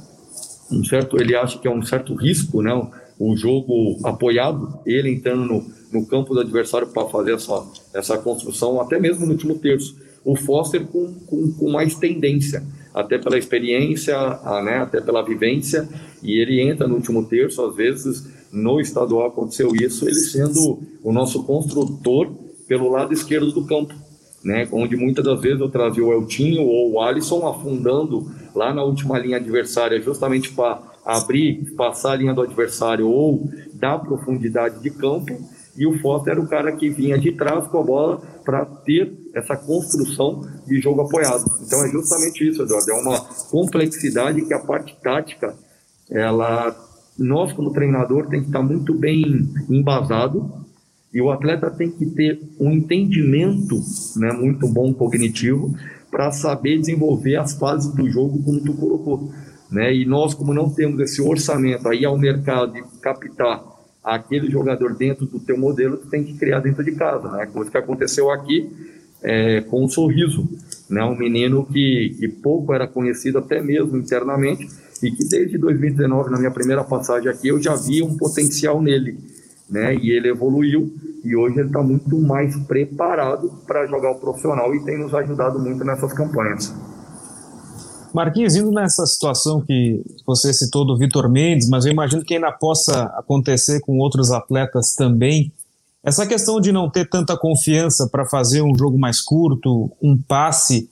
um 0.75 0.85
certo, 0.85 1.21
ele 1.21 1.35
acha 1.35 1.59
que 1.59 1.69
é 1.69 1.71
um 1.71 1.83
certo 1.83 2.15
risco, 2.15 2.63
né? 2.63 2.73
O 3.19 3.37
jogo 3.37 3.99
apoiado, 4.05 4.81
ele 4.85 5.11
entrando 5.11 5.45
no, 5.45 5.65
no 5.93 6.07
campo 6.07 6.35
do 6.35 6.41
adversário 6.41 6.89
para 6.89 7.07
fazer 7.07 7.35
essa, 7.35 7.65
essa 7.95 8.19
construção, 8.19 8.81
até 8.81 8.99
mesmo 8.99 9.25
no 9.25 9.33
último 9.33 9.59
terço. 9.59 9.97
O 10.25 10.35
Foster 10.37 10.85
com, 10.87 11.15
com, 11.27 11.53
com 11.53 11.71
mais 11.71 11.95
tendência 11.95 12.63
até 12.95 13.19
pela 13.19 13.37
experiência, 13.37 14.17
a, 14.17 14.63
né, 14.63 14.79
até 14.79 15.01
pela 15.01 15.25
vivência, 15.25 15.89
e 16.23 16.41
ele 16.41 16.61
entra 16.61 16.87
no 16.87 16.95
último 16.95 17.25
terço, 17.25 17.65
às 17.65 17.75
vezes 17.75 18.25
no 18.53 18.81
estadual 18.81 19.27
aconteceu 19.27 19.75
isso, 19.75 20.07
ele 20.07 20.15
sendo 20.15 20.81
o 21.03 21.13
nosso 21.13 21.43
construtor 21.43 22.31
pelo 22.69 22.89
lado 22.89 23.13
esquerdo 23.13 23.51
do 23.51 23.67
campo, 23.67 23.93
né, 24.45 24.69
onde 24.71 24.97
muitas 24.97 25.25
das 25.25 25.41
vezes 25.41 25.61
eu 25.61 25.69
trazia 25.69 26.05
o 26.05 26.13
Eltinho 26.13 26.63
ou 26.63 26.93
o 26.93 27.01
Alisson 27.01 27.47
afundando 27.49 28.31
lá 28.55 28.73
na 28.73 28.83
última 28.83 29.19
linha 29.19 29.37
adversária, 29.37 30.01
justamente 30.01 30.53
para 30.53 30.81
abrir, 31.05 31.75
passar 31.77 32.13
a 32.13 32.17
linha 32.17 32.33
do 32.33 32.41
adversário 32.41 33.09
ou 33.09 33.49
dar 33.75 33.99
profundidade 33.99 34.81
de 34.81 34.91
campo, 34.91 35.37
e 35.77 35.87
o 35.87 35.99
Foster 35.99 36.33
era 36.33 36.41
o 36.41 36.47
cara 36.47 36.73
que 36.73 36.89
vinha 36.89 37.19
de 37.19 37.33
trás 37.33 37.67
com 37.67 37.79
a 37.79 37.83
bola 37.83 38.23
para 38.45 38.65
ter 38.65 39.13
essa 39.35 39.57
construção 39.57 40.43
de 40.67 40.81
jogo 40.81 41.03
apoiado. 41.03 41.45
Então 41.61 41.85
é 41.85 41.89
justamente 41.89 42.49
isso, 42.49 42.63
Eduardo, 42.63 42.91
é 42.91 42.95
uma 42.95 43.21
complexidade 43.51 44.43
que 44.43 44.55
a 44.55 44.61
parte 44.61 44.97
tática, 45.03 45.55
ela, 46.09 46.77
nós 47.19 47.53
como 47.53 47.73
treinador 47.73 48.29
tem 48.29 48.41
que 48.41 48.47
estar 48.47 48.63
muito 48.63 48.95
bem 48.95 49.49
embasado. 49.69 50.65
E 51.13 51.21
o 51.21 51.31
atleta 51.31 51.71
tem 51.71 51.91
que 51.91 52.07
ter 52.07 52.41
um 52.59 52.73
entendimento 52.73 53.81
né, 54.17 54.33
muito 54.33 54.67
bom 54.67 54.93
cognitivo 54.93 55.73
para 56.15 56.31
saber 56.31 56.79
desenvolver 56.79 57.35
as 57.35 57.55
fases 57.55 57.93
do 57.93 58.09
jogo 58.09 58.41
como 58.45 58.61
tu 58.61 58.73
colocou. 58.75 59.33
Né? 59.69 59.93
E 59.93 60.05
nós, 60.05 60.33
como 60.33 60.55
não 60.55 60.71
temos 60.71 61.01
esse 61.01 61.21
orçamento 61.21 61.89
aí 61.89 62.05
ao 62.05 62.17
mercado 62.17 62.79
e 62.79 62.85
captar 63.01 63.65
aquele 64.01 64.49
jogador 64.49 64.95
dentro 64.95 65.27
do 65.27 65.41
teu 65.41 65.59
modelo, 65.59 65.97
tu 65.97 66.07
tem 66.07 66.23
que 66.23 66.35
criar 66.35 66.61
dentro 66.61 66.85
de 66.85 66.93
casa, 66.93 67.29
né? 67.33 67.47
Coisa 67.47 67.69
que 67.69 67.77
aconteceu 67.77 68.31
aqui 68.31 68.71
é, 69.25 69.63
com 69.63 69.81
o 69.81 69.87
um 69.87 69.89
Sorriso, 69.89 70.49
né? 70.89 71.03
Um 71.03 71.17
menino 71.17 71.67
que, 71.67 72.15
que 72.17 72.29
pouco 72.29 72.73
era 72.73 72.87
conhecido 72.87 73.39
até 73.39 73.61
mesmo 73.61 73.97
internamente 73.97 74.69
e 75.03 75.11
que 75.11 75.27
desde 75.27 75.59
2019, 75.59 76.31
na 76.31 76.39
minha 76.39 76.53
primeira 76.53 76.85
passagem 76.85 77.29
aqui, 77.29 77.49
eu 77.49 77.61
já 77.61 77.75
via 77.75 78.05
um 78.05 78.17
potencial 78.17 78.81
nele, 78.81 79.19
né? 79.69 79.95
E 79.95 80.11
ele 80.11 80.29
evoluiu 80.29 80.93
e 81.25 81.35
hoje 81.35 81.59
ele 81.59 81.69
está 81.69 81.83
muito 81.83 82.19
mais 82.21 82.57
preparado 82.67 83.51
para 83.67 83.87
jogar 83.87 84.13
o 84.13 84.17
profissional 84.17 84.75
e 84.75 84.85
tem 84.85 84.99
nos 84.99 85.15
ajudado 85.15 85.59
muito 85.59 85.85
nessas 85.85 86.13
campanhas. 86.13 86.75
Marquinhos, 88.15 88.55
indo 88.55 88.71
nessa 88.71 89.05
situação 89.07 89.61
que 89.61 90.05
você 90.25 90.53
citou 90.53 90.87
do 90.87 90.97
Vitor 90.97 91.29
Mendes, 91.29 91.69
mas 91.69 91.85
eu 91.85 91.91
imagino 91.91 92.23
que 92.23 92.35
ainda 92.35 92.53
possa 92.53 93.05
acontecer 93.17 93.81
com 93.81 93.99
outros 93.99 94.31
atletas 94.31 94.95
também. 94.95 95.53
Essa 96.01 96.25
questão 96.25 96.61
de 96.61 96.71
não 96.71 96.89
ter 96.89 97.09
tanta 97.09 97.37
confiança 97.37 98.09
para 98.09 98.25
fazer 98.25 98.63
um 98.63 98.77
jogo 98.79 98.97
mais 98.97 99.21
curto, 99.21 99.91
um 100.01 100.17
passe, 100.17 100.89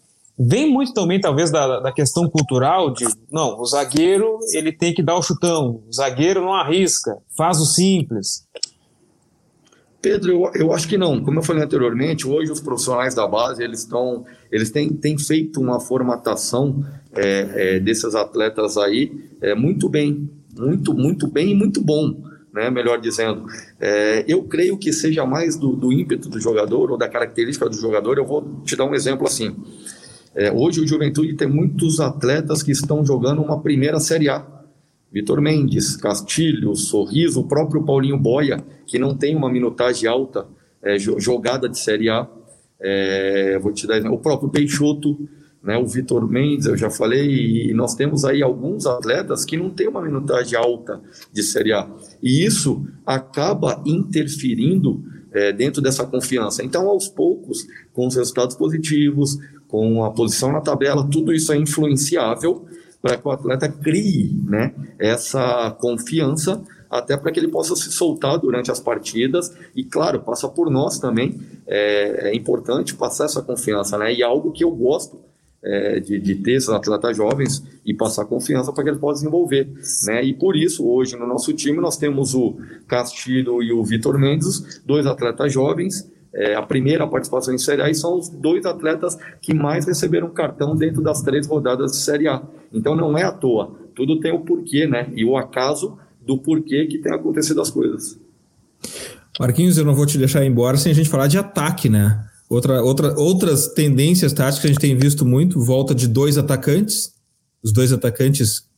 vem 0.47 0.71
muito 0.71 0.93
também, 0.93 1.21
talvez, 1.21 1.51
da, 1.51 1.81
da 1.81 1.93
questão 1.93 2.29
cultural 2.29 2.93
de, 2.93 3.07
não, 3.31 3.59
o 3.59 3.65
zagueiro 3.65 4.39
ele 4.53 4.73
tem 4.73 4.93
que 4.93 5.03
dar 5.03 5.17
o 5.17 5.23
chutão, 5.23 5.83
o 5.89 5.93
zagueiro 5.93 6.41
não 6.41 6.55
arrisca, 6.55 7.17
faz 7.37 7.59
o 7.61 7.67
simples. 7.67 8.47
Pedro, 10.03 10.33
eu, 10.33 10.51
eu 10.55 10.73
acho 10.73 10.89
que 10.89 10.99
não. 10.99 11.23
Como 11.23 11.39
eu 11.39 11.43
falei 11.45 11.63
anteriormente, 11.63 12.27
hoje 12.27 12.51
os 12.51 12.61
profissionais 12.61 13.15
da 13.15 13.25
base 13.25 13.63
eles 13.63 13.81
estão, 13.81 14.25
eles 14.51 14.71
têm, 14.71 14.93
têm 14.93 15.17
feito 15.17 15.61
uma 15.61 15.79
formatação 15.79 16.85
é, 17.15 17.77
é, 17.77 17.81
desses 17.81 18.17
atletas 18.17 18.77
aí 18.77 19.13
é, 19.41 19.55
muito 19.55 19.89
bem, 19.89 20.29
muito, 20.57 20.93
muito 20.93 21.29
bem 21.29 21.51
e 21.53 21.55
muito 21.55 21.81
bom, 21.81 22.21
né? 22.53 22.69
Melhor 22.69 23.01
dizendo, 23.01 23.47
é, 23.79 24.25
eu 24.27 24.43
creio 24.43 24.77
que 24.77 24.93
seja 24.93 25.25
mais 25.25 25.57
do, 25.57 25.77
do, 25.77 25.93
ímpeto 25.93 26.29
do 26.29 26.41
jogador 26.41 26.91
ou 26.91 26.99
da 26.99 27.09
característica 27.09 27.69
do 27.69 27.77
jogador. 27.77 28.19
Eu 28.19 28.27
vou 28.27 28.61
te 28.65 28.75
dar 28.75 28.85
um 28.85 28.95
exemplo 28.95 29.25
assim. 29.25 29.55
É, 30.35 30.51
hoje 30.51 30.81
o 30.81 30.87
Juventude 30.87 31.35
tem 31.35 31.49
muitos 31.49 32.01
atletas 32.01 32.63
que 32.63 32.73
estão 32.73 33.05
jogando 33.05 33.43
uma 33.43 33.61
primeira 33.61 34.01
Série 34.01 34.29
A 34.29 34.63
Vitor 35.13 35.43
Mendes, 35.43 35.95
Castilho, 35.95 36.75
Sorriso, 36.75 37.41
o 37.41 37.47
próprio 37.47 37.85
Paulinho 37.85 38.19
Boia, 38.19 38.65
que 38.87 38.99
não 38.99 39.15
tem 39.15 39.37
uma 39.37 39.53
minutagem 39.53 40.09
alta, 40.09 40.47
é, 40.83 40.99
jogada 40.99 41.69
de 41.69 41.79
Série 41.79 42.09
A. 42.09 42.27
É, 42.81 43.59
vou 43.59 43.73
te 43.73 43.87
dar 43.87 44.01
o 44.11 44.19
próprio 44.19 44.49
Peixoto, 44.49 45.29
né, 45.63 45.77
o 45.77 45.87
Vitor 45.87 46.27
Mendes, 46.29 46.67
eu 46.67 46.77
já 46.77 46.91
falei, 46.91 47.69
e 47.69 47.75
nós 47.75 47.95
temos 47.95 48.25
aí 48.25 48.43
alguns 48.43 48.87
atletas 48.87 49.45
que 49.45 49.57
não 49.57 49.71
têm 49.71 49.87
uma 49.87 50.03
minutagem 50.03 50.59
alta 50.59 51.01
de 51.31 51.43
Série 51.43 51.75
A. 51.75 51.89
E 52.23 52.45
isso 52.45 52.85
acaba 53.07 53.83
interferindo 53.85 55.05
é, 55.31 55.53
dentro 55.53 55.83
dessa 55.83 56.07
confiança. 56.07 56.65
Então, 56.65 56.89
aos 56.89 57.07
poucos, 57.07 57.67
com 57.93 58.07
os 58.07 58.17
resultados 58.17 58.57
positivos, 58.57 59.39
com 59.73 60.05
a 60.05 60.11
posição 60.11 60.53
na 60.53 60.61
tabela, 60.61 61.09
tudo 61.11 61.33
isso 61.33 61.51
é 61.51 61.57
influenciável 61.57 62.67
para 63.01 63.17
que 63.17 63.27
o 63.27 63.31
atleta 63.31 63.67
crie 63.71 64.39
né, 64.45 64.75
essa 64.99 65.71
confiança 65.81 66.63
até 66.91 67.17
para 67.17 67.33
que 67.33 67.41
ele 67.41 67.49
possa 67.49 67.75
se 67.75 67.91
soltar 67.91 68.39
durante 68.39 68.71
as 68.71 68.79
partidas. 68.79 69.51
E 69.75 69.83
claro 69.83 70.21
passa 70.21 70.47
por 70.47 70.71
nós 70.71 70.99
também 70.99 71.41
é, 71.67 72.29
é 72.29 72.37
importante 72.37 72.95
passar 72.95 73.25
essa 73.25 73.41
confiança 73.41 73.97
né? 73.97 74.13
E 74.13 74.21
é 74.21 74.27
algo 74.27 74.53
que 74.53 74.63
eu 74.63 74.71
gosto 74.71 75.19
é, 75.65 76.01
de, 76.01 76.21
de, 76.21 76.35
ter 76.35 76.53
esses 76.53 76.69
atletas 76.69 77.17
jovens 77.17 77.65
e 77.83 77.95
passar 77.95 78.27
confiança 78.27 78.75
para 78.75 78.85
que 78.85 78.91
eles 78.91 79.01
possam 79.01 79.23
desenvolver 79.23 79.73
né? 80.05 80.23
E 80.23 80.35
por 80.35 80.55
isso 80.55 80.87
hoje 80.87 81.17
no 81.17 81.27
nosso 81.27 81.55
time 81.55 81.79
nós 81.79 81.97
temos 81.97 82.35
o 82.35 82.59
Castilho 82.87 83.63
e 83.63 83.73
o 83.73 83.83
Vitor 83.83 84.19
Mendes 84.19 84.83
dois 84.85 85.07
atletas 85.07 85.51
jovens 85.51 86.13
é, 86.35 86.55
a 86.55 86.63
primeira 86.63 87.07
participação 87.07 87.55
em 87.55 87.59
Série 87.59 87.83
A 87.83 87.91
e 87.91 87.95
são 87.95 88.19
os 88.19 88.29
dois 88.29 88.65
atletas 88.65 89.19
que 89.41 89.53
mais 89.53 89.87
receberam 89.87 90.31
cartão 90.31 90.75
dentro 90.75 91.03
das 91.03 91.21
três 91.23 91.47
rodadas 91.47 91.93
de 91.93 91.99
Série 91.99 92.29
A. 92.29 92.43
Então 92.73 92.97
não 92.97 93.17
é 93.17 93.23
à 93.23 93.33
toa, 93.33 93.73
tudo 93.95 94.21
tem 94.21 94.33
o 94.33 94.41
porquê, 94.41 94.87
né? 94.87 95.11
E 95.15 95.25
o 95.25 95.37
acaso 95.37 95.99
do 96.25 96.39
porquê 96.39 96.87
que 96.87 96.99
tem 96.99 97.13
acontecido 97.13 97.61
as 97.61 97.71
coisas. 97.71 98.19
Marquinhos, 99.39 99.77
eu 99.77 99.85
não 99.85 99.95
vou 99.95 100.07
te 100.07 100.19
deixar 100.19 100.45
embora 100.45 100.77
sem 100.77 100.93
a 100.93 100.95
gente 100.95 101.09
falar 101.09 101.27
de 101.27 101.39
ataque, 101.39 101.89
né? 101.89 102.25
Outra, 102.49 102.83
outra, 102.83 103.19
outras 103.19 103.69
tendências 103.69 104.33
táticas 104.33 104.61
que 104.61 104.67
a 104.67 104.71
gente 104.71 104.81
tem 104.81 104.97
visto 104.97 105.25
muito, 105.25 105.61
volta 105.61 105.95
de 105.95 106.07
dois 106.07 106.37
atacantes, 106.37 107.13
os 107.63 107.73
dois 107.73 107.93
atacantes, 107.93 108.69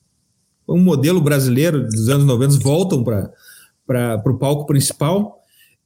um 0.69 0.79
modelo 0.79 1.21
brasileiro 1.21 1.83
dos 1.83 2.09
anos 2.09 2.25
90, 2.25 2.59
voltam 2.61 3.03
para 3.03 4.23
o 4.27 4.39
palco 4.39 4.67
principal 4.67 5.44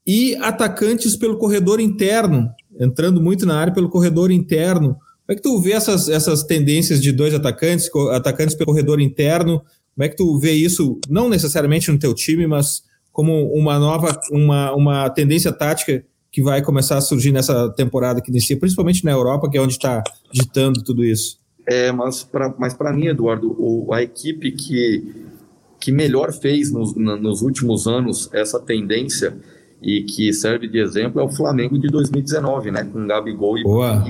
e 0.08 0.34
atacantes 0.36 1.14
pelo 1.14 1.36
corredor 1.36 1.78
interno, 1.80 2.50
entrando 2.80 3.20
muito 3.20 3.44
na 3.44 3.58
área 3.58 3.74
pelo 3.74 3.90
corredor 3.90 4.30
interno. 4.30 4.94
Como 4.94 5.28
é 5.28 5.34
que 5.34 5.42
tu 5.42 5.60
vê 5.60 5.72
essas, 5.72 6.08
essas 6.08 6.42
tendências 6.42 7.02
de 7.02 7.12
dois 7.12 7.34
atacantes, 7.34 7.90
atacantes 8.12 8.54
pelo 8.56 8.68
corredor 8.68 9.02
interno? 9.02 9.60
Como 9.94 10.04
é 10.04 10.08
que 10.08 10.16
tu 10.16 10.38
vê 10.38 10.52
isso, 10.52 10.98
não 11.10 11.28
necessariamente 11.28 11.92
no 11.92 11.98
teu 11.98 12.14
time, 12.14 12.46
mas 12.46 12.82
como 13.12 13.52
uma 13.52 13.78
nova, 13.78 14.18
uma, 14.32 14.74
uma 14.74 15.10
tendência 15.10 15.52
tática 15.52 16.02
que 16.32 16.42
vai 16.42 16.62
começar 16.62 16.96
a 16.96 17.02
surgir 17.02 17.30
nessa 17.30 17.68
temporada 17.74 18.22
que 18.22 18.30
inicia, 18.30 18.58
principalmente 18.58 19.04
na 19.04 19.10
Europa, 19.10 19.50
que 19.50 19.58
é 19.58 19.60
onde 19.60 19.74
está 19.74 20.02
ditando 20.32 20.82
tudo 20.82 21.04
isso? 21.04 21.38
É, 21.66 21.92
mas 21.92 22.24
para 22.24 22.54
mas 22.58 22.74
mim, 22.96 23.08
Eduardo, 23.08 23.54
o, 23.58 23.92
a 23.92 24.02
equipe 24.02 24.52
que, 24.52 25.04
que 25.78 25.92
melhor 25.92 26.32
fez 26.32 26.72
nos, 26.72 26.96
na, 26.96 27.14
nos 27.14 27.42
últimos 27.42 27.86
anos 27.86 28.30
essa 28.32 28.58
tendência 28.58 29.36
e 29.80 30.02
que 30.02 30.32
serve 30.32 30.66
de 30.66 30.78
exemplo 30.78 31.20
é 31.20 31.24
o 31.24 31.30
Flamengo 31.30 31.78
de 31.78 31.88
2019, 31.88 32.70
né? 32.70 32.84
Com 32.84 33.06
Gabigol 33.06 33.58
e 33.58 33.62
Boa. 33.62 34.04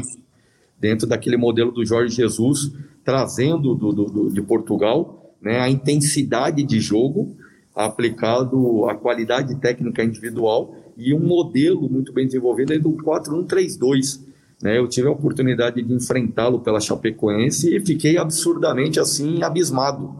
dentro 0.78 1.06
daquele 1.06 1.36
modelo 1.36 1.70
do 1.70 1.84
Jorge 1.84 2.14
Jesus, 2.14 2.72
trazendo 3.04 3.74
do, 3.74 3.92
do, 3.92 4.04
do, 4.04 4.30
de 4.30 4.42
Portugal 4.42 5.18
né, 5.40 5.60
a 5.60 5.68
intensidade 5.68 6.62
de 6.62 6.80
jogo 6.80 7.36
aplicado 7.74 8.86
à 8.88 8.94
qualidade 8.94 9.54
técnica 9.56 10.02
individual 10.02 10.74
e 10.96 11.14
um 11.14 11.20
modelo 11.20 11.88
muito 11.88 12.12
bem 12.12 12.26
desenvolvido 12.26 12.72
é 12.72 12.78
do 12.78 12.90
4-1-3-2. 12.90 14.20
Né? 14.60 14.78
Eu 14.78 14.88
tive 14.88 15.06
a 15.06 15.12
oportunidade 15.12 15.80
de 15.80 15.94
enfrentá-lo 15.94 16.58
pela 16.58 16.80
Chapecoense 16.80 17.74
e 17.74 17.80
fiquei 17.80 18.18
absurdamente 18.18 18.98
assim 18.98 19.42
abismado 19.44 20.12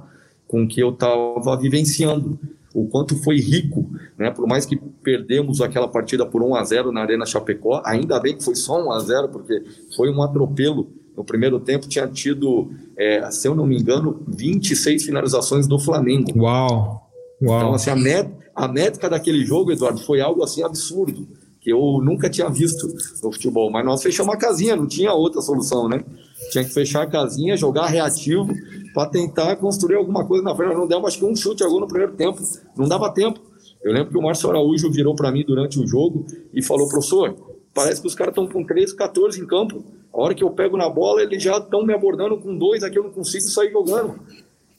com 0.47 0.63
o 0.63 0.69
que 0.69 0.81
eu 0.81 0.91
estava 0.91 1.57
vivenciando 1.57 2.39
o 2.81 2.89
quanto 2.89 3.17
foi 3.23 3.41
rico, 3.41 3.91
né? 4.17 4.31
Por 4.31 4.47
mais 4.47 4.65
que 4.65 4.77
perdemos 4.77 5.61
aquela 5.61 5.89
partida 5.89 6.25
por 6.25 6.43
1 6.43 6.55
a 6.55 6.65
0 6.65 6.93
na 6.93 7.01
Arena 7.01 7.27
Chapecó, 7.27 7.83
ainda 7.85 8.21
bem 8.21 8.37
que 8.37 8.45
foi 8.45 8.55
só 8.55 8.83
1 8.85 8.93
a 8.93 9.01
0 9.01 9.29
porque 9.29 9.63
foi 9.97 10.11
um 10.11 10.23
atropelo. 10.23 10.93
No 11.17 11.25
primeiro 11.25 11.59
tempo 11.59 11.89
tinha 11.89 12.07
tido, 12.07 12.71
é, 12.97 13.29
se 13.31 13.49
eu 13.49 13.55
não 13.55 13.67
me 13.67 13.77
engano, 13.77 14.23
26 14.29 15.05
finalizações 15.05 15.67
do 15.67 15.79
Flamengo. 15.79 16.31
Uau! 16.39 17.11
Uau. 17.43 17.59
Então, 17.59 17.75
assim, 17.75 17.91
a, 17.91 17.97
met 17.97 18.31
a 18.55 18.69
métrica 18.69 19.09
daquele 19.09 19.45
jogo, 19.45 19.73
Eduardo, 19.73 20.01
foi 20.01 20.21
algo 20.21 20.43
assim 20.43 20.63
absurdo, 20.63 21.29
eu 21.69 22.01
nunca 22.03 22.29
tinha 22.31 22.49
visto 22.49 22.87
no 23.23 23.33
futebol. 23.33 23.71
Mas 23.71 23.85
nós 23.85 24.03
fechamos 24.03 24.35
a 24.35 24.37
casinha, 24.37 24.77
não 24.77 24.87
tinha 24.87 25.13
outra 25.13 25.41
solução, 25.41 25.89
né? 25.89 26.05
Tinha 26.51 26.65
que 26.65 26.71
fechar 26.71 27.03
a 27.03 27.07
casinha, 27.07 27.57
jogar 27.57 27.87
reativo 27.87 28.49
para 28.95 29.09
tentar 29.09 29.57
construir 29.57 29.97
alguma 29.97 30.27
coisa 30.27 30.45
na 30.45 30.55
frente. 30.55 30.75
Não 30.75 30.87
deu, 30.87 31.07
acho 31.07 31.19
que 31.19 31.25
um 31.25 31.37
chute 31.37 31.63
agora 31.63 31.81
no 31.81 31.89
primeiro 31.89 32.13
tempo. 32.15 32.41
Não 32.77 32.89
dava 32.89 33.11
tempo. 33.13 33.41
Eu 33.83 33.93
lembro 33.93 34.11
que 34.11 34.19
o 34.19 34.23
Márcio 34.23 34.49
Araújo 34.51 34.91
virou 34.91 35.15
para 35.15 35.31
mim 35.31 35.45
durante 35.47 35.79
o 35.79 35.87
jogo 35.87 36.27
e 36.53 36.63
falou: 36.63 36.89
professor, 36.89 37.35
parece 37.75 38.01
que 38.01 38.07
os 38.07 38.15
caras 38.15 38.33
estão 38.33 38.47
com 38.47 38.65
13, 38.65 38.97
14 38.97 39.41
em 39.41 39.47
campo. 39.47 39.85
A 40.13 40.21
hora 40.21 40.35
que 40.35 40.43
eu 40.43 40.51
pego 40.51 40.77
na 40.77 40.89
bola, 40.89 41.23
eles 41.23 41.43
já 41.43 41.59
estão 41.59 41.85
me 41.85 41.93
abordando 41.95 42.39
com 42.39 42.57
dois, 42.57 42.83
aqui 42.83 42.99
eu 42.99 43.05
não 43.05 43.11
consigo 43.11 43.45
sair 43.45 43.71
jogando. 43.71 44.19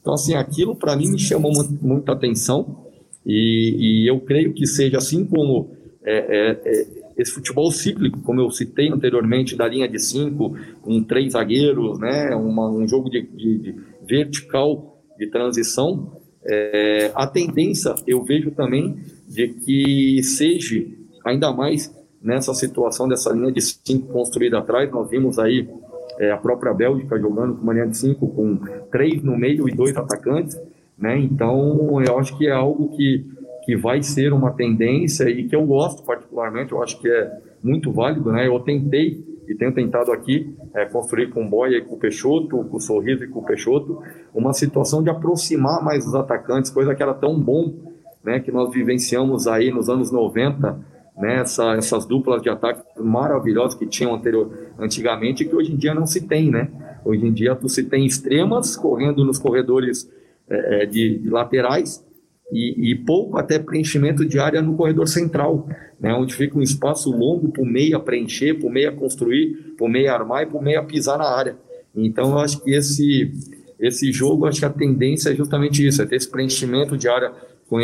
Então, 0.02 0.14
assim, 0.14 0.34
aquilo 0.34 0.76
para 0.76 0.96
mim 0.96 1.10
me 1.10 1.20
chamou 1.20 1.52
muita 1.82 2.14
atenção 2.14 2.90
e, 3.26 3.76
e, 4.04 4.10
eu 4.10 4.20
creio 4.22 4.54
que 4.54 4.66
seja 4.66 4.98
assim 4.98 5.26
como 5.26 5.72
é, 6.10 6.18
é, 6.18 6.62
é, 6.66 6.88
esse 7.18 7.32
futebol 7.32 7.72
cíclico, 7.72 8.20
como 8.22 8.42
eu 8.42 8.50
citei 8.50 8.90
anteriormente, 8.90 9.56
da 9.56 9.68
linha 9.68 9.88
de 9.88 10.00
cinco, 10.00 10.58
com 10.82 11.04
três 11.04 11.34
zagueiros, 11.34 12.00
né, 12.00 12.36
uma, 12.36 12.68
um 12.70 12.88
jogo 12.88 13.10
de, 13.10 13.22
de, 13.22 13.58
de 13.60 13.76
vertical 14.08 15.04
de 15.20 15.28
transição, 15.28 16.14
é, 16.44 17.12
a 17.14 17.28
tendência 17.28 17.94
eu 18.08 18.24
vejo 18.24 18.50
também 18.52 18.98
de 19.28 19.50
que 19.50 20.24
seja 20.24 20.84
ainda 21.24 21.52
mais 21.52 21.94
nessa 22.22 22.54
situação 22.54 23.08
dessa 23.08 23.32
linha 23.32 23.52
de 23.52 23.62
cinco 23.62 24.12
construída 24.12 24.58
atrás. 24.58 24.90
Nós 24.92 25.10
vimos 25.10 25.38
aí 25.38 25.70
é, 26.18 26.32
a 26.32 26.38
própria 26.38 26.74
Bélgica 26.74 27.20
jogando 27.20 27.56
com 27.56 27.62
uma 27.62 27.74
linha 27.74 27.88
de 27.88 27.98
cinco, 27.98 28.28
com 28.30 28.58
três 28.92 29.22
no 29.22 29.38
meio 29.38 29.70
e 29.70 29.72
dois 29.74 29.96
atacantes. 29.96 30.58
Né? 30.98 31.20
Então, 31.20 32.02
eu 32.02 32.18
acho 32.18 32.38
que 32.38 32.48
é 32.48 32.52
algo 32.52 32.90
que 32.96 33.26
que 33.70 33.76
vai 33.76 34.02
ser 34.02 34.34
uma 34.34 34.50
tendência 34.50 35.30
e 35.30 35.48
que 35.48 35.56
eu 35.56 35.64
gosto 35.64 36.02
particularmente, 36.02 36.72
eu 36.72 36.82
acho 36.82 37.00
que 37.00 37.08
é 37.08 37.40
muito 37.62 37.92
válido, 37.92 38.32
né? 38.32 38.48
Eu 38.48 38.60
tentei 38.62 39.24
e 39.48 39.54
tenho 39.54 39.72
tentado 39.72 40.12
aqui 40.12 40.56
é, 40.74 40.86
construir 40.86 41.30
com 41.30 41.46
o 41.46 41.48
Boia 41.48 41.78
e 41.78 41.82
com 41.82 41.94
o 41.94 42.00
Peixoto, 42.00 42.64
com 42.64 42.78
o 42.78 42.80
Sorriso 42.80 43.26
e 43.26 43.28
com 43.28 43.42
o 43.42 43.46
Peixoto, 43.46 44.02
uma 44.34 44.54
situação 44.54 45.04
de 45.04 45.10
aproximar 45.12 45.84
mais 45.84 46.08
os 46.08 46.16
atacantes, 46.16 46.72
coisa 46.72 46.96
que 46.96 47.04
era 47.04 47.14
tão 47.14 47.40
bom, 47.40 47.76
né? 48.24 48.40
Que 48.40 48.52
nós 48.52 48.74
vivenciamos 48.74 49.46
aí 49.46 49.70
nos 49.70 49.88
anos 49.88 50.12
90, 50.12 50.80
né? 51.16 51.42
Essa, 51.42 51.76
essas 51.76 52.08
duplas 52.08 52.42
de 52.42 52.50
ataque 52.50 52.82
maravilhosas 53.00 53.78
que 53.78 53.86
tinham 53.86 54.16
anterior, 54.16 54.52
antigamente 54.80 55.46
que 55.46 55.56
hoje 55.56 55.74
em 55.74 55.78
dia 55.78 55.94
não 55.94 56.08
se 56.08 56.28
tem, 56.28 56.50
né? 56.50 56.72
Hoje 57.06 57.24
em 57.24 57.32
dia 57.32 57.54
tu 57.56 57.70
se 57.70 57.84
tem 57.84 58.04
extremas 58.04 58.76
correndo 58.76 59.24
nos 59.24 59.38
corredores 59.38 60.12
é, 60.50 60.88
de, 60.88 61.20
de 61.20 61.30
laterais 61.30 62.09
e, 62.52 62.92
e, 62.92 62.96
pouco 62.96 63.38
até 63.38 63.60
preenchimento 63.60 64.26
de 64.26 64.40
área 64.40 64.62
no 64.62 64.76
corredor 64.76 65.08
central, 65.08 65.68
né, 66.00 66.14
onde 66.14 66.34
fica 66.34 66.58
um 66.58 66.62
espaço 66.62 67.12
longo 67.12 67.50
para 67.50 67.62
o 67.62 67.66
meia 67.66 68.00
preencher, 68.00 68.56
para 68.56 68.68
o 68.68 68.72
meia 68.72 68.92
construir, 68.92 69.76
para 69.78 69.86
o 69.86 69.90
meia 69.90 70.14
armar 70.14 70.44
e 70.44 70.46
para 70.48 70.58
o 70.58 70.64
meia 70.64 70.84
pisar 70.84 71.18
na 71.18 71.30
área. 71.30 71.56
Então, 71.96 72.32
eu 72.32 72.40
acho 72.40 72.62
que 72.64 72.72
esse, 72.72 73.32
esse 73.80 74.12
jogo, 74.12 74.48
acho 74.48 74.60
que 74.60 74.66
a 74.66 74.70
tendência 74.70 75.30
é 75.30 75.36
justamente 75.36 75.86
isso, 75.86 76.02
é 76.02 76.06
ter 76.06 76.16
esse 76.16 76.30
preenchimento 76.30 76.98
de 76.98 77.08
área 77.08 77.32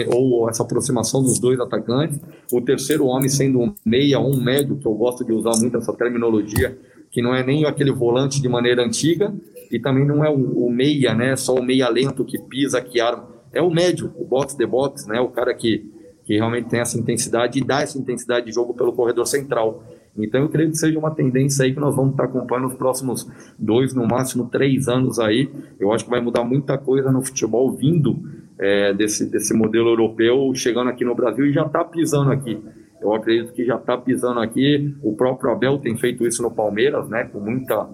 ou 0.07 0.49
essa 0.49 0.63
aproximação 0.63 1.22
dos 1.22 1.38
dois 1.38 1.59
atacantes, 1.59 2.20
o 2.51 2.59
terceiro 2.59 3.05
homem 3.05 3.30
sendo 3.30 3.61
um 3.61 3.74
meia 3.86 4.20
ou 4.20 4.34
um 4.34 4.41
médio, 4.41 4.78
que 4.78 4.88
eu 4.88 4.95
gosto 4.95 5.24
de 5.24 5.32
usar 5.32 5.51
muito 5.59 5.78
essa 5.78 5.93
terminologia, 5.93 6.76
que 7.11 7.22
não 7.22 7.36
é 7.36 7.43
nem 7.43 7.66
aquele 7.66 7.91
volante 7.91 8.41
de 8.41 8.49
maneira 8.49 8.84
antiga, 8.84 9.32
e 9.72 9.80
também 9.80 10.03
não 10.03 10.26
é 10.26 10.30
o, 10.30 10.66
o 10.66 10.72
meia, 10.72 11.13
né, 11.13 11.36
só 11.36 11.53
o 11.53 11.63
meia 11.63 11.88
lento 11.88 12.26
que 12.26 12.39
pisa, 12.39 12.82
que 12.82 12.99
arma, 12.99 13.35
é 13.56 13.62
o 13.62 13.72
médio, 13.72 14.14
o 14.18 14.26
box 14.26 14.56
de 14.56 14.66
box, 14.66 15.08
né? 15.08 15.20
O 15.20 15.30
cara 15.30 15.53
que, 15.53 15.89
que 16.26 16.36
realmente 16.36 16.70
tem 16.70 16.82
essa 16.82 16.99
intensidade 16.99 17.58
e 17.58 17.64
dá 17.64 17.82
essa 17.82 17.97
intensidade 17.97 18.45
de 18.45 18.51
jogo 18.51 18.74
pelo 18.74 18.93
corredor 18.93 19.26
central. 19.26 19.84
Então 20.18 20.41
eu 20.41 20.49
creio 20.49 20.70
que 20.70 20.78
seja 20.78 20.99
uma 20.99 21.12
tendência 21.12 21.66
aí 21.66 21.74
que 21.74 21.80
nós 21.80 21.95
vamos 21.95 22.12
estar 22.12 22.26
acompanhando 22.26 22.66
nos 22.66 22.76
próximos 22.76 23.28
dois, 23.58 23.93
no 23.93 24.06
máximo 24.08 24.49
três 24.49 24.88
anos 24.88 25.20
aí. 25.20 25.49
Eu 25.80 25.91
acho 25.91 26.03
que 26.03 26.10
vai 26.10 26.22
mudar 26.22 26.43
muita 26.43 26.78
coisa 26.78 27.12
no 27.12 27.22
futebol 27.22 27.72
vindo 27.72 28.22
é, 28.60 28.93
desse, 28.93 29.30
desse 29.30 29.53
modelo 29.53 29.89
europeu, 29.89 30.53
chegando 30.53 30.89
aqui 30.89 31.03
no 31.03 31.16
Brasil 31.16 31.45
e 31.45 31.53
já 31.53 31.66
está 31.66 31.84
pisando 31.84 32.32
aqui. 32.32 32.62
Eu 33.01 33.14
acredito 33.14 33.53
que 33.53 33.66
já 33.66 33.76
está 33.76 33.97
pisando 33.97 34.39
aqui. 34.39 34.95
O 35.03 35.14
próprio 35.14 35.51
Abel 35.51 35.78
tem 35.80 35.95
feito 35.97 36.26
isso 36.26 36.41
no 36.41 36.51
Palmeiras, 36.51 37.10
né? 37.10 37.26
Com 37.26 37.39
muita 37.39 37.88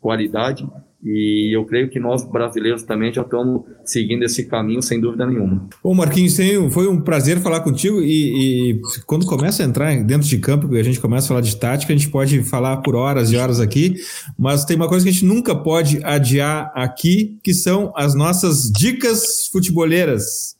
qualidade. 0.00 0.68
E 1.02 1.56
eu 1.56 1.64
creio 1.64 1.88
que 1.88 2.00
nós 2.00 2.24
brasileiros 2.24 2.82
também 2.82 3.12
já 3.12 3.22
estamos 3.22 3.62
seguindo 3.84 4.24
esse 4.24 4.46
caminho 4.46 4.82
sem 4.82 5.00
dúvida 5.00 5.24
nenhuma. 5.24 5.68
Bom, 5.82 5.94
Marquinhos, 5.94 6.36
foi 6.70 6.88
um 6.88 7.00
prazer 7.00 7.38
falar 7.38 7.60
contigo. 7.60 8.00
E, 8.02 8.72
e, 8.72 8.80
quando 9.06 9.24
começa 9.24 9.62
a 9.62 9.66
entrar 9.66 9.94
dentro 10.02 10.26
de 10.26 10.38
campo, 10.38 10.74
e 10.74 10.80
a 10.80 10.82
gente 10.82 10.98
começa 10.98 11.26
a 11.26 11.28
falar 11.28 11.40
de 11.40 11.56
tática, 11.56 11.92
a 11.92 11.96
gente 11.96 12.10
pode 12.10 12.42
falar 12.42 12.78
por 12.78 12.96
horas 12.96 13.30
e 13.30 13.36
horas 13.36 13.60
aqui, 13.60 13.94
mas 14.36 14.64
tem 14.64 14.76
uma 14.76 14.88
coisa 14.88 15.04
que 15.04 15.10
a 15.10 15.12
gente 15.12 15.24
nunca 15.24 15.54
pode 15.54 16.02
adiar 16.02 16.72
aqui, 16.74 17.38
que 17.44 17.54
são 17.54 17.92
as 17.96 18.14
nossas 18.14 18.70
dicas 18.70 19.48
futeboleiras. 19.52 20.56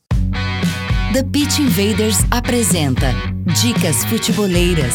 The 1.12 1.22
Pitch 1.24 1.58
Invaders 1.58 2.18
apresenta 2.30 3.12
Dicas 3.60 4.04
Futeboleiras. 4.04 4.94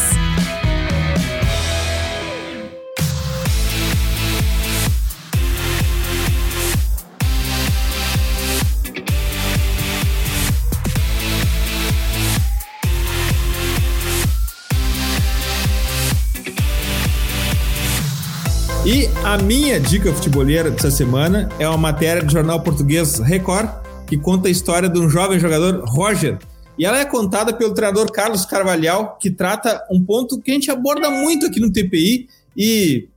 E 18.85 19.07
a 19.23 19.37
minha 19.37 19.79
dica 19.79 20.11
futeboleira 20.11 20.69
dessa 20.69 20.91
semana 20.91 21.47
é 21.57 21.65
uma 21.65 21.77
matéria 21.77 22.21
do 22.21 22.29
jornal 22.29 22.61
português 22.61 23.17
Record, 23.17 23.69
que 24.05 24.17
conta 24.17 24.49
a 24.49 24.51
história 24.51 24.89
de 24.89 24.99
um 24.99 25.09
jovem 25.09 25.39
jogador, 25.39 25.85
Roger. 25.87 26.37
E 26.77 26.85
ela 26.85 26.99
é 26.99 27.05
contada 27.05 27.53
pelo 27.53 27.73
treinador 27.73 28.11
Carlos 28.11 28.45
Carvalhal, 28.45 29.17
que 29.21 29.31
trata 29.31 29.81
um 29.89 30.03
ponto 30.03 30.37
que 30.41 30.51
a 30.51 30.53
gente 30.53 30.69
aborda 30.69 31.09
muito 31.09 31.45
aqui 31.45 31.61
no 31.61 31.71
TPI 31.71 32.27
e 32.57 33.07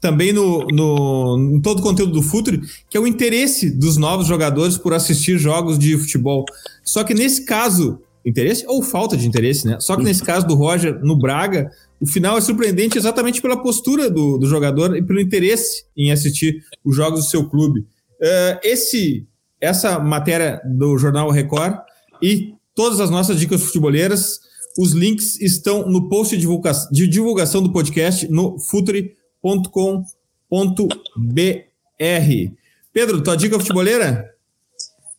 também 0.00 0.32
no, 0.32 0.66
no, 0.68 1.54
em 1.54 1.60
todo 1.60 1.80
o 1.80 1.82
conteúdo 1.82 2.12
do 2.12 2.22
Futuro, 2.22 2.58
que 2.88 2.96
é 2.96 3.00
o 3.00 3.06
interesse 3.06 3.70
dos 3.70 3.98
novos 3.98 4.26
jogadores 4.26 4.78
por 4.78 4.94
assistir 4.94 5.36
jogos 5.36 5.78
de 5.78 5.98
futebol. 5.98 6.46
Só 6.82 7.04
que 7.04 7.12
nesse 7.12 7.44
caso, 7.44 8.00
interesse 8.24 8.64
ou 8.66 8.82
falta 8.82 9.18
de 9.18 9.26
interesse, 9.26 9.66
né? 9.66 9.76
Só 9.80 9.96
que 9.96 10.02
nesse 10.02 10.22
caso 10.22 10.46
do 10.46 10.54
Roger 10.54 10.98
no 11.04 11.14
Braga, 11.14 11.70
o 12.00 12.06
final 12.06 12.38
é 12.38 12.40
surpreendente 12.40 12.96
exatamente 12.96 13.42
pela 13.42 13.62
postura 13.62 14.10
do, 14.10 14.38
do 14.38 14.46
jogador 14.46 14.96
e 14.96 15.02
pelo 15.02 15.20
interesse 15.20 15.84
em 15.96 16.10
assistir 16.10 16.62
os 16.84 16.96
jogos 16.96 17.20
do 17.20 17.26
seu 17.30 17.48
clube. 17.48 17.80
Uh, 17.80 18.58
esse, 18.62 19.26
essa 19.60 19.98
matéria 19.98 20.60
do 20.64 20.96
Jornal 20.96 21.30
Record 21.30 21.78
e 22.22 22.54
todas 22.74 23.00
as 23.00 23.10
nossas 23.10 23.38
dicas 23.38 23.62
futeboleiras 23.62 24.38
Os 24.78 24.92
links 24.92 25.40
estão 25.40 25.88
no 25.88 26.08
post 26.08 26.34
de 26.34 26.40
divulgação, 26.40 26.90
de 26.90 27.06
divulgação 27.06 27.62
do 27.62 27.72
podcast 27.72 28.26
no 28.28 28.58
futre.com.br. 28.58 29.10
Pedro, 32.92 33.22
tua 33.22 33.36
dica 33.36 33.58
futeboleira? 33.58 34.30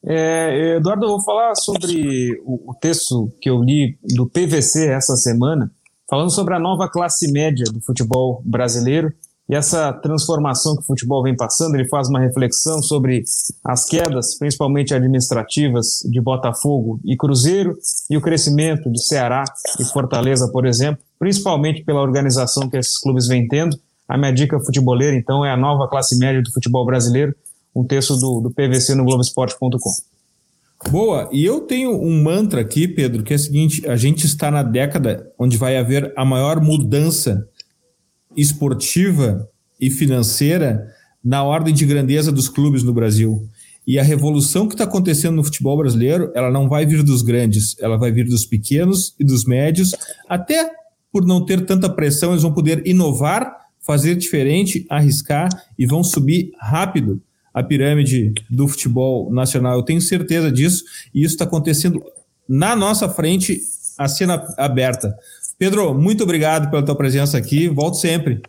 É, 0.03 0.77
Eduardo, 0.77 1.05
eu 1.05 1.09
vou 1.09 1.23
falar 1.23 1.53
sobre 1.55 2.41
o, 2.43 2.71
o 2.71 2.73
texto 2.73 3.31
que 3.39 3.49
eu 3.49 3.61
li 3.61 3.97
do 4.15 4.27
PVC 4.27 4.87
essa 4.87 5.15
semana, 5.15 5.71
falando 6.11 6.29
sobre 6.29 6.53
a 6.53 6.59
nova 6.59 6.89
classe 6.89 7.31
média 7.31 7.63
do 7.71 7.79
futebol 7.79 8.41
brasileiro 8.45 9.13
e 9.49 9.55
essa 9.55 9.93
transformação 9.93 10.75
que 10.75 10.81
o 10.81 10.85
futebol 10.85 11.23
vem 11.23 11.37
passando. 11.37 11.75
Ele 11.75 11.87
faz 11.87 12.09
uma 12.09 12.19
reflexão 12.19 12.81
sobre 12.81 13.23
as 13.63 13.85
quedas, 13.85 14.37
principalmente 14.37 14.93
administrativas, 14.93 16.01
de 16.03 16.19
Botafogo 16.19 16.99
e 17.05 17.15
Cruzeiro, 17.15 17.77
e 18.09 18.17
o 18.17 18.21
crescimento 18.21 18.91
de 18.91 19.01
Ceará 19.01 19.45
e 19.79 19.85
Fortaleza, 19.85 20.49
por 20.51 20.65
exemplo, 20.65 21.01
principalmente 21.17 21.81
pela 21.85 22.01
organização 22.01 22.69
que 22.69 22.75
esses 22.75 22.99
clubes 22.99 23.27
vêm 23.27 23.47
tendo. 23.47 23.79
A 24.05 24.17
minha 24.17 24.33
dica 24.33 24.59
futeboleira, 24.59 25.15
então, 25.15 25.45
é 25.45 25.51
a 25.51 25.57
nova 25.57 25.87
classe 25.87 26.17
média 26.17 26.41
do 26.41 26.51
futebol 26.51 26.85
brasileiro 26.85 27.33
um 27.73 27.85
texto 27.85 28.17
do, 28.17 28.41
do 28.41 28.51
PVC 28.51 28.95
no 28.95 29.05
Globoesporte.com. 29.05 30.10
Boa, 30.89 31.29
e 31.31 31.45
eu 31.45 31.61
tenho 31.61 31.91
um 31.91 32.23
mantra 32.23 32.61
aqui, 32.61 32.87
Pedro, 32.87 33.23
que 33.23 33.33
é 33.33 33.35
o 33.35 33.39
seguinte: 33.39 33.87
a 33.87 33.95
gente 33.95 34.25
está 34.25 34.49
na 34.49 34.63
década 34.63 35.31
onde 35.37 35.57
vai 35.57 35.77
haver 35.77 36.11
a 36.17 36.25
maior 36.25 36.59
mudança 36.61 37.47
esportiva 38.35 39.47
e 39.79 39.89
financeira 39.89 40.87
na 41.23 41.43
ordem 41.43 41.73
de 41.73 41.85
grandeza 41.85 42.31
dos 42.31 42.49
clubes 42.49 42.83
no 42.83 42.93
Brasil. 42.93 43.47
E 43.85 43.99
a 43.99 44.03
revolução 44.03 44.67
que 44.67 44.73
está 44.73 44.83
acontecendo 44.83 45.35
no 45.35 45.43
futebol 45.43 45.77
brasileiro, 45.77 46.31
ela 46.35 46.51
não 46.51 46.69
vai 46.69 46.85
vir 46.85 47.03
dos 47.03 47.21
grandes, 47.21 47.75
ela 47.79 47.97
vai 47.97 48.11
vir 48.11 48.27
dos 48.27 48.45
pequenos 48.45 49.15
e 49.19 49.23
dos 49.23 49.45
médios, 49.45 49.95
até 50.29 50.69
por 51.11 51.25
não 51.25 51.43
ter 51.43 51.65
tanta 51.65 51.89
pressão, 51.89 52.31
eles 52.31 52.43
vão 52.43 52.53
poder 52.53 52.85
inovar, 52.85 53.53
fazer 53.79 54.15
diferente, 54.15 54.85
arriscar 54.89 55.49
e 55.77 55.85
vão 55.85 56.03
subir 56.03 56.51
rápido 56.59 57.21
a 57.53 57.63
pirâmide 57.63 58.33
do 58.49 58.67
futebol 58.67 59.31
nacional. 59.31 59.77
Eu 59.77 59.83
tenho 59.83 60.01
certeza 60.01 60.51
disso 60.51 60.83
e 61.13 61.23
isso 61.23 61.33
está 61.33 61.45
acontecendo 61.45 62.03
na 62.47 62.75
nossa 62.75 63.07
frente, 63.07 63.61
a 63.97 64.07
cena 64.07 64.45
aberta. 64.57 65.15
Pedro, 65.57 65.93
muito 65.93 66.23
obrigado 66.23 66.69
pela 66.69 66.83
tua 66.83 66.95
presença 66.95 67.37
aqui. 67.37 67.69
Volto 67.69 67.97
sempre. 67.97 68.41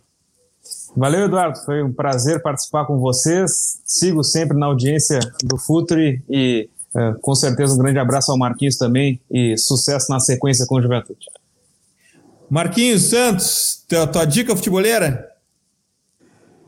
Valeu, 0.95 1.25
Eduardo. 1.25 1.59
Foi 1.65 1.83
um 1.83 1.91
prazer 1.91 2.41
participar 2.41 2.85
com 2.85 2.99
vocês. 2.99 3.81
Sigo 3.85 4.23
sempre 4.23 4.57
na 4.57 4.67
audiência 4.67 5.19
do 5.43 5.57
Futre 5.57 6.23
e 6.29 6.69
uh, 6.95 7.19
com 7.19 7.35
certeza 7.35 7.73
um 7.73 7.77
grande 7.77 7.99
abraço 7.99 8.31
ao 8.31 8.37
Marquinhos 8.37 8.77
também 8.77 9.19
e 9.29 9.57
sucesso 9.57 10.11
na 10.11 10.19
sequência 10.19 10.65
com 10.65 10.75
o 10.75 10.81
Juventude. 10.81 11.27
Marquinhos 12.49 13.03
Santos, 13.03 13.83
tua, 13.87 14.05
tua 14.05 14.25
dica 14.25 14.55
futeboleira? 14.55 15.32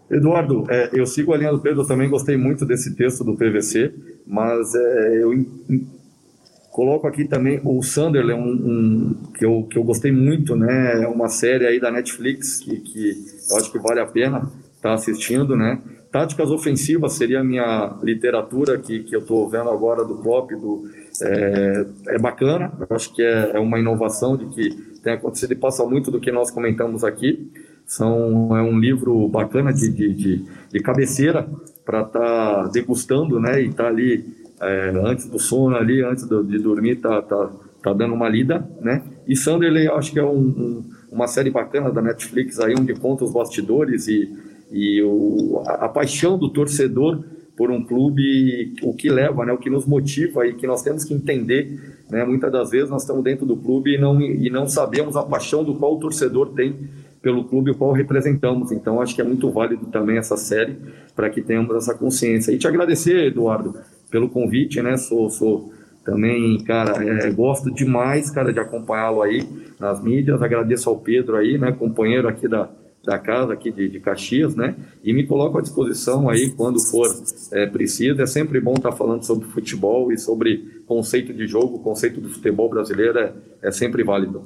Eduardo, 0.09 0.65
é, 0.69 0.89
eu 0.93 1.05
sigo 1.05 1.33
a 1.33 1.37
linha 1.37 1.51
do 1.51 1.59
Pedro, 1.59 1.85
também 1.85 2.09
gostei 2.09 2.37
muito 2.37 2.65
desse 2.65 2.95
texto 2.95 3.23
do 3.23 3.35
PVC, 3.35 3.93
mas 4.25 4.73
é, 4.75 5.23
eu 5.23 5.33
in, 5.33 5.47
in, 5.69 5.87
coloco 6.71 7.07
aqui 7.07 7.25
também 7.25 7.59
o 7.63 7.81
Sunderland, 7.81 8.41
um, 8.41 8.51
um, 8.51 9.15
que, 9.33 9.45
eu, 9.45 9.63
que 9.69 9.77
eu 9.77 9.83
gostei 9.83 10.11
muito, 10.11 10.55
né? 10.55 11.03
É 11.03 11.07
uma 11.07 11.29
série 11.29 11.65
aí 11.65 11.79
da 11.79 11.89
Netflix 11.89 12.59
que, 12.59 12.79
que 12.81 13.13
eu 13.49 13.57
acho 13.57 13.71
que 13.71 13.79
vale 13.79 13.99
a 13.99 14.05
pena 14.05 14.39
estar 14.75 14.89
tá 14.89 14.93
assistindo, 14.93 15.55
né? 15.55 15.81
Táticas 16.11 16.51
ofensivas 16.51 17.13
seria 17.13 17.41
a 17.41 17.43
minha 17.43 17.97
literatura 18.03 18.77
que, 18.77 18.99
que 18.99 19.15
eu 19.15 19.21
estou 19.21 19.49
vendo 19.49 19.69
agora 19.69 20.05
do 20.05 20.15
pop, 20.15 20.53
do, 20.55 20.89
é, 21.21 21.85
é 22.09 22.19
bacana, 22.19 22.71
eu 22.89 22.95
acho 22.95 23.13
que 23.13 23.21
é, 23.21 23.51
é 23.53 23.59
uma 23.59 23.79
inovação 23.79 24.37
de 24.37 24.45
que 24.47 24.69
tem 25.01 25.13
acontecido 25.13 25.53
e 25.53 25.55
passa 25.55 25.85
muito 25.85 26.11
do 26.11 26.19
que 26.19 26.31
nós 26.31 26.51
comentamos 26.51 27.03
aqui. 27.03 27.51
São, 27.85 28.55
é 28.57 28.61
um 28.61 28.79
livro 28.79 29.27
bacana 29.27 29.71
de, 29.71 29.89
de, 29.89 30.13
de, 30.13 30.45
de 30.71 30.79
cabeceira 30.79 31.47
para 31.85 32.01
estar 32.01 32.19
tá 32.19 32.67
degustando, 32.73 33.39
né? 33.39 33.61
E 33.61 33.71
tá 33.71 33.87
ali 33.87 34.25
é, 34.59 34.91
antes 35.05 35.27
do 35.27 35.39
sono, 35.39 35.75
ali 35.75 36.01
antes 36.03 36.27
do, 36.27 36.43
de 36.43 36.57
dormir, 36.57 36.95
tá, 36.95 37.21
tá, 37.21 37.51
tá 37.83 37.93
dando 37.93 38.13
uma 38.13 38.27
lida, 38.27 38.67
né? 38.81 39.03
E 39.27 39.35
Sunderland, 39.35 39.89
acho 39.89 40.11
que 40.11 40.19
é 40.19 40.23
um, 40.23 40.39
um, 40.39 40.83
uma 41.11 41.27
série 41.27 41.51
bacana 41.51 41.91
da 41.91 42.01
Netflix 42.01 42.59
aí, 42.59 42.73
onde 42.77 42.93
conta 42.95 43.23
os 43.23 43.31
bastidores 43.31 44.07
e, 44.07 44.33
e 44.71 45.03
o, 45.03 45.61
a, 45.67 45.85
a 45.85 45.89
paixão 45.89 46.37
do 46.37 46.49
torcedor 46.49 47.23
por 47.55 47.71
um 47.71 47.83
clube, 47.83 48.73
o 48.81 48.93
que 48.93 49.09
leva, 49.09 49.45
né, 49.45 49.53
o 49.53 49.57
que 49.57 49.69
nos 49.69 49.85
motiva 49.85 50.45
e 50.45 50.55
que 50.55 50.67
nós 50.67 50.81
temos 50.81 51.05
que 51.05 51.13
entender, 51.13 51.95
né, 52.09 52.25
muitas 52.25 52.51
das 52.51 52.69
vezes 52.69 52.89
nós 52.89 53.03
estamos 53.03 53.23
dentro 53.23 53.45
do 53.45 53.55
clube 53.55 53.95
e 53.95 53.97
não, 53.97 54.21
e 54.21 54.49
não 54.49 54.67
sabemos 54.67 55.15
a 55.15 55.23
paixão 55.23 55.63
do 55.63 55.73
qual 55.75 55.95
o 55.95 55.99
torcedor 55.99 56.49
tem 56.49 56.75
pelo 57.25 57.43
clube 57.43 57.71
o 57.71 57.75
qual 57.75 57.91
representamos. 57.91 58.71
Então, 58.71 59.01
acho 59.01 59.15
que 59.15 59.21
é 59.21 59.23
muito 59.23 59.49
válido 59.49 59.87
também 59.87 60.19
essa 60.19 60.37
série 60.37 60.77
para 61.15 61.27
que 61.27 61.41
tenhamos 61.41 61.75
essa 61.75 61.95
consciência. 61.95 62.51
E 62.51 62.59
te 62.59 62.67
agradecer, 62.67 63.25
Eduardo, 63.25 63.73
pelo 64.11 64.29
convite, 64.29 64.79
né? 64.79 64.95
Sou, 64.95 65.27
sou 65.31 65.73
também, 66.03 66.63
cara, 66.63 67.03
é, 67.03 67.31
gosto 67.31 67.73
demais, 67.73 68.29
cara, 68.29 68.53
de 68.53 68.59
acompanhá-lo 68.59 69.23
aí 69.23 69.43
nas 69.79 70.03
mídias. 70.03 70.39
Agradeço 70.39 70.87
ao 70.87 70.97
Pedro 70.97 71.35
aí, 71.35 71.57
né, 71.57 71.71
companheiro 71.71 72.27
aqui 72.27 72.47
da, 72.47 72.69
da 73.03 73.17
casa 73.17 73.53
aqui 73.53 73.71
de, 73.71 73.89
de 73.89 73.99
Caxias, 73.99 74.55
né? 74.55 74.75
E 75.03 75.11
me 75.11 75.25
coloco 75.25 75.57
à 75.57 75.61
disposição 75.63 76.29
aí 76.29 76.51
quando 76.51 76.79
for 76.79 77.07
é, 77.53 77.65
preciso. 77.65 78.21
É 78.21 78.27
sempre 78.27 78.61
bom 78.61 78.75
estar 78.75 78.91
falando 78.91 79.23
sobre 79.23 79.47
futebol 79.47 80.11
e 80.11 80.17
sobre 80.19 80.83
conceito 80.85 81.33
de 81.33 81.47
jogo, 81.47 81.79
conceito 81.79 82.21
do 82.21 82.29
futebol 82.29 82.69
brasileiro 82.69 83.17
é, 83.17 83.33
é 83.63 83.71
sempre 83.71 84.03
válido. 84.03 84.45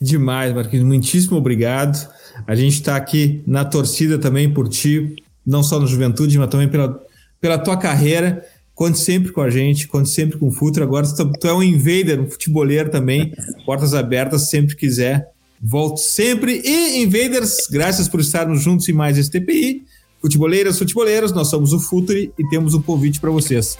Demais, 0.00 0.54
Marquinhos. 0.54 0.84
Muitíssimo 0.84 1.36
obrigado. 1.36 2.08
A 2.46 2.54
gente 2.54 2.74
está 2.74 2.96
aqui 2.96 3.42
na 3.46 3.64
torcida 3.64 4.18
também 4.18 4.52
por 4.52 4.68
ti, 4.68 5.16
não 5.44 5.62
só 5.62 5.80
no 5.80 5.86
Juventude, 5.86 6.38
mas 6.38 6.50
também 6.50 6.68
pela, 6.68 7.00
pela 7.40 7.58
tua 7.58 7.76
carreira. 7.76 8.44
Conte 8.74 8.98
sempre 8.98 9.32
com 9.32 9.40
a 9.40 9.48
gente, 9.48 9.88
conte 9.88 10.10
sempre 10.10 10.38
com 10.38 10.48
o 10.48 10.52
Futuro. 10.52 10.84
Agora 10.84 11.06
tu, 11.06 11.32
tu 11.32 11.46
é 11.46 11.54
um 11.54 11.62
invader, 11.62 12.20
um 12.20 12.28
futeboleiro 12.28 12.90
também. 12.90 13.32
Portas 13.64 13.94
abertas, 13.94 14.50
sempre 14.50 14.76
quiser. 14.76 15.30
Volto 15.62 15.98
sempre. 15.98 16.60
E 16.62 17.02
Invaders, 17.02 17.68
graças 17.70 18.06
por 18.08 18.20
estarmos 18.20 18.62
juntos 18.62 18.86
em 18.88 18.92
mais 18.92 19.16
esse 19.16 19.30
TPI. 19.30 19.82
Futeboleiras, 20.20 20.78
futeboleiros, 20.78 21.32
nós 21.32 21.48
somos 21.48 21.72
o 21.72 21.80
Futuro 21.80 22.18
e 22.18 22.48
temos 22.50 22.74
um 22.74 22.82
convite 22.82 23.18
para 23.18 23.30
vocês. 23.30 23.78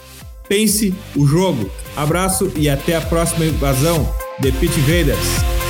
Pense 0.49 0.95
o 1.15 1.27
jogo. 1.27 1.69
Abraço 1.95 2.51
e 2.57 2.69
até 2.69 2.97
a 2.97 3.01
próxima 3.01 3.45
invasão 3.45 4.09
de 4.41 4.53
Pit 4.53 4.79
Invaders. 4.81 5.66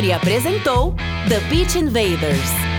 Futuri 0.00 0.12
apresentou 0.14 0.94
The 1.28 1.40
Pitch 1.50 1.74
Invaders. 1.74 2.69